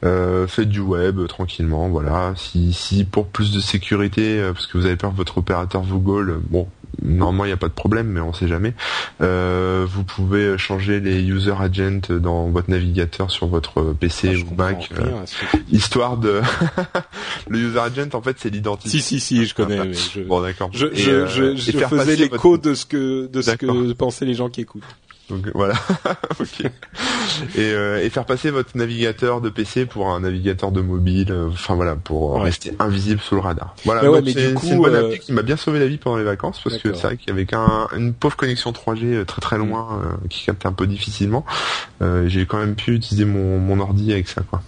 [0.03, 1.89] Faites du web tranquillement.
[1.89, 2.35] Voilà.
[2.37, 6.01] Si, si pour plus de sécurité, parce que vous avez peur que votre opérateur vous
[6.13, 6.69] euh, bon.
[7.03, 8.75] Normalement, il n'y a pas de problème, mais on sait jamais.
[9.21, 14.45] Euh, vous pouvez changer les user agents dans votre navigateur sur votre PC Ah, je
[14.45, 16.41] ou Mac, rien euh, histoire de.
[17.49, 18.91] le user agent, en fait, c'est l'identité.
[18.91, 19.85] Si si si, je connais.
[19.85, 20.21] mais je...
[20.21, 20.71] Bon, d'accord.
[20.73, 23.97] Je, euh, je, je faisais l'écho votre- de ce que de ce que D'accord.
[23.97, 24.83] pensaient les gens qui écoutent.
[25.31, 25.75] Donc voilà,
[26.41, 26.61] ok.
[26.65, 26.69] Et,
[27.59, 31.75] euh, et faire passer votre navigateur de PC pour un navigateur de mobile, euh, enfin
[31.75, 32.45] voilà, pour euh, Ouais.
[32.45, 33.75] rester invisible sous le radar.
[33.87, 36.25] Voilà, ouais, c'est une bonne euh, appli qui m'a bien sauvé la vie pendant les
[36.25, 39.41] vacances parce que c'est vrai qu'il y avait qu'un une pauvre connexion 3G euh, très
[39.41, 41.47] très loin euh, qui captait un peu difficilement.
[42.03, 44.63] Euh, J'ai quand même pu utiliser mon, mon ordi avec ça quoi.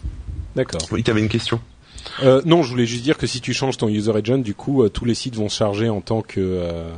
[0.55, 0.81] D'accord.
[0.91, 1.61] Oui, t'avais une question.
[2.23, 4.83] Euh, non, je voulais juste dire que si tu changes ton user agent, du coup,
[4.83, 6.89] euh, tous les sites vont se charger en tant que euh,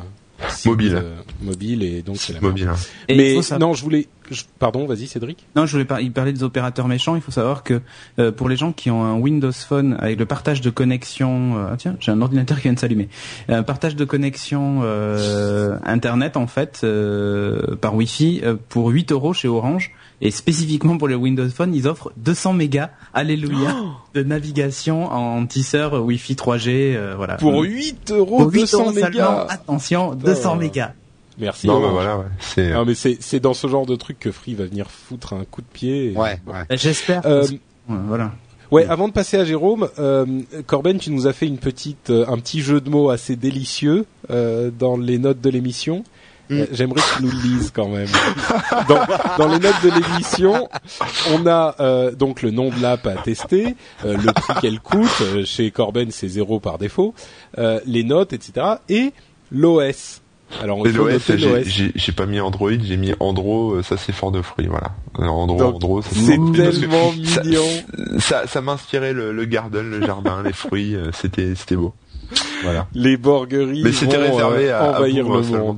[0.67, 0.95] Mobile.
[0.97, 2.69] euh, mobile et donc c'est la mobile.
[2.69, 2.77] hein.
[3.09, 4.09] Mais non, je voulais.
[4.31, 5.47] je- Pardon, vas-y, Cédric.
[5.57, 7.15] Non, je voulais par- il parlait des opérateurs méchants.
[7.17, 7.81] Il faut savoir que
[8.19, 11.69] euh, pour les gens qui ont un Windows Phone avec le partage de connexion, euh,
[11.73, 13.09] ah tiens, j'ai un ordinateur qui vient de s'allumer.
[13.49, 19.33] Un partage de connexion euh, Internet en fait euh, par Wi-Fi euh, pour 8 euros
[19.33, 23.75] chez Orange et spécifiquement pour les Windows Phone, ils offrent 200 mégas, alléluia,
[24.15, 27.35] de navigation en tisseur Wi-Fi 3G, euh, voilà.
[27.37, 29.47] Pour 8 euros, Pour 8 200 euros seulement, mégas.
[29.49, 30.59] attention, 200 Oh.
[30.59, 30.93] mégas.
[31.41, 31.69] Merci.
[31.69, 32.25] Non, bah voilà, ouais.
[32.41, 32.73] c'est.
[32.73, 35.45] Ah, mais c'est c'est dans ce genre de truc que Free va venir foutre un
[35.45, 36.13] coup de pied.
[36.13, 36.55] et- Ouais, ouais.
[36.73, 37.23] Euh, J'espère.
[37.27, 38.33] Euh, ouais, voilà.
[38.73, 40.27] Ouais, avant de passer à Jérôme, euh,
[40.67, 44.05] Corben, tu nous as fait une petite, euh, un petit jeu de mots assez délicieux
[44.31, 46.03] euh, dans les notes de l'émission.
[46.51, 48.09] Euh, J'aimerais que tu nous le lises quand même.
[48.89, 49.05] Dans,
[49.39, 50.69] dans les notes de l'émission,
[51.33, 55.09] on a euh, donc le nom de l'app à tester, euh, le prix qu'elle coûte.
[55.23, 57.15] euh, chez Corben, c'est zéro par défaut.
[57.87, 58.67] les notes, etc.
[58.89, 59.13] Et
[59.51, 60.21] l'OS.
[60.63, 61.21] Alors, l'OS,
[61.95, 64.93] j'ai- pas mis Android, j'ai mis Andro, ça c'est fort de fruits, voilà.
[65.19, 67.63] Andro, Donc, Andro, C'est tellement mignon.
[68.19, 71.93] Ça, ça m'inspirait le, le garden, le jardin, les fruits, c'était, c'était beau.
[72.63, 72.87] Voilà.
[72.95, 75.77] Les borgueries Mais c'était vont réservé à- à envahir vous, le hein, seulement.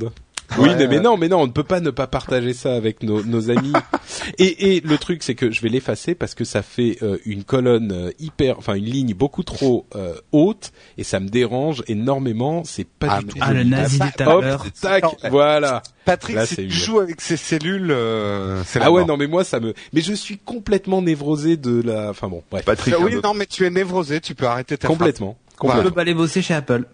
[0.59, 1.01] Oui, Ouais, mais, ouais.
[1.01, 3.73] non, mais non, on ne peut pas ne pas partager ça avec nos, nos amis.
[4.39, 7.45] et, et le truc, c'est que je vais l'effacer parce que ça fait euh, une
[7.45, 12.63] colonne euh, hyper, enfin une ligne beaucoup trop euh, haute et ça me dérange énormément.
[12.65, 13.39] C'est pas Ah, du tout.
[13.41, 14.67] Ah, le nazi du tout à Hop, l'heure.
[14.81, 15.83] tac, voilà.
[16.05, 19.09] Patrick, Là, si tu joues avec ces cellules, euh, c'est Ah ouais, mort.
[19.09, 19.75] non, mais moi ça me.
[19.93, 22.11] Mais je suis complètement névrosé de la.
[22.11, 22.65] Enfin bon, bref.
[22.65, 23.29] Patrick, Ah oui, un autre.
[23.29, 25.37] non, mais tu es névrosé, tu peux arrêter ta Complètement.
[25.63, 25.83] On Voilà.
[25.83, 26.87] peut pas aller bosser chez Apple.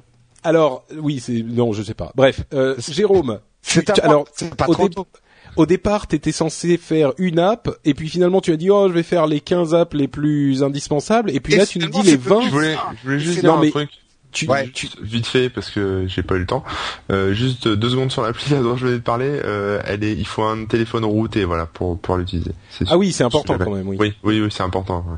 [0.46, 2.12] Alors oui, c'est non, je sais pas.
[2.14, 3.40] Bref, euh, Jérôme.
[3.62, 5.06] C'est alors, c'est pas au, trop dé- tôt.
[5.56, 8.92] au départ, t'étais censé faire une app, et puis finalement tu as dit oh je
[8.94, 12.02] vais faire les 15 apps les plus indispensables, et puis Et là tu nous dis
[12.02, 12.46] les c'est devenu 20.
[12.46, 13.90] Je voulais, je voulais juste dire non, un mais- truc.
[14.32, 14.68] Tu, Ouais.
[14.68, 16.62] tu- Vite fait parce que j'ai pas eu le temps.
[17.10, 19.28] Euh, juste deux secondes sur l'appli dont je venais de parler.
[19.30, 22.50] Euh, elle est, il faut un téléphone routé, voilà, pour pour l'utiliser.
[22.70, 23.88] C'est Ah oui, c'est important quand même.
[23.88, 23.96] Oui.
[23.98, 25.04] Oui, oui, oui, c'est important.
[25.08, 25.16] ouais.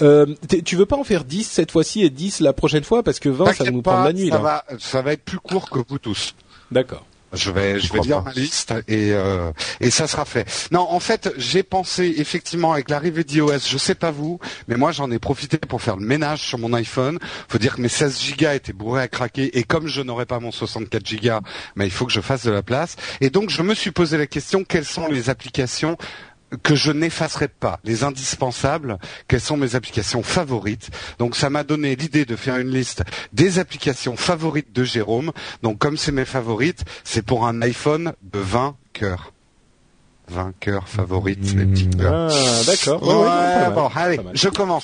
[0.00, 0.26] Euh,
[0.64, 3.28] tu veux pas en faire 10 cette fois-ci et 10 la prochaine fois parce que
[3.28, 4.42] 20 ça va nous pas, prendre la nuit ça là.
[4.42, 6.34] va, ça va être plus court que vous tous.
[6.70, 7.04] D'accord.
[7.32, 8.20] Je vais, je vais pas.
[8.20, 10.46] ma liste et euh, et ça sera fait.
[10.70, 14.38] Non, en fait, j'ai pensé effectivement avec l'arrivée d'iOS, je sais pas vous,
[14.68, 17.18] mais moi j'en ai profité pour faire le ménage sur mon iPhone.
[17.48, 20.40] Faut dire que mes 16 gigas étaient bourrés à craquer et comme je n'aurais pas
[20.40, 21.40] mon 64 gigas,
[21.74, 22.96] mais il faut que je fasse de la place.
[23.22, 25.96] Et donc je me suis posé la question quelles sont les applications
[26.62, 28.98] que je n'effacerai pas, les indispensables,
[29.28, 30.90] quelles sont mes applications favorites.
[31.18, 35.32] Donc ça m'a donné l'idée de faire une liste des applications favorites de Jérôme.
[35.62, 39.32] Donc comme c'est mes favorites, c'est pour un iPhone de 20 cœurs.
[40.28, 42.30] 20 cœurs favorites, les petits cœurs.
[42.32, 43.02] Ah d'accord.
[43.02, 43.74] Ouais, Ouais, ouais, non, pas mal.
[43.74, 44.82] bon, allez, je commence.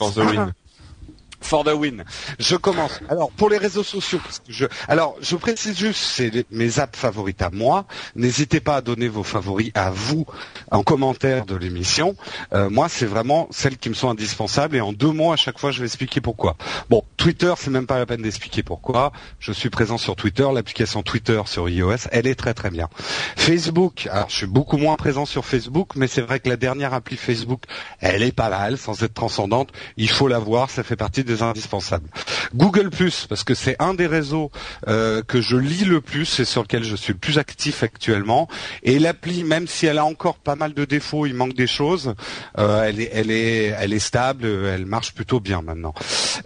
[1.40, 2.04] For the win.
[2.38, 3.00] Je commence.
[3.08, 7.50] Alors pour les réseaux sociaux, je, alors je précise juste, c'est mes apps favorites à
[7.50, 7.86] moi.
[8.16, 10.26] N'hésitez pas à donner vos favoris à vous
[10.70, 12.16] en commentaire de l'émission.
[12.52, 15.58] Euh, moi, c'est vraiment celles qui me sont indispensables et en deux mots à chaque
[15.58, 16.56] fois, je vais expliquer pourquoi.
[16.90, 19.12] Bon, Twitter, c'est même pas la peine d'expliquer pourquoi.
[19.38, 22.88] Je suis présent sur Twitter, l'application Twitter sur iOS, elle est très très bien.
[23.36, 26.94] Facebook, alors je suis beaucoup moins présent sur Facebook, mais c'est vrai que la dernière
[26.94, 27.62] appli Facebook,
[28.00, 29.70] elle est pas mal, sans être transcendante.
[29.96, 32.08] Il faut la voir, ça fait partie des indispensables.
[32.54, 32.90] Google
[33.28, 34.50] parce que c'est un des réseaux
[34.88, 38.48] euh, que je lis le plus et sur lequel je suis le plus actif actuellement.
[38.82, 42.14] Et l'appli, même si elle a encore pas mal de défauts, il manque des choses,
[42.58, 44.46] euh, elle est, elle est, elle stable,
[44.86, 45.94] marche plutôt bien maintenant.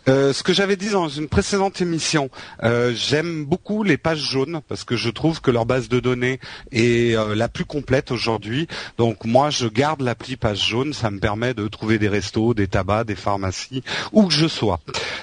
[0.09, 2.28] Euh, ce que j'avais dit dans une précédente émission,
[2.62, 6.40] euh, j'aime beaucoup les pages jaunes parce que je trouve que leur base de données
[6.72, 8.66] est euh, la plus complète aujourd'hui.
[8.98, 12.66] Donc moi, je garde l'appli page jaune, ça me permet de trouver des restos, des
[12.66, 13.82] tabacs, des pharmacies,
[14.12, 14.72] où que je sois.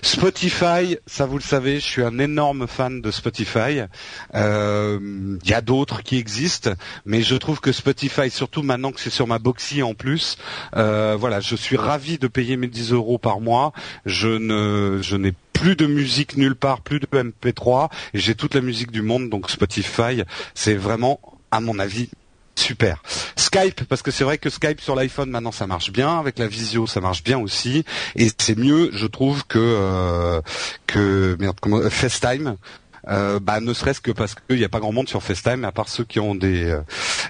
[0.01, 3.81] Spotify, ça vous le savez, je suis un énorme fan de Spotify.
[4.35, 6.71] Euh, Il y a d'autres qui existent,
[7.05, 10.37] mais je trouve que Spotify, surtout maintenant que c'est sur ma Boxy en plus,
[10.75, 13.73] euh, voilà, je suis ravi de payer mes 10 euros par mois.
[14.05, 14.29] Je
[15.01, 18.91] je n'ai plus de musique nulle part, plus de MP3, et j'ai toute la musique
[18.91, 20.23] du monde, donc Spotify,
[20.53, 21.19] c'est vraiment,
[21.51, 22.09] à mon avis,
[22.59, 23.01] super.
[23.35, 26.47] Skype, parce que c'est vrai que Skype sur l'iPhone maintenant ça marche bien, avec la
[26.47, 30.41] visio ça marche bien aussi, et c'est mieux, je trouve, que euh,
[30.87, 32.57] que merde, comment, FaceTime.
[33.07, 35.71] Euh, bah, ne serait-ce que parce qu'il n'y a pas grand monde sur FaceTime, à
[35.71, 36.81] part ceux qui ont des, euh,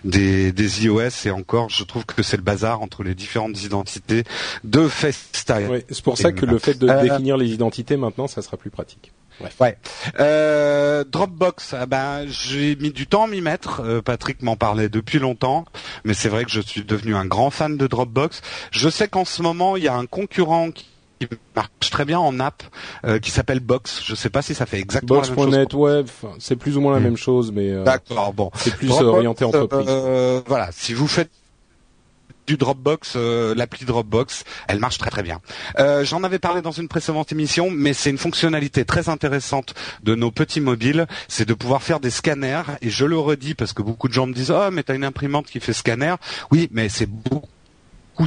[0.04, 4.24] des, des iOS, et encore, je trouve que c'est le bazar entre les différentes identités
[4.64, 5.70] de FaceTime.
[5.70, 8.58] Ouais, c'est pour ça que le fait de Euh, définir les identités maintenant, ça sera
[8.58, 9.14] plus pratique.
[9.60, 9.78] Ouais.
[10.20, 13.82] Euh, Dropbox, ben j'ai mis du temps à m'y mettre.
[13.84, 15.66] Euh, Patrick m'en parlait depuis longtemps,
[16.04, 18.42] mais c'est vrai que je suis devenu un grand fan de Dropbox.
[18.72, 20.86] Je sais qu'en ce moment il y a un concurrent qui
[21.22, 22.64] qui marche très bien en app
[23.06, 24.02] euh, qui s'appelle Box.
[24.06, 25.46] Je sais pas si ça fait exactement la même chose.
[25.52, 26.04] Box.net, ouais,
[26.40, 27.04] c'est plus ou moins la Hmm.
[27.04, 28.52] même chose, mais euh, D'accord, bon.
[28.56, 29.86] c'est plus Dropbox, orienté entreprise.
[29.90, 31.30] euh, voilà, si vous faites
[32.50, 35.40] du Dropbox, euh, l'appli Dropbox, elle marche très très bien.
[35.78, 40.16] Euh, J'en avais parlé dans une précédente émission, mais c'est une fonctionnalité très intéressante de
[40.16, 42.64] nos petits mobiles, c'est de pouvoir faire des scanners.
[42.82, 45.04] Et je le redis parce que beaucoup de gens me disent oh mais t'as une
[45.04, 46.16] imprimante qui fait scanner.
[46.50, 47.50] Oui, mais c'est beaucoup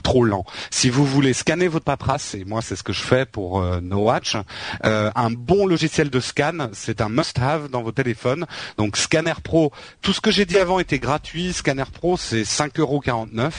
[0.00, 0.44] trop lent.
[0.70, 3.80] Si vous voulez scanner votre paperasse, et moi c'est ce que je fais pour euh,
[3.80, 4.36] No Watch,
[4.84, 8.46] euh, un bon logiciel de scan, c'est un must-have dans vos téléphones.
[8.78, 11.52] Donc Scanner Pro, tout ce que j'ai dit avant était gratuit.
[11.52, 13.50] Scanner Pro, c'est 5,49€.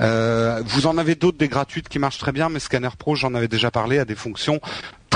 [0.00, 3.34] Euh, vous en avez d'autres des gratuites qui marchent très bien, mais Scanner Pro, j'en
[3.34, 4.60] avais déjà parlé, a des fonctions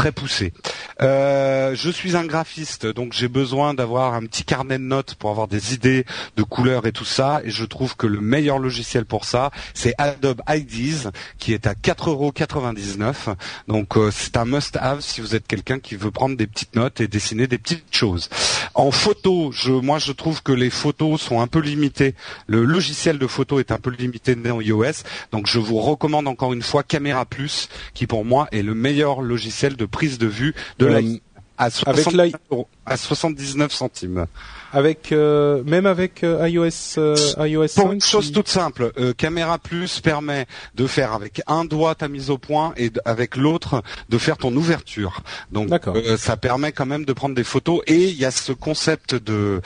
[0.00, 0.54] très poussées.
[1.02, 5.28] Euh, je suis un graphiste, donc j'ai besoin d'avoir un petit carnet de notes pour
[5.28, 6.06] avoir des idées
[6.38, 7.42] de couleurs et tout ça.
[7.44, 11.74] Et je trouve que le meilleur logiciel pour ça, c'est Adobe IDs, qui est à
[11.74, 13.34] 4,99€.
[13.68, 17.02] Donc euh, c'est un must-have si vous êtes quelqu'un qui veut prendre des petites notes
[17.02, 18.30] et dessiner des petites choses.
[18.72, 22.14] En photo, je, moi je trouve que les photos sont un peu limitées.
[22.46, 26.54] Le logiciel de photo est un peu limité dans iOS, donc je vous recommande encore
[26.54, 30.54] une fois Camera Plus, qui pour moi est le meilleur logiciel de prise de vue
[30.78, 31.20] de l'iPhone.
[31.58, 34.24] À, avec 79 l'i- euros, à 79 centimes.
[34.72, 39.12] Avec euh, même avec euh, iOS euh, iOS Pour 5, une chose toute simple, euh,
[39.12, 43.82] Camera Plus permet de faire avec un doigt ta mise au point et avec l'autre
[44.08, 45.20] de faire ton ouverture.
[45.52, 48.52] Donc euh, ça permet quand même de prendre des photos et il y a ce
[48.52, 49.60] concept de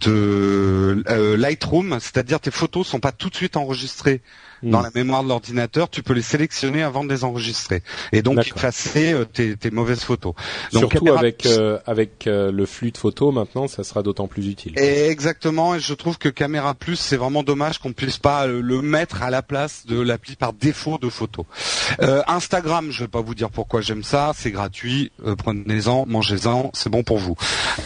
[0.00, 4.20] de euh, Lightroom, c'est-à-dire tes photos sont pas tout de suite enregistrées
[4.62, 4.70] Hmm.
[4.70, 8.38] dans la mémoire de l'ordinateur, tu peux les sélectionner avant de les enregistrer et donc
[8.46, 10.34] effacer euh, tes, tes mauvaises photos.
[10.72, 14.48] Donc, surtout avec euh, avec euh, le flux de photos maintenant, ça sera d'autant plus
[14.48, 14.72] utile.
[14.78, 18.60] Et exactement, et je trouve que Camera Plus, c'est vraiment dommage qu'on puisse pas euh,
[18.62, 21.44] le mettre à la place de l'appli par défaut de photos.
[22.00, 26.70] Euh, Instagram, je vais pas vous dire pourquoi j'aime ça, c'est gratuit, euh, prenez-en, mangez-en,
[26.74, 27.36] c'est bon pour vous.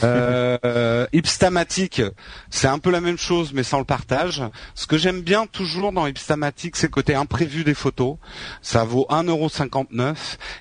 [0.04, 2.02] Euh, euh, Ipstamatic,
[2.50, 4.42] c'est un peu la même chose, mais sans le partage.
[4.74, 6.06] Ce que j'aime bien toujours dans
[6.74, 8.16] C'est le côté imprévu des photos.
[8.62, 10.14] Ça vaut 1,59€,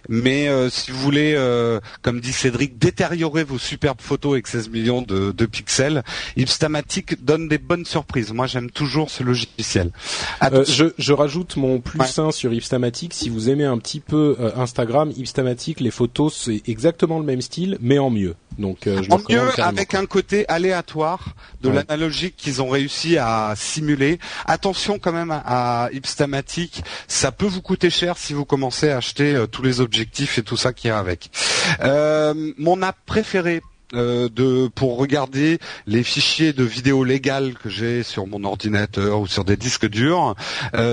[0.07, 4.69] mais euh, si vous voulez, euh, comme dit Cédric, détériorer vos superbes photos avec 16
[4.69, 6.03] millions de, de pixels,
[6.37, 8.31] Ipstamatic donne des bonnes surprises.
[8.33, 9.91] Moi, j'aime toujours ce logiciel.
[10.43, 12.19] Euh, je, je rajoute mon plus Ouais.
[12.19, 13.13] 1 sur Ipstamatic.
[13.13, 17.77] Si vous aimez un petit peu Instagram, Ipstamatic, les photos c'est exactement le même style,
[17.81, 18.35] mais en mieux.
[18.57, 21.75] Donc je en mieux avec un côté aléatoire de Ouais.
[21.75, 24.19] l'analogique qu'ils ont réussi à simuler.
[24.45, 28.97] Attention quand même à, à Ipstamatic, ça peut vous coûter cher si vous commencez à
[28.97, 31.31] acheter euh, tous les objectifs et tout ça qui est avec.
[31.81, 33.61] Euh, mon app préférée
[33.93, 35.57] euh, de pour regarder
[35.87, 40.35] les fichiers de vidéos légales que j'ai sur mon ordinateur ou sur des disques durs,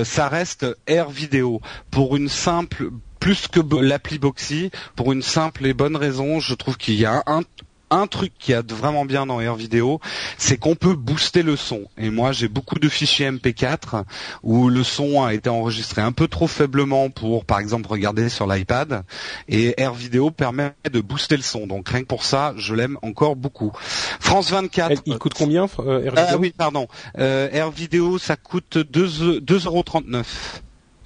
[0.05, 1.61] ça reste Air Vidéo
[1.91, 2.91] pour une simple
[3.21, 7.23] plus que l'appli Boxy pour une simple et bonne raison, je trouve qu'il y a
[7.27, 7.43] un
[7.91, 10.01] un truc qui a vraiment bien dans Air Vidéo,
[10.39, 11.83] c'est qu'on peut booster le son.
[11.97, 14.05] Et moi, j'ai beaucoup de fichiers MP4
[14.43, 18.47] où le son a été enregistré un peu trop faiblement pour, par exemple, regarder sur
[18.47, 19.05] l'iPad.
[19.49, 21.67] Et Air Vidéo permet de booster le son.
[21.67, 23.73] Donc rien que pour ça, je l'aime encore beaucoup.
[24.21, 24.91] France 24.
[24.91, 26.89] Elle- il coûte combien euh, Air Ah oui, pardon.
[27.19, 27.71] Euh, Air
[28.19, 30.25] ça coûte 2 2,39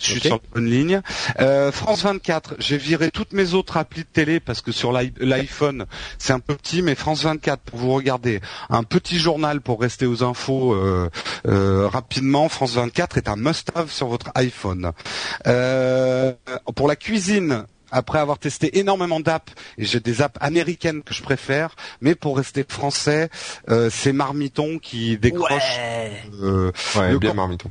[0.00, 1.00] Je suis sur la bonne ligne.
[1.40, 5.12] Euh, France 24, j'ai viré toutes mes autres applis de télé parce que sur l'i-
[5.20, 5.84] l'iPhone,
[6.18, 8.40] c'est un peu petit, mais France 24, pour vous regarder
[8.70, 11.10] un petit journal pour rester aux infos euh,
[11.46, 14.92] euh, rapidement, France 24 est un must-have sur votre iPhone.
[15.46, 16.32] Euh,
[16.74, 21.22] pour la cuisine, après avoir testé énormément d'apps, et j'ai des apps américaines que je
[21.22, 23.28] préfère, mais pour rester français,
[23.68, 25.78] euh, c'est Marmiton qui décroche.
[26.42, 27.70] euh, Ouais, Le bien marmiton.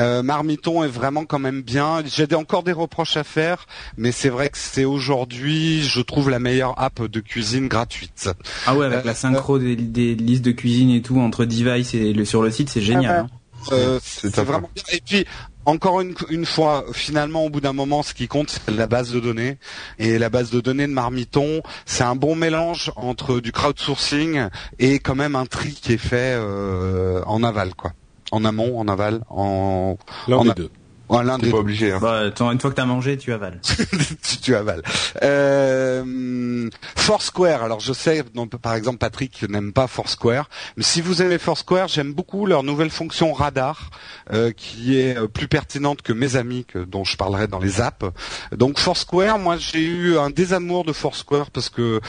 [0.00, 2.02] euh, Marmiton est vraiment quand même bien.
[2.06, 3.66] J'ai encore des reproches à faire,
[3.96, 8.28] mais c'est vrai que c'est aujourd'hui, je trouve, la meilleure app de cuisine gratuite.
[8.66, 11.94] Ah ouais, avec Euh, la synchro des, des listes de cuisine et tout entre device
[11.94, 13.16] et le, sur le site, c'est génial.
[13.20, 13.26] hein.
[13.72, 14.84] Euh, C'est top, vraiment bien.
[14.92, 15.24] Et puis,
[15.68, 19.12] encore une, une fois, finalement, au bout d'un moment, ce qui compte, c'est la base
[19.12, 19.58] de données.
[19.98, 24.98] Et la base de données de Marmiton, c'est un bon mélange entre du crowdsourcing et
[24.98, 27.92] quand même un tri qui est fait euh, en aval, quoi.
[28.30, 30.70] En amont, en aval, en, L'un on des deux.
[31.08, 31.92] En l'un T'es des pas obligé.
[31.92, 31.98] Hein.
[32.00, 33.60] Bah, une fois que t'as mangé, tu avales.
[34.22, 34.82] tu, tu avales.
[35.22, 37.62] Euh, Foursquare.
[37.62, 41.88] Alors je sais, donc, par exemple, Patrick n'aime pas Foursquare, mais si vous aimez Foursquare,
[41.88, 43.90] j'aime beaucoup leur nouvelle fonction radar,
[44.32, 47.80] euh, qui est euh, plus pertinente que mes amis, que, dont je parlerai dans les
[47.80, 48.06] apps.
[48.52, 52.00] Donc Foursquare, moi j'ai eu un désamour de Foursquare parce que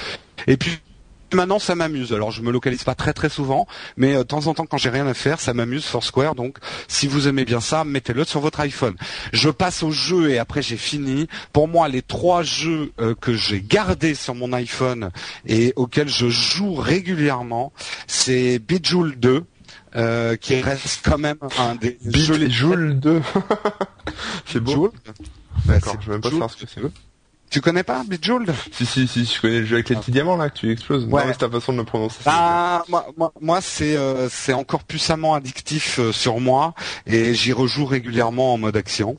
[0.48, 0.80] et puis
[1.34, 2.14] Maintenant, ça m'amuse.
[2.14, 4.78] Alors, je me localise pas très très souvent, mais euh, de temps en temps, quand
[4.78, 6.36] j'ai rien à faire, ça m'amuse Foursquare.
[6.36, 6.58] Donc,
[6.88, 8.96] si vous aimez bien ça, mettez-le sur votre iPhone.
[9.32, 11.28] Je passe aux jeux et après j'ai fini.
[11.54, 15.12] Pour moi, les trois jeux euh, que j'ai gardés sur mon iPhone
[15.46, 17.72] et auxquels je joue régulièrement,
[18.08, 19.44] c'est Bejeweled 2.
[19.96, 21.98] euh, qui reste quand même un des
[22.50, 23.22] Joule 2.
[24.46, 24.72] c'est beau.
[24.72, 24.92] Bejeweled
[25.66, 26.50] D'accord, je vais même pas Bejeweled.
[26.50, 27.09] savoir ce que c'est.
[27.50, 28.54] Tu connais pas Bejeweled?
[28.72, 31.06] Si, si, si, je connais le jeu avec les petits diamants là que tu exploses.
[31.06, 31.22] Ouais.
[31.22, 32.18] Non, mais c'est ta façon de le prononcer.
[32.22, 36.74] c'est Ah, moi, moi, moi, c'est euh, c'est encore puissamment addictif euh, sur moi
[37.08, 39.18] et j'y rejoue régulièrement en mode action.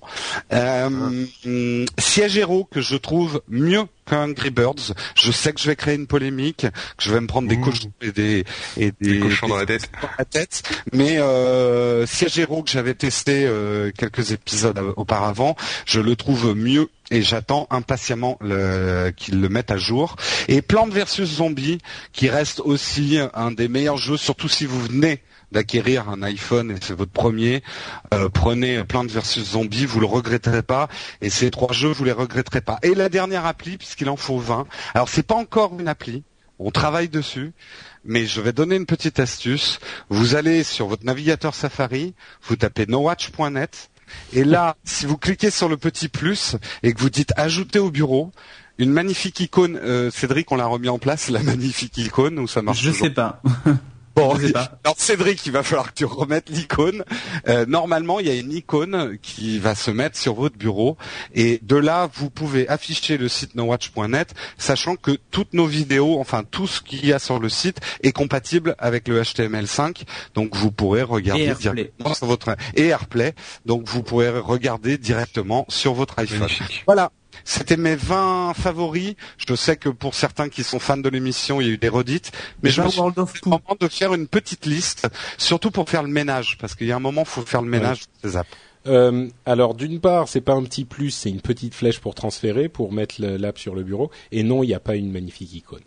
[0.52, 1.26] Euh,
[1.98, 4.94] Siège Hero que je trouve mieux qu'un Angry Birds.
[5.14, 6.66] Je sais que je vais créer une polémique,
[6.96, 8.44] que je vais me prendre des cochons et des
[8.76, 9.90] et Des des, cochons dans la tête.
[10.02, 10.62] dans la tête.
[10.92, 16.54] Mais euh, Siège Hero que j'avais testé euh, quelques épisodes euh, auparavant, je le trouve
[16.54, 18.38] mieux et j'attends impatiemment
[19.16, 20.16] qu'ils le mettent à jour.
[20.48, 21.78] Et Plante versus Zombie,
[22.12, 25.22] qui reste aussi un des meilleurs jeux, surtout si vous venez
[25.52, 27.62] d'acquérir un iPhone et c'est votre premier,
[28.14, 30.88] euh, prenez Plante versus Zombie, vous le regretterez pas.
[31.20, 32.78] Et ces trois jeux, vous les regretterez pas.
[32.82, 34.66] Et la dernière appli, puisqu'il en faut 20.
[34.94, 36.22] Alors c'est pas encore une appli,
[36.58, 37.52] on travaille dessus,
[38.04, 39.80] mais je vais donner une petite astuce.
[40.08, 43.89] Vous allez sur votre navigateur Safari, vous tapez nowatch.net,
[44.32, 47.90] et là, si vous cliquez sur le petit plus et que vous dites ajouter au
[47.90, 48.32] bureau,
[48.78, 52.62] une magnifique icône, euh, Cédric, on l'a remis en place, la magnifique icône, où ça
[52.62, 53.06] marche Je toujours?
[53.06, 53.42] sais pas.
[54.14, 54.34] Bon,
[54.84, 57.04] alors Cédric, il va falloir que tu remettes l'icône.
[57.48, 60.96] Euh, normalement, il y a une icône qui va se mettre sur votre bureau
[61.34, 66.44] et de là, vous pouvez afficher le site nowatch.net, sachant que toutes nos vidéos, enfin
[66.48, 70.02] tout ce qu'il y a sur le site est compatible avec le HTML5,
[70.34, 73.34] donc vous pourrez regarder Et directement sur votre et AirPlay,
[73.66, 76.40] donc vous pourrez regarder directement sur votre iPhone.
[76.40, 76.82] Magnifique.
[76.86, 77.10] Voilà.
[77.44, 79.14] C'était mes 20 favoris.
[79.48, 81.88] Je sais que pour certains qui sont fans de l'émission, il y a eu des
[81.88, 83.00] redites, mais je me suis
[83.46, 85.08] moment de faire une petite liste,
[85.38, 87.68] surtout pour faire le ménage, parce qu'il y a un moment, il faut faire le
[87.70, 88.48] ménage de ces apps.
[88.86, 92.68] Euh, alors d'une part, c'est pas un petit plus, c'est une petite flèche pour transférer,
[92.70, 94.10] pour mettre l'app sur le bureau.
[94.32, 95.82] Et non, il n'y a pas une magnifique icône.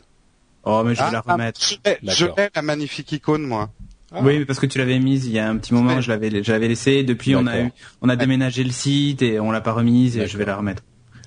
[0.64, 1.60] Oh, mais je vais Ah, la ah, remettre.
[2.04, 3.70] je l'ai- la magnifique icône, moi.
[4.16, 4.20] Ah.
[4.22, 6.52] Oui, parce que tu l'avais mise il y a un petit moment, je l'avais, je
[6.52, 7.04] l'avais laissé.
[7.04, 7.72] Depuis, on a eu,
[8.04, 10.84] on a déménagé le site et on l'a pas remise et je vais la remettre.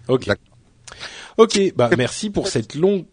[0.08, 0.28] Ok.
[1.38, 3.04] Ok, bah merci pour cette longue.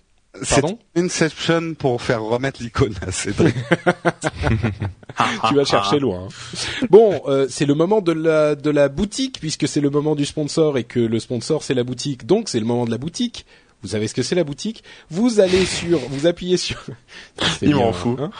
[0.41, 3.53] C'est Pardon Inception pour faire remettre l'icône à Cédric.
[5.48, 6.28] Tu vas chercher loin.
[6.28, 6.86] hein.
[6.90, 10.26] Bon, euh, c'est le moment de la de la boutique puisque c'est le moment du
[10.26, 13.45] sponsor et que le sponsor c'est la boutique, donc c'est le moment de la boutique.
[13.84, 16.84] Vous savez ce que c'est la boutique Vous allez sur, vous appuyez sur.
[17.62, 18.18] Il m'en fout.
[18.20, 18.32] hein.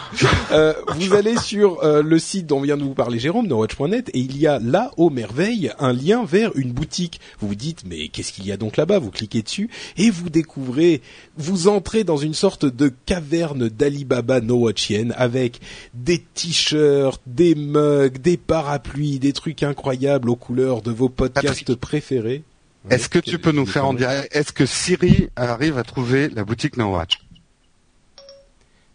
[0.52, 4.20] Euh, vous allez sur euh, le site dont vient de vous parler Jérôme, nowatch.net, et
[4.20, 7.20] il y a là, aux merveilles, un lien vers une boutique.
[7.40, 9.00] Vous vous dites, mais qu'est-ce qu'il y a donc là-bas?
[9.00, 11.02] Vous cliquez dessus et vous découvrez,
[11.38, 15.60] vous entrez dans une sorte de caverne d'Alibaba nowatchienne avec
[15.94, 21.80] des t-shirts, des mugs, des parapluies, des trucs incroyables aux couleurs de vos podcasts Patrick.
[21.80, 22.44] préférés.
[22.90, 24.36] Est-ce que tu peux nous faire en direct?
[24.36, 27.20] Est-ce que Siri arrive à trouver la boutique No Watch?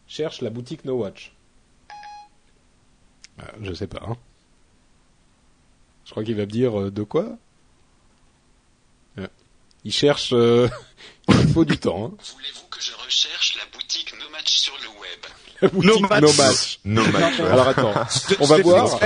[0.07, 1.33] Cherche la boutique No Watch.
[3.41, 4.01] Ah, je sais pas.
[4.07, 4.17] hein.
[6.05, 7.37] Je crois qu'il va me dire euh, de quoi?
[9.17, 9.29] Ouais.
[9.85, 10.31] Il cherche.
[10.33, 10.69] euh,
[11.29, 12.07] il faut du temps.
[12.07, 12.17] Hein.
[12.35, 15.21] Voulez-vous que je recherche la boutique No Match sur le web?
[15.61, 16.23] La boutique Match.
[16.23, 16.79] No Match.
[16.85, 17.41] No match.
[17.41, 17.95] Alors attends,
[18.41, 19.01] on va voir.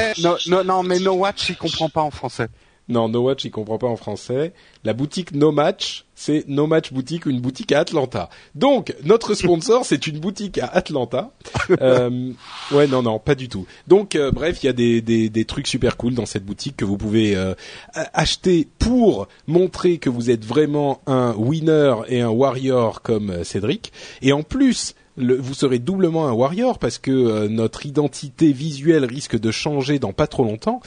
[0.47, 2.49] non, non, mais No Watch, il comprend pas en français.
[2.93, 4.53] Non, No Watch, il comprend pas en français.
[4.85, 8.29] La boutique No Match, c'est No Match Boutique, une boutique à Atlanta.
[8.55, 11.33] Donc, notre sponsor, c'est une boutique à Atlanta.
[11.81, 12.33] Euh,
[12.71, 13.67] ouais, non, non, pas du tout.
[13.89, 16.85] Donc, euh, bref, il y a des, des, trucs super cool dans cette boutique que
[16.85, 17.55] vous pouvez euh,
[17.95, 23.93] acheter pour montrer que vous êtes vraiment un winner et un warrior comme Cédric.
[24.21, 29.51] Et en plus, vous serez doublement un warrior parce que notre identité visuelle risque de
[29.51, 30.81] changer dans pas trop longtemps.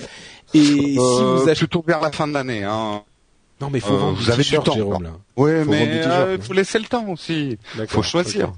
[0.53, 2.63] Et si Euh, vous achetez plutôt vers la fin de l'année.
[2.63, 3.01] Hein.
[3.61, 5.09] non, mais faut Euh, vendre vous avez du temps, Jérôme, là.
[5.37, 7.57] Ouais, Faut mais euh, faut laisser le temps aussi.
[7.75, 8.53] D'accord, Faut choisir.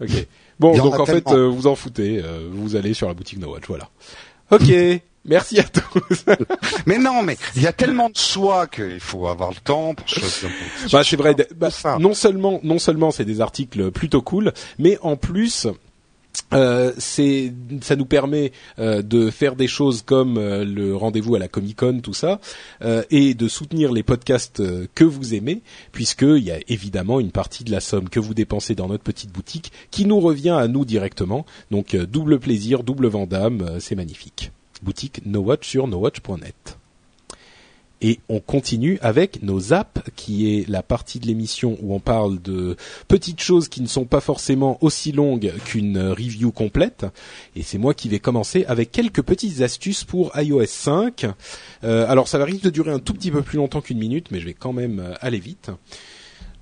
[0.00, 0.08] Ok.
[0.10, 0.26] Ok.
[0.60, 2.20] Bon, en donc en fait, euh, vous en foutez.
[2.22, 3.88] euh, vous allez sur la boutique No Watch, voilà.
[4.50, 4.72] Ok.
[5.24, 6.24] Merci à tous.
[6.86, 10.08] Mais non, mais il y a tellement de choix qu'il faut avoir le temps pour
[10.08, 10.48] choisir.
[10.90, 11.34] bah, c'est vrai.
[11.54, 15.66] bah, non seulement, non seulement c'est des articles plutôt cool, mais en plus.
[16.54, 17.52] Euh, c'est
[17.82, 21.76] ça nous permet euh, de faire des choses comme euh, le rendez-vous à la Comic
[21.76, 22.40] Con tout ça
[22.82, 25.60] euh, et de soutenir les podcasts euh, que vous aimez
[25.92, 29.04] puisque il y a évidemment une partie de la somme que vous dépensez dans notre
[29.04, 31.44] petite boutique qui nous revient à nous directement.
[31.70, 34.50] Donc euh, double plaisir double vendame euh, c'est magnifique.
[34.82, 36.77] Boutique No Watch sur nowatch.net
[38.00, 42.40] et on continue avec nos apps, qui est la partie de l'émission où on parle
[42.40, 42.76] de
[43.08, 47.06] petites choses qui ne sont pas forcément aussi longues qu'une review complète.
[47.56, 51.26] Et c'est moi qui vais commencer avec quelques petites astuces pour iOS 5.
[51.84, 54.30] Euh, alors ça va risque de durer un tout petit peu plus longtemps qu'une minute,
[54.30, 55.70] mais je vais quand même euh, aller vite.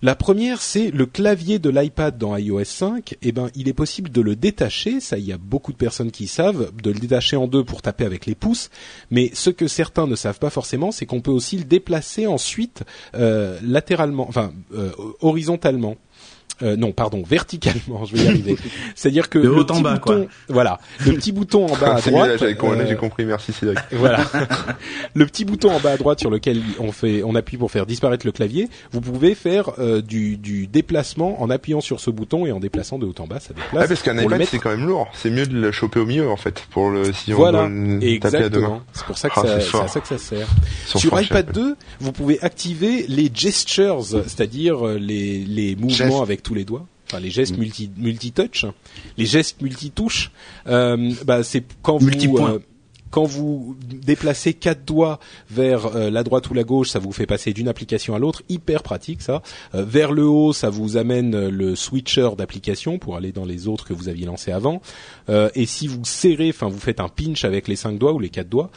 [0.06, 3.16] La première, c'est le clavier de l'iPad dans iOS 5.
[3.22, 5.00] Eh ben, il est possible de le détacher.
[5.00, 7.82] Ça, il y a beaucoup de personnes qui savent de le détacher en deux pour
[7.82, 8.70] taper avec les pouces.
[9.10, 12.84] Mais ce que certains ne savent pas forcément, c'est qu'on peut aussi le déplacer ensuite
[13.16, 14.92] euh, latéralement, enfin euh,
[15.22, 15.96] horizontalement.
[16.62, 18.04] Euh, non, pardon, verticalement.
[18.06, 18.56] Je vais y arriver.
[18.94, 20.16] C'est-à-dire que De le haut en petit bas, quoi.
[20.16, 22.42] bouton, voilà, le petit bouton en bas à droite.
[22.42, 23.78] euh, j'ai compris, merci Cédric.
[23.92, 24.20] voilà.
[25.14, 27.84] le petit bouton en bas à droite sur lequel on fait, on appuie pour faire
[27.86, 28.68] disparaître le clavier.
[28.92, 32.98] Vous pouvez faire euh, du, du déplacement en appuyant sur ce bouton et en déplaçant
[32.98, 33.82] de haut en bas, ça déplace.
[33.84, 35.08] Ah, parce qu'un iPad mettre- c'est quand même lourd.
[35.14, 37.68] C'est mieux de le choper au milieu en fait pour le si on Voilà, doit
[37.68, 38.66] le taper à deux mains.
[38.66, 38.80] exactement.
[38.94, 40.46] C'est pour ça que Ah, ça, à ça que ça sert.
[40.86, 46.42] Sur iPad chez 2, vous pouvez activer les gestures, c'est-à-dire euh, les, les mouvements avec
[46.46, 46.86] tous les doigts.
[47.08, 48.66] Enfin, les gestes multi multi-touch,
[49.16, 50.30] les gestes multi-touche.
[50.66, 52.08] Euh, bah, c'est quand vous
[52.38, 52.58] euh,
[53.10, 55.18] quand vous déplacez quatre doigts
[55.48, 58.42] vers euh, la droite ou la gauche, ça vous fait passer d'une application à l'autre,
[58.48, 59.42] hyper pratique ça.
[59.72, 63.94] Vers le haut, ça vous amène le switcher d'application pour aller dans les autres que
[63.94, 64.82] vous aviez lancés avant.
[65.28, 68.30] Et si vous serrez, enfin vous faites un pinch avec les cinq doigts ou les
[68.30, 68.70] quatre doigts,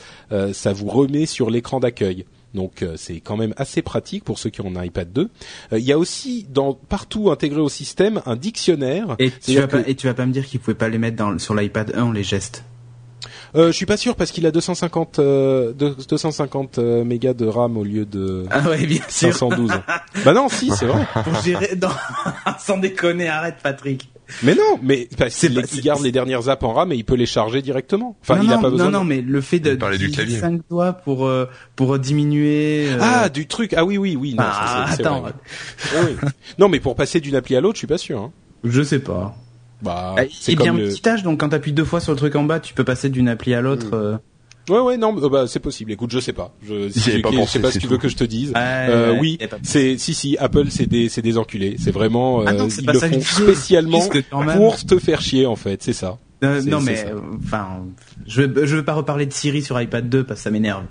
[0.53, 2.25] ça vous remet sur l'écran d'accueil.
[2.53, 5.29] Donc euh, c'est quand même assez pratique pour ceux qui ont un iPad 2.
[5.73, 9.15] Euh, Il y a aussi dans partout intégré au système un dictionnaire.
[9.19, 11.17] Et tu vas pas, et tu vas pas me dire qu'ils pouvaient pas les mettre
[11.17, 12.63] dans, sur l'iPad 1 les gestes.
[13.55, 17.47] Euh, je suis pas sûr parce qu'il a 250 euh, deux- 250 euh, mégas de
[17.47, 19.33] RAM au lieu de Ah ouais, bien sûr.
[19.33, 19.71] 512.
[20.23, 21.05] bah non, si, c'est vrai.
[21.23, 21.89] Pour gérer dans...
[22.59, 24.08] Sans déconner, arrête Patrick.
[24.43, 26.95] Mais non, mais parce C'est qu'il pas- il garde les dernières apps en RAM et
[26.95, 28.15] il peut les charger directement.
[28.21, 28.85] Enfin, non, il a non, pas besoin.
[28.91, 30.39] non, non, mais le fait de du d'utiliser clavier.
[30.39, 31.45] cinq doigts pour euh,
[31.75, 32.87] pour diminuer.
[32.89, 33.73] euh, Ah, du truc.
[33.75, 34.33] Ah oui, oui, oui.
[34.35, 35.33] Non, ah, ça, attends, vrai.
[35.95, 36.29] Oui, oui.
[36.59, 38.19] Non, mais pour passer d'une appli à l'autre, je suis pas sûr.
[38.19, 38.31] Hein.
[38.63, 39.35] je sais pas.
[39.81, 40.89] Bah, Ah, c'est comme le.
[40.89, 43.09] petit tâche, donc quand t'appuies deux fois sur le truc en bas, tu peux passer
[43.09, 43.93] d'une appli à l'autre.
[43.93, 44.17] euh.
[44.69, 45.91] Ouais, ouais, non, euh, bah c'est possible.
[45.91, 46.53] Écoute, je sais pas.
[46.63, 48.53] Je, si pas je pensé, sais pas ce que tu veux que je te dise.
[48.55, 51.75] Euh, oui, pas c'est si si Apple c'est des c'est des enculés.
[51.79, 54.01] C'est vraiment euh, Ah non, c'est ils pas le font spécialement
[54.55, 55.81] pour te faire chier en fait.
[55.83, 56.17] C'est ça.
[56.43, 57.85] Euh, non, mais euh, enfin,
[58.25, 60.85] je veux, je veux pas reparler de Siri sur iPad 2 parce que ça m'énerve.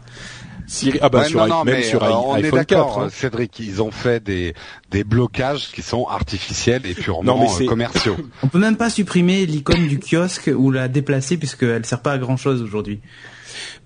[0.67, 2.69] Siri, ah bah Ouais, sur non, non, même mais, sur euh, on est iPhone 4.
[2.69, 3.09] d'accord, hein.
[3.11, 3.59] Cédric.
[3.59, 4.53] Ils ont fait des
[4.91, 8.17] des blocages qui sont artificiels et purement Non, euh, commerciaux.
[8.43, 12.19] On peut même pas supprimer l'icône du kiosque ou la déplacer puisqu'elle sert pas à
[12.19, 13.01] grand chose aujourd'hui.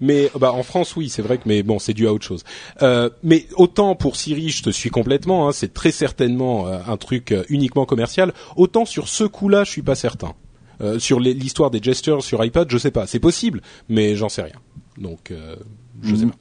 [0.01, 2.44] Mais bah en France oui c'est vrai que mais bon c'est dû à autre chose.
[2.82, 6.97] Euh, mais autant pour Siri je te suis complètement hein, c'est très certainement euh, un
[6.97, 8.32] truc euh, uniquement commercial.
[8.57, 10.35] Autant sur ce coup-là je suis pas certain.
[10.81, 14.43] Euh, sur l'histoire des gestures sur iPad je sais pas c'est possible mais j'en sais
[14.43, 14.61] rien.
[14.99, 15.57] Donc euh,
[16.03, 16.35] je sais pas.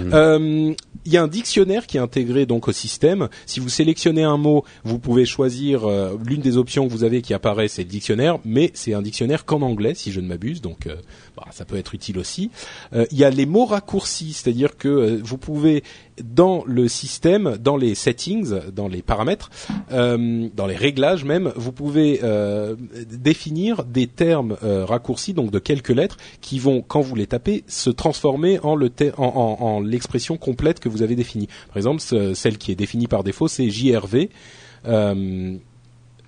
[0.00, 0.74] Euh,
[1.06, 3.28] Il y a un dictionnaire qui est intégré donc au système.
[3.44, 7.20] Si vous sélectionnez un mot, vous pouvez choisir euh, l'une des options que vous avez
[7.20, 10.62] qui apparaît, c'est le dictionnaire, mais c'est un dictionnaire qu'en anglais, si je ne m'abuse,
[10.62, 10.96] donc euh,
[11.36, 12.50] bah, ça peut être utile aussi.
[12.94, 15.82] Euh, Il y a les mots raccourcis, c'est-à-dire que euh, vous pouvez
[16.22, 19.50] dans le système, dans les settings, dans les paramètres,
[19.92, 22.76] euh, dans les réglages même, vous pouvez euh,
[23.10, 27.64] définir des termes euh, raccourcis, donc de quelques lettres, qui vont, quand vous les tapez,
[27.66, 31.48] se transformer en le te- en, en- en l'expression complète que vous avez définie.
[31.68, 34.28] Par exemple, ce- celle qui est définie par défaut, c'est JRV.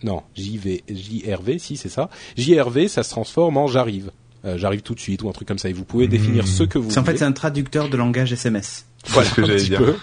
[0.03, 2.11] Non, JV, JRV, si c'est ça.
[2.37, 4.11] JRV, ça se transforme en j'arrive.
[4.57, 5.69] J'arrive tout de suite ou un truc comme ça.
[5.69, 8.33] Et vous pouvez définir ce que vous C'est en fait c'est un traducteur de langage
[8.33, 8.87] SMS.
[9.09, 9.81] Voilà, ce que j'allais dire.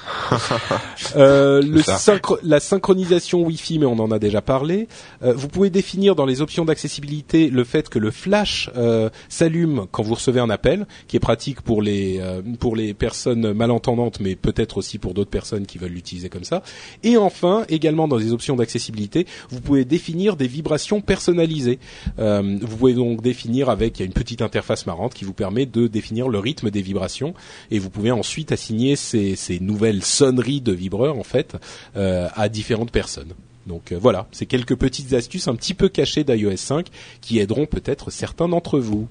[1.15, 4.87] Euh, le synchro- la synchronisation Wi-Fi, mais on en a déjà parlé.
[5.21, 9.85] Euh, vous pouvez définir dans les options d'accessibilité le fait que le flash euh, s'allume
[9.91, 14.19] quand vous recevez un appel, qui est pratique pour les euh, pour les personnes malentendantes,
[14.21, 16.63] mais peut-être aussi pour d'autres personnes qui veulent l'utiliser comme ça.
[17.03, 21.79] Et enfin, également dans les options d'accessibilité, vous pouvez définir des vibrations personnalisées.
[22.19, 25.33] Euh, vous pouvez donc définir avec il y a une petite interface marrante qui vous
[25.33, 27.33] permet de définir le rythme des vibrations
[27.71, 31.55] et vous pouvez ensuite assigner ces, ces nouvelles sonneries de vibreurs en fait
[31.95, 33.33] euh, à différentes personnes.
[33.67, 36.87] Donc euh, voilà, c'est quelques petites astuces un petit peu cachées d'iOS 5
[37.21, 39.07] qui aideront peut-être certains d'entre vous.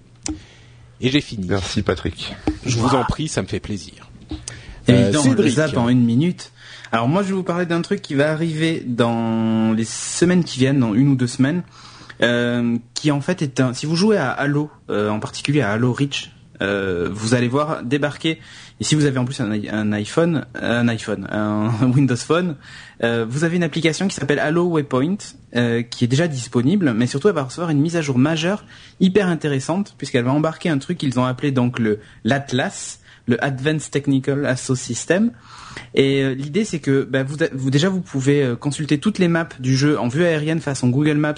[1.00, 1.46] Et j'ai fini.
[1.48, 2.34] Merci Patrick.
[2.64, 4.10] Je vous en prie, ça me fait plaisir.
[4.88, 5.54] Euh, Évidemment, le Cédric.
[5.54, 6.52] zap en une minute.
[6.92, 10.58] Alors moi je vais vous parler d'un truc qui va arriver dans les semaines qui
[10.58, 11.62] viennent, dans une ou deux semaines,
[12.22, 13.72] euh, qui en fait est un.
[13.72, 16.30] Si vous jouez à Halo, euh, en particulier à Halo Reach,
[16.60, 18.38] euh, vous allez voir débarquer.
[18.80, 22.56] Et si vous avez en plus un, i- un iPhone, un iPhone, un Windows Phone,
[23.04, 25.16] euh, vous avez une application qui s'appelle Halo Waypoint,
[25.56, 28.64] euh, qui est déjà disponible, mais surtout elle va recevoir une mise à jour majeure,
[29.00, 33.90] hyper intéressante, puisqu'elle va embarquer un truc qu'ils ont appelé donc le l'Atlas, le Advanced
[33.92, 35.30] Technical Assault System.
[35.94, 39.28] Et euh, l'idée c'est que bah, vous, vous déjà vous pouvez euh, consulter toutes les
[39.28, 41.34] maps du jeu en vue aérienne façon Google Maps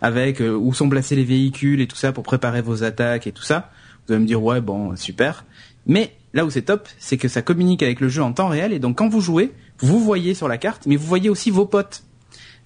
[0.00, 3.32] avec euh, où sont placés les véhicules et tout ça pour préparer vos attaques et
[3.32, 3.70] tout ça.
[4.06, 5.44] Vous allez me dire ouais bon super.
[5.86, 8.72] Mais là où c'est top, c'est que ça communique avec le jeu en temps réel
[8.72, 11.64] et donc quand vous jouez, vous voyez sur la carte, mais vous voyez aussi vos
[11.64, 12.02] potes.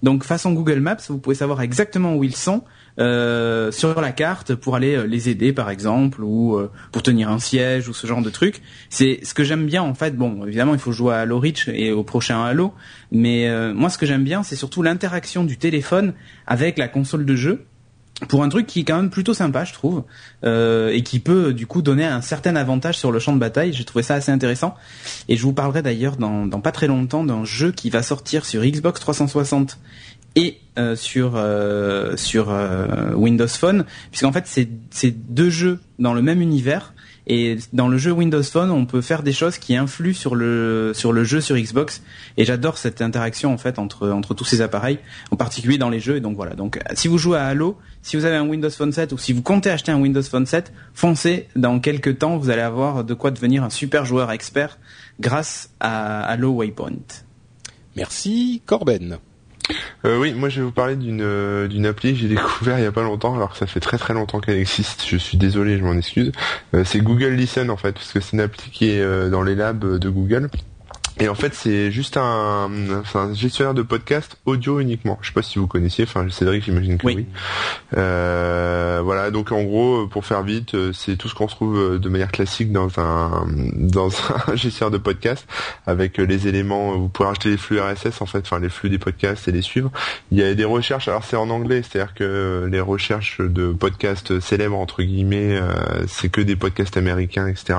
[0.01, 2.63] Donc façon Google Maps, vous pouvez savoir exactement où ils sont
[2.99, 7.29] euh, sur la carte pour aller euh, les aider par exemple ou euh, pour tenir
[7.29, 8.61] un siège ou ce genre de truc.
[8.89, 10.15] C'est ce que j'aime bien en fait.
[10.15, 12.73] Bon, évidemment, il faut jouer à Halo Reach et au prochain Halo,
[13.11, 16.13] mais moi ce que j'aime bien, c'est surtout l'interaction du téléphone
[16.47, 17.65] avec la console de jeu
[18.27, 20.03] pour un truc qui est quand même plutôt sympa, je trouve,
[20.43, 23.73] euh, et qui peut du coup donner un certain avantage sur le champ de bataille.
[23.73, 24.75] J'ai trouvé ça assez intéressant.
[25.27, 28.63] Et je vous parlerai d'ailleurs dans, pas très longtemps d'un jeu qui va sortir sur
[28.63, 29.79] Xbox 360
[30.35, 32.53] et euh, sur euh, sur
[33.15, 36.93] Windows Phone, puisqu'en fait c'est c'est deux jeux dans le même univers.
[37.31, 40.93] Et dans le jeu Windows Phone, on peut faire des choses qui influent sur le
[40.95, 42.01] sur le jeu sur Xbox.
[42.37, 44.97] Et j'adore cette interaction en fait entre entre tous ces appareils,
[45.29, 46.17] en particulier dans les jeux.
[46.17, 46.55] Et donc voilà.
[46.55, 49.31] Donc si vous jouez à Halo, si vous avez un Windows Phone 7 ou si
[49.31, 51.47] vous comptez acheter un Windows Phone 7, foncez.
[51.55, 54.79] Dans quelques temps, vous allez avoir de quoi devenir un super joueur expert
[55.19, 57.23] grâce à Halo Waypoint.
[57.95, 59.19] Merci Corben.
[60.05, 62.83] Euh, oui, moi je vais vous parler d'une euh, d'une appli que j'ai découvert il
[62.83, 65.05] y a pas longtemps, alors que ça fait très très longtemps qu'elle existe.
[65.07, 66.31] Je suis désolé, je m'en excuse.
[66.73, 69.41] Euh, c'est Google Listen en fait, parce que c'est une appli qui est euh, dans
[69.41, 70.49] les labs de Google.
[71.19, 72.69] Et en fait, c'est juste un,
[73.13, 75.17] un gestionnaire de podcast audio uniquement.
[75.21, 76.05] Je sais pas si vous connaissiez.
[76.05, 77.15] Enfin, Cédric, j'imagine que Oui.
[77.17, 77.25] oui.
[77.97, 79.31] Euh, voilà.
[79.31, 82.31] Donc en gros, pour faire vite, euh, c'est tout ce qu'on retrouve euh, de manière
[82.31, 84.09] classique dans un dans
[84.47, 85.45] un gestionnaire de podcast
[85.85, 86.93] avec euh, les éléments.
[86.97, 89.61] Vous pouvez rajouter les flux RSS en fait, enfin les flux des podcasts et les
[89.61, 89.91] suivre.
[90.31, 91.07] Il y a des recherches.
[91.07, 96.29] Alors c'est en anglais, c'est-à-dire que les recherches de podcasts célèbres entre guillemets, euh, c'est
[96.29, 97.77] que des podcasts américains, etc.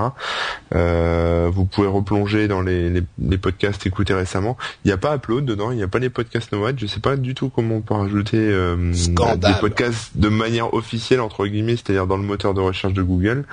[0.74, 4.56] Euh, vous pouvez replonger dans les, les, les podcasts écoutés récemment.
[4.84, 6.78] Il n'y a pas Upload dedans, il n'y a pas les podcasts Nomad.
[6.78, 8.92] Je sais pas du tout comment on peut rajouter euh,
[9.36, 13.44] des podcasts de manière officielle entre guillemets, c'est-à-dire dans le moteur de recherche de Google.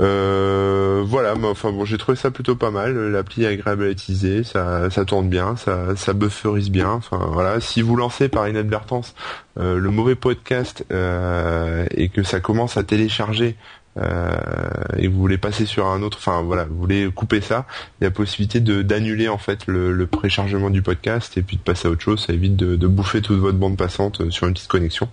[0.00, 2.96] Euh, voilà, mais enfin bon, j'ai trouvé ça plutôt pas mal.
[3.10, 6.90] L'appli est agréable à utiliser, ça, ça tourne bien, ça, ça bufferise bien.
[6.90, 9.14] Enfin voilà, si vous lancez par inadvertance
[9.58, 13.56] euh, le mauvais podcast euh, et que ça commence à télécharger
[14.98, 17.66] et vous voulez passer sur un autre, enfin voilà, vous voulez couper ça,
[18.00, 21.56] il y a possibilité de d'annuler en fait le, le préchargement du podcast et puis
[21.56, 22.24] de passer à autre chose.
[22.26, 25.08] Ça évite de, de bouffer toute votre bande passante euh, sur une petite connexion.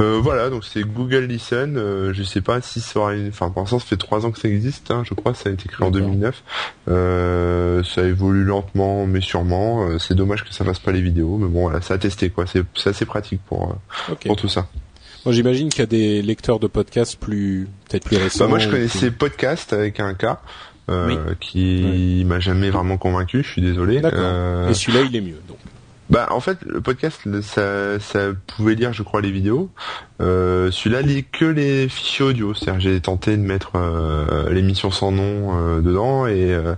[0.00, 1.76] Euh, voilà, donc c'est Google Listen.
[1.76, 4.30] Euh, je sais pas si ça aura une, enfin pour l'instant ça fait trois ans
[4.30, 6.08] que ça existe, hein, je crois, ça a été créé en D'accord.
[6.08, 6.42] 2009.
[6.88, 9.86] Euh, ça évolue lentement mais sûrement.
[9.86, 12.30] Euh, c'est dommage que ça fasse pas les vidéos, mais bon voilà, ça a testé
[12.30, 12.44] quoi.
[12.46, 13.70] C'est assez pratique pour
[14.10, 14.68] euh, pour tout ça.
[15.24, 18.44] Moi j'imagine qu'il y a des lecteurs de podcasts plus peut-être plus récents.
[18.44, 20.24] Bah, moi je connaissais plus- podcast avec un K.
[20.90, 21.34] euh, Oui.
[21.40, 23.42] qui m'a jamais vraiment convaincu.
[23.44, 24.00] Je suis désolé.
[24.00, 24.18] D'accord.
[24.22, 25.40] Euh, Et celui-là, il est mieux.
[25.46, 25.58] Donc.
[26.10, 29.70] bah en fait le podcast ça, ça pouvait lire je crois les vidéos.
[30.20, 32.52] Euh, Celui-là lit que les fichiers audio.
[32.52, 36.74] C'est-à-dire j'ai tenté de mettre euh, l'émission sans nom euh, dedans et euh,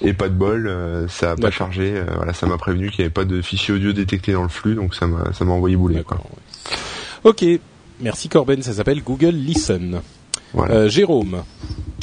[0.00, 1.92] et pas de bol, euh, ça a pas chargé.
[1.96, 4.48] Euh, voilà ça m'a prévenu qu'il n'y avait pas de fichiers audio détectés dans le
[4.48, 6.18] flux donc ça m'a ça m'a envoyé bouler quoi.
[7.24, 7.44] Ok.
[8.00, 8.62] Merci Corben.
[8.62, 10.00] Ça s'appelle Google Listen.
[10.52, 10.74] Voilà.
[10.74, 11.42] Euh, Jérôme,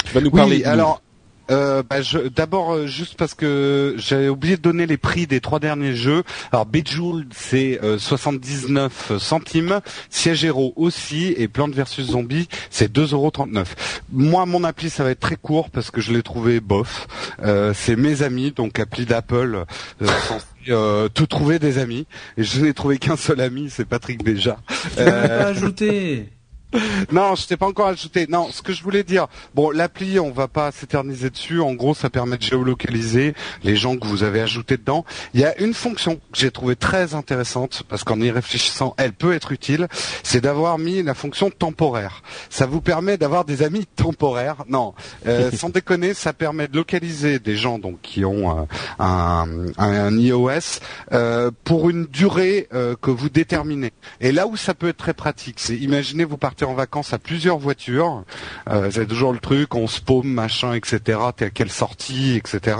[0.04, 1.02] tu vas nous parler Oui, de alors
[1.50, 1.96] euh, bah,
[2.34, 6.22] d'abord euh, juste parce que j'avais oublié de donner les prix des trois derniers jeux.
[6.52, 9.80] Alors Bejeweled c'est euh, 79 centimes,
[10.10, 13.66] Siège Hero aussi et Plante vs Zombie c'est 2,39€.
[14.12, 17.06] Moi mon appli ça va être très court parce que je l'ai trouvé bof.
[17.42, 19.64] Euh, c'est mes amis donc appli d'Apple
[20.02, 22.06] euh, censé, euh, trouver des amis
[22.36, 24.58] et je n'ai trouvé qu'un seul ami c'est Patrick Béja.
[24.98, 25.54] Euh.
[27.12, 28.26] non, je t'ai pas encore ajouté.
[28.28, 31.60] Non, ce que je voulais dire, bon, l'appli, on va pas s'éterniser dessus.
[31.60, 33.34] En gros, ça permet de géolocaliser
[33.64, 35.04] les gens que vous avez ajoutés dedans.
[35.34, 39.12] Il y a une fonction que j'ai trouvée très intéressante parce qu'en y réfléchissant, elle
[39.12, 39.88] peut être utile.
[40.22, 42.22] C'est d'avoir mis la fonction temporaire.
[42.50, 44.64] Ça vous permet d'avoir des amis temporaires.
[44.68, 44.94] Non,
[45.26, 48.62] euh, sans déconner, ça permet de localiser des gens donc qui ont euh,
[48.98, 49.46] un,
[49.78, 50.80] un, iOS
[51.12, 53.92] euh, pour une durée euh, que vous déterminez.
[54.20, 57.18] Et là où ça peut être très pratique, c'est imaginez vous partez en vacances à
[57.18, 58.24] plusieurs voitures,
[58.68, 61.18] euh, c'est toujours le truc, on se paume, machin, etc.
[61.36, 62.76] T'es quelle sortie, etc.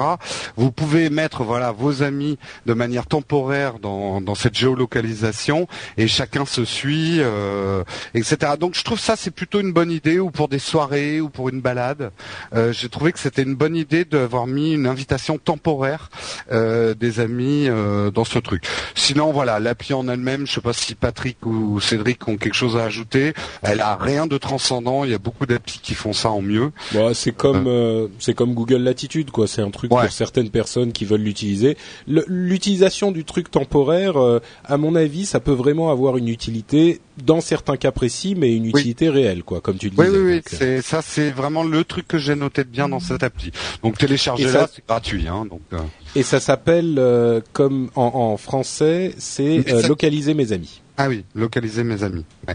[0.56, 6.64] Vous pouvez mettre voilà vos amis de manière temporaire dans, cette géolocalisation et chacun se
[6.64, 7.82] suit, euh,
[8.14, 8.52] etc.
[8.58, 11.48] Donc je trouve ça c'est plutôt une bonne idée ou pour des soirées ou pour
[11.48, 12.12] une balade.
[12.54, 16.10] Euh, J'ai trouvé que c'était une bonne idée d'avoir mis une invitation temporaire
[16.52, 17.68] euh, des amis
[18.14, 18.64] dans ce truc.
[18.94, 22.76] Sinon voilà l'appli en elle-même, je sais pas si Patrick ou Cédric ont quelque chose
[22.76, 23.34] à ajouter.
[23.70, 25.04] Elle a rien de transcendant.
[25.04, 26.70] Il y a beaucoup d'applis qui font ça en mieux.
[26.92, 29.46] Bon, c'est comme euh, c'est comme Google Latitude quoi.
[29.46, 30.02] C'est un truc Ouais.
[30.02, 31.76] pour certaines personnes qui veulent l'utiliser.
[32.06, 37.40] L'utilisation du truc temporaire, euh, à mon avis, ça peut vraiment avoir une utilité dans
[37.40, 40.18] certains cas précis, mais une utilité réelle quoi, comme tu le Oui, disais.
[40.18, 40.34] oui, oui.
[40.36, 43.22] Donc, euh, C'est ça, c'est vraiment le truc que j'ai noté de bien dans cette
[43.22, 43.50] appli.
[43.82, 45.26] Donc téléchargez-la, c'est gratuit.
[45.28, 45.60] Hein, donc.
[45.72, 45.78] euh,
[46.14, 50.80] Et ça s'appelle euh, comme en, en français, c'est euh, localiser mes amis.
[50.96, 52.24] Ah oui, localiser mes amis.
[52.46, 52.54] Ouais.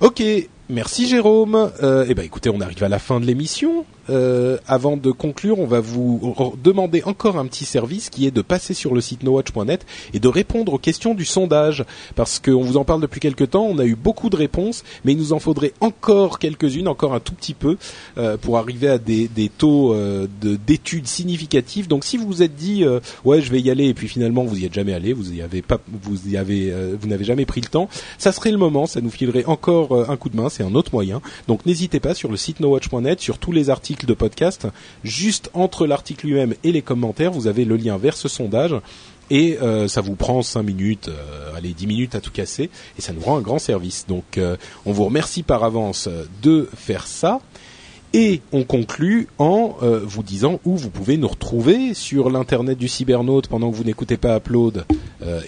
[0.00, 0.22] Ok,
[0.68, 1.70] merci Jérôme.
[1.82, 3.84] Euh, eh ben écoutez, on arrive à la fin de l'émission.
[4.10, 8.42] Euh, avant de conclure, on va vous demander encore un petit service qui est de
[8.42, 11.84] passer sur le site nowatch.net et de répondre aux questions du sondage.
[12.14, 15.12] Parce qu'on vous en parle depuis quelque temps, on a eu beaucoup de réponses, mais
[15.12, 17.76] il nous en faudrait encore quelques-unes, encore un tout petit peu,
[18.18, 21.88] euh, pour arriver à des, des taux euh, de- d'études significatifs.
[21.88, 24.44] Donc si vous vous êtes dit, euh, ouais, je vais y aller, et puis finalement
[24.44, 27.24] vous y êtes jamais allé, vous y avez pas, vous y avez, euh, vous n'avez
[27.24, 30.28] jamais pris le temps, ça serait le moment, ça nous filerait encore euh, un coup
[30.28, 31.20] de main, c'est un autre moyen.
[31.48, 34.66] Donc n'hésitez pas sur le site nowatch.net, sur tous les articles de podcast,
[35.04, 38.74] juste entre l'article lui-même et les commentaires, vous avez le lien vers ce sondage.
[39.30, 42.68] Et euh, ça vous prend 5 minutes, euh, allez 10 minutes à tout casser,
[42.98, 44.04] et ça nous rend un grand service.
[44.06, 46.08] Donc euh, on vous remercie par avance
[46.42, 47.40] de faire ça.
[48.12, 53.48] Et on conclut en vous disant où vous pouvez nous retrouver sur l'internet du cybernaute
[53.48, 54.84] pendant que vous n'écoutez pas Upload.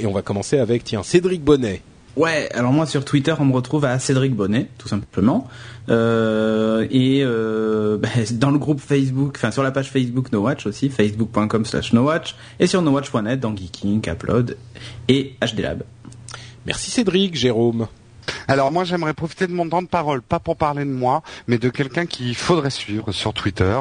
[0.01, 1.83] Et on va commencer avec tiens Cédric Bonnet.
[2.17, 5.49] Ouais, alors moi sur Twitter, on me retrouve à Cédric Bonnet, tout simplement.
[5.91, 10.89] Euh, et euh, bah, dans le groupe Facebook, enfin sur la page Facebook NoWatch aussi,
[10.89, 14.57] facebook.com slash NoWatch, et sur NoWatch.net dans Geeking, Upload
[15.09, 15.83] et HDLab.
[16.65, 17.87] Merci Cédric, Jérôme.
[18.49, 21.59] Alors moi j'aimerais profiter de mon temps de parole, pas pour parler de moi, mais
[21.59, 23.79] de quelqu'un qu'il faudrait suivre sur Twitter,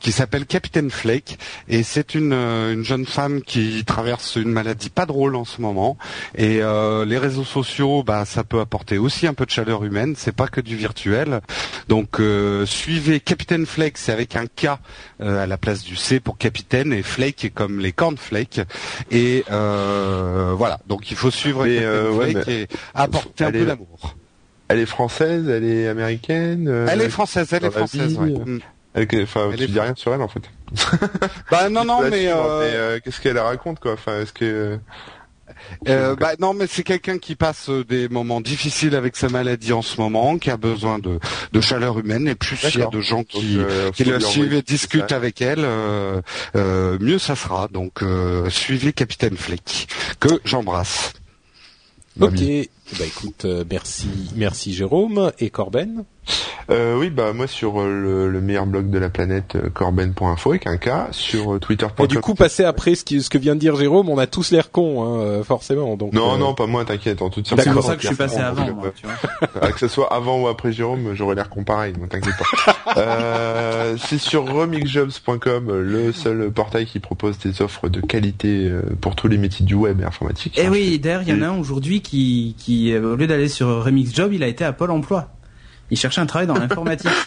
[0.00, 4.90] qui s'appelle Capitaine Flake, et c'est une, euh, une jeune femme qui traverse une maladie
[4.90, 5.98] pas drôle en ce moment,
[6.34, 10.14] et euh, les réseaux sociaux, bah ça peut apporter aussi un peu de chaleur humaine,
[10.16, 11.40] c'est pas que du virtuel,
[11.88, 14.78] donc euh, suivez Capitaine Flake, c'est avec un K
[15.20, 18.60] euh, à la place du C pour capitaine, et Flake est comme les cornflakes,
[19.10, 23.85] et euh, voilà, donc il faut suivre euh, ouais, Flake et apporter un peu d'amour.
[24.68, 26.66] Elle est française, elle est américaine.
[26.68, 28.16] euh, Elle est française, elle est française.
[28.18, 28.32] ouais.
[28.32, 28.60] euh, Mm.
[28.94, 30.42] elle est- Enfin, Elle tu est dis rien sur elle en fait.
[31.50, 33.92] Bah non non la mais, euh, mais, euh, qu'est-ce qu'elle raconte quoi?
[33.92, 34.78] Enfin, est-ce que
[35.88, 39.72] euh, bah non mais c'est quelqu'un qui passe euh, des moments difficiles avec sa maladie
[39.72, 41.20] en ce moment, qui a besoin de,
[41.52, 44.16] de chaleur humaine et plus il y a de gens Donc, qui euh, qui la
[44.18, 46.20] lui suivent et discutent avec elle, euh,
[46.56, 47.68] euh, mieux ça sera.
[47.68, 49.86] Donc euh, suivez Capitaine Flick
[50.18, 51.12] que j'embrasse.
[52.20, 52.40] Ok.
[52.92, 56.04] Bah écoute, euh, merci, merci Jérôme et Corben.
[56.68, 60.50] Euh, oui, bah moi sur euh, le, le meilleur blog de la planète, euh, corben.info
[60.50, 62.04] avec un K, sur euh, twitter.com.
[62.04, 64.26] Et du coup, passer après ce, qui, ce que vient de dire Jérôme, on a
[64.26, 65.96] tous l'air cons, hein, euh, forcément.
[65.96, 68.16] Donc, Non, euh, non, pas moi, t'inquiète, en toute C'est pour ça que je suis
[68.16, 69.70] passé avant, Franck, moi, tu vois.
[69.70, 72.96] Que ce soit avant ou après Jérôme, j'aurais l'air con pareil, donc t'inquiète pas.
[72.96, 79.14] euh, c'est sur remixjobs.com, le seul portail qui propose des offres de qualité euh, pour
[79.14, 80.54] tous les métiers du web et informatique.
[80.56, 83.26] Eh Enfin, oui, d'ailleurs, il y en a un aujourd'hui qui, qui, euh, au lieu
[83.26, 85.28] d'aller sur Remix Job, il a été à Pôle Emploi.
[85.90, 87.10] Il cherchait un travail dans l'informatique.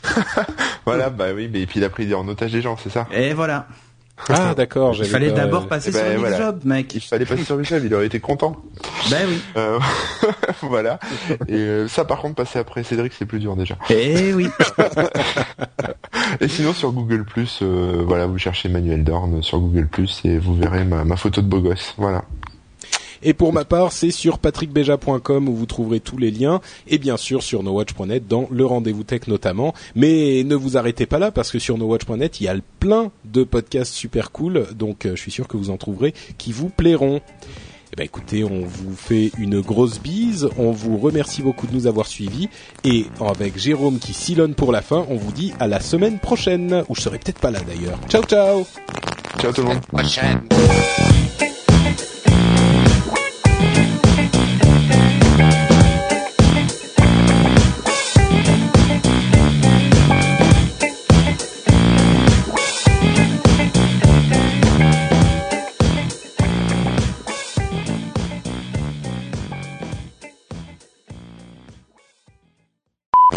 [0.86, 3.06] Voilà, bah oui, mais et puis il a pris en otage des gens, c'est ça?
[3.12, 3.68] Et voilà.
[4.28, 4.96] Ah, d'accord.
[4.98, 6.38] Il fallait pas- d'abord passer eh ben, sur Remix voilà.
[6.38, 6.96] Job, mec.
[6.96, 8.56] Il fallait passer sur le web, il aurait été content.
[9.10, 9.40] Ben oui.
[9.56, 9.80] Euh,
[10.62, 11.00] voilà.
[11.48, 13.78] Et euh, ça, par contre, passer après Cédric, c'est plus dur déjà.
[13.90, 14.50] Eh oui.
[16.42, 17.26] Et sinon, sur Google
[17.62, 19.88] euh, voilà, vous cherchez Manuel Dorn sur Google
[20.26, 21.94] et vous verrez ma, ma photo de beau gosse.
[21.98, 22.24] Voilà.
[23.24, 27.18] Et pour ma part, c'est sur patrickbeja.com où vous trouverez tous les liens et bien
[27.18, 29.74] sûr sur nowatch.net dans le rendez-vous tech notamment.
[29.96, 33.44] Mais ne vous arrêtez pas là parce que sur nowatch.net, il y a plein de
[33.44, 37.22] podcasts super cool donc euh, je suis sûr que vous en trouverez qui vous plairont.
[37.92, 41.88] Eh ben écoutez, on vous fait une grosse bise, on vous remercie beaucoup de nous
[41.88, 42.48] avoir suivis
[42.84, 46.84] et avec Jérôme qui sillonne pour la fin, on vous dit à la semaine prochaine
[46.88, 48.00] où je serai peut-être pas là d'ailleurs.
[48.08, 48.66] Ciao ciao.
[49.40, 49.80] Ciao tout le monde.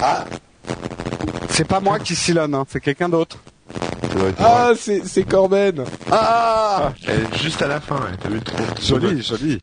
[0.03, 0.39] Prochaine.
[1.51, 3.39] C'est pas moi qui sillonne, hein, c'est quelqu'un d'autre.
[4.39, 5.85] Ah, c'est c'est Corben.
[6.11, 8.65] Ah Eh, juste à la fin, hein, t'as vu trop.
[8.81, 9.59] Joli, joli.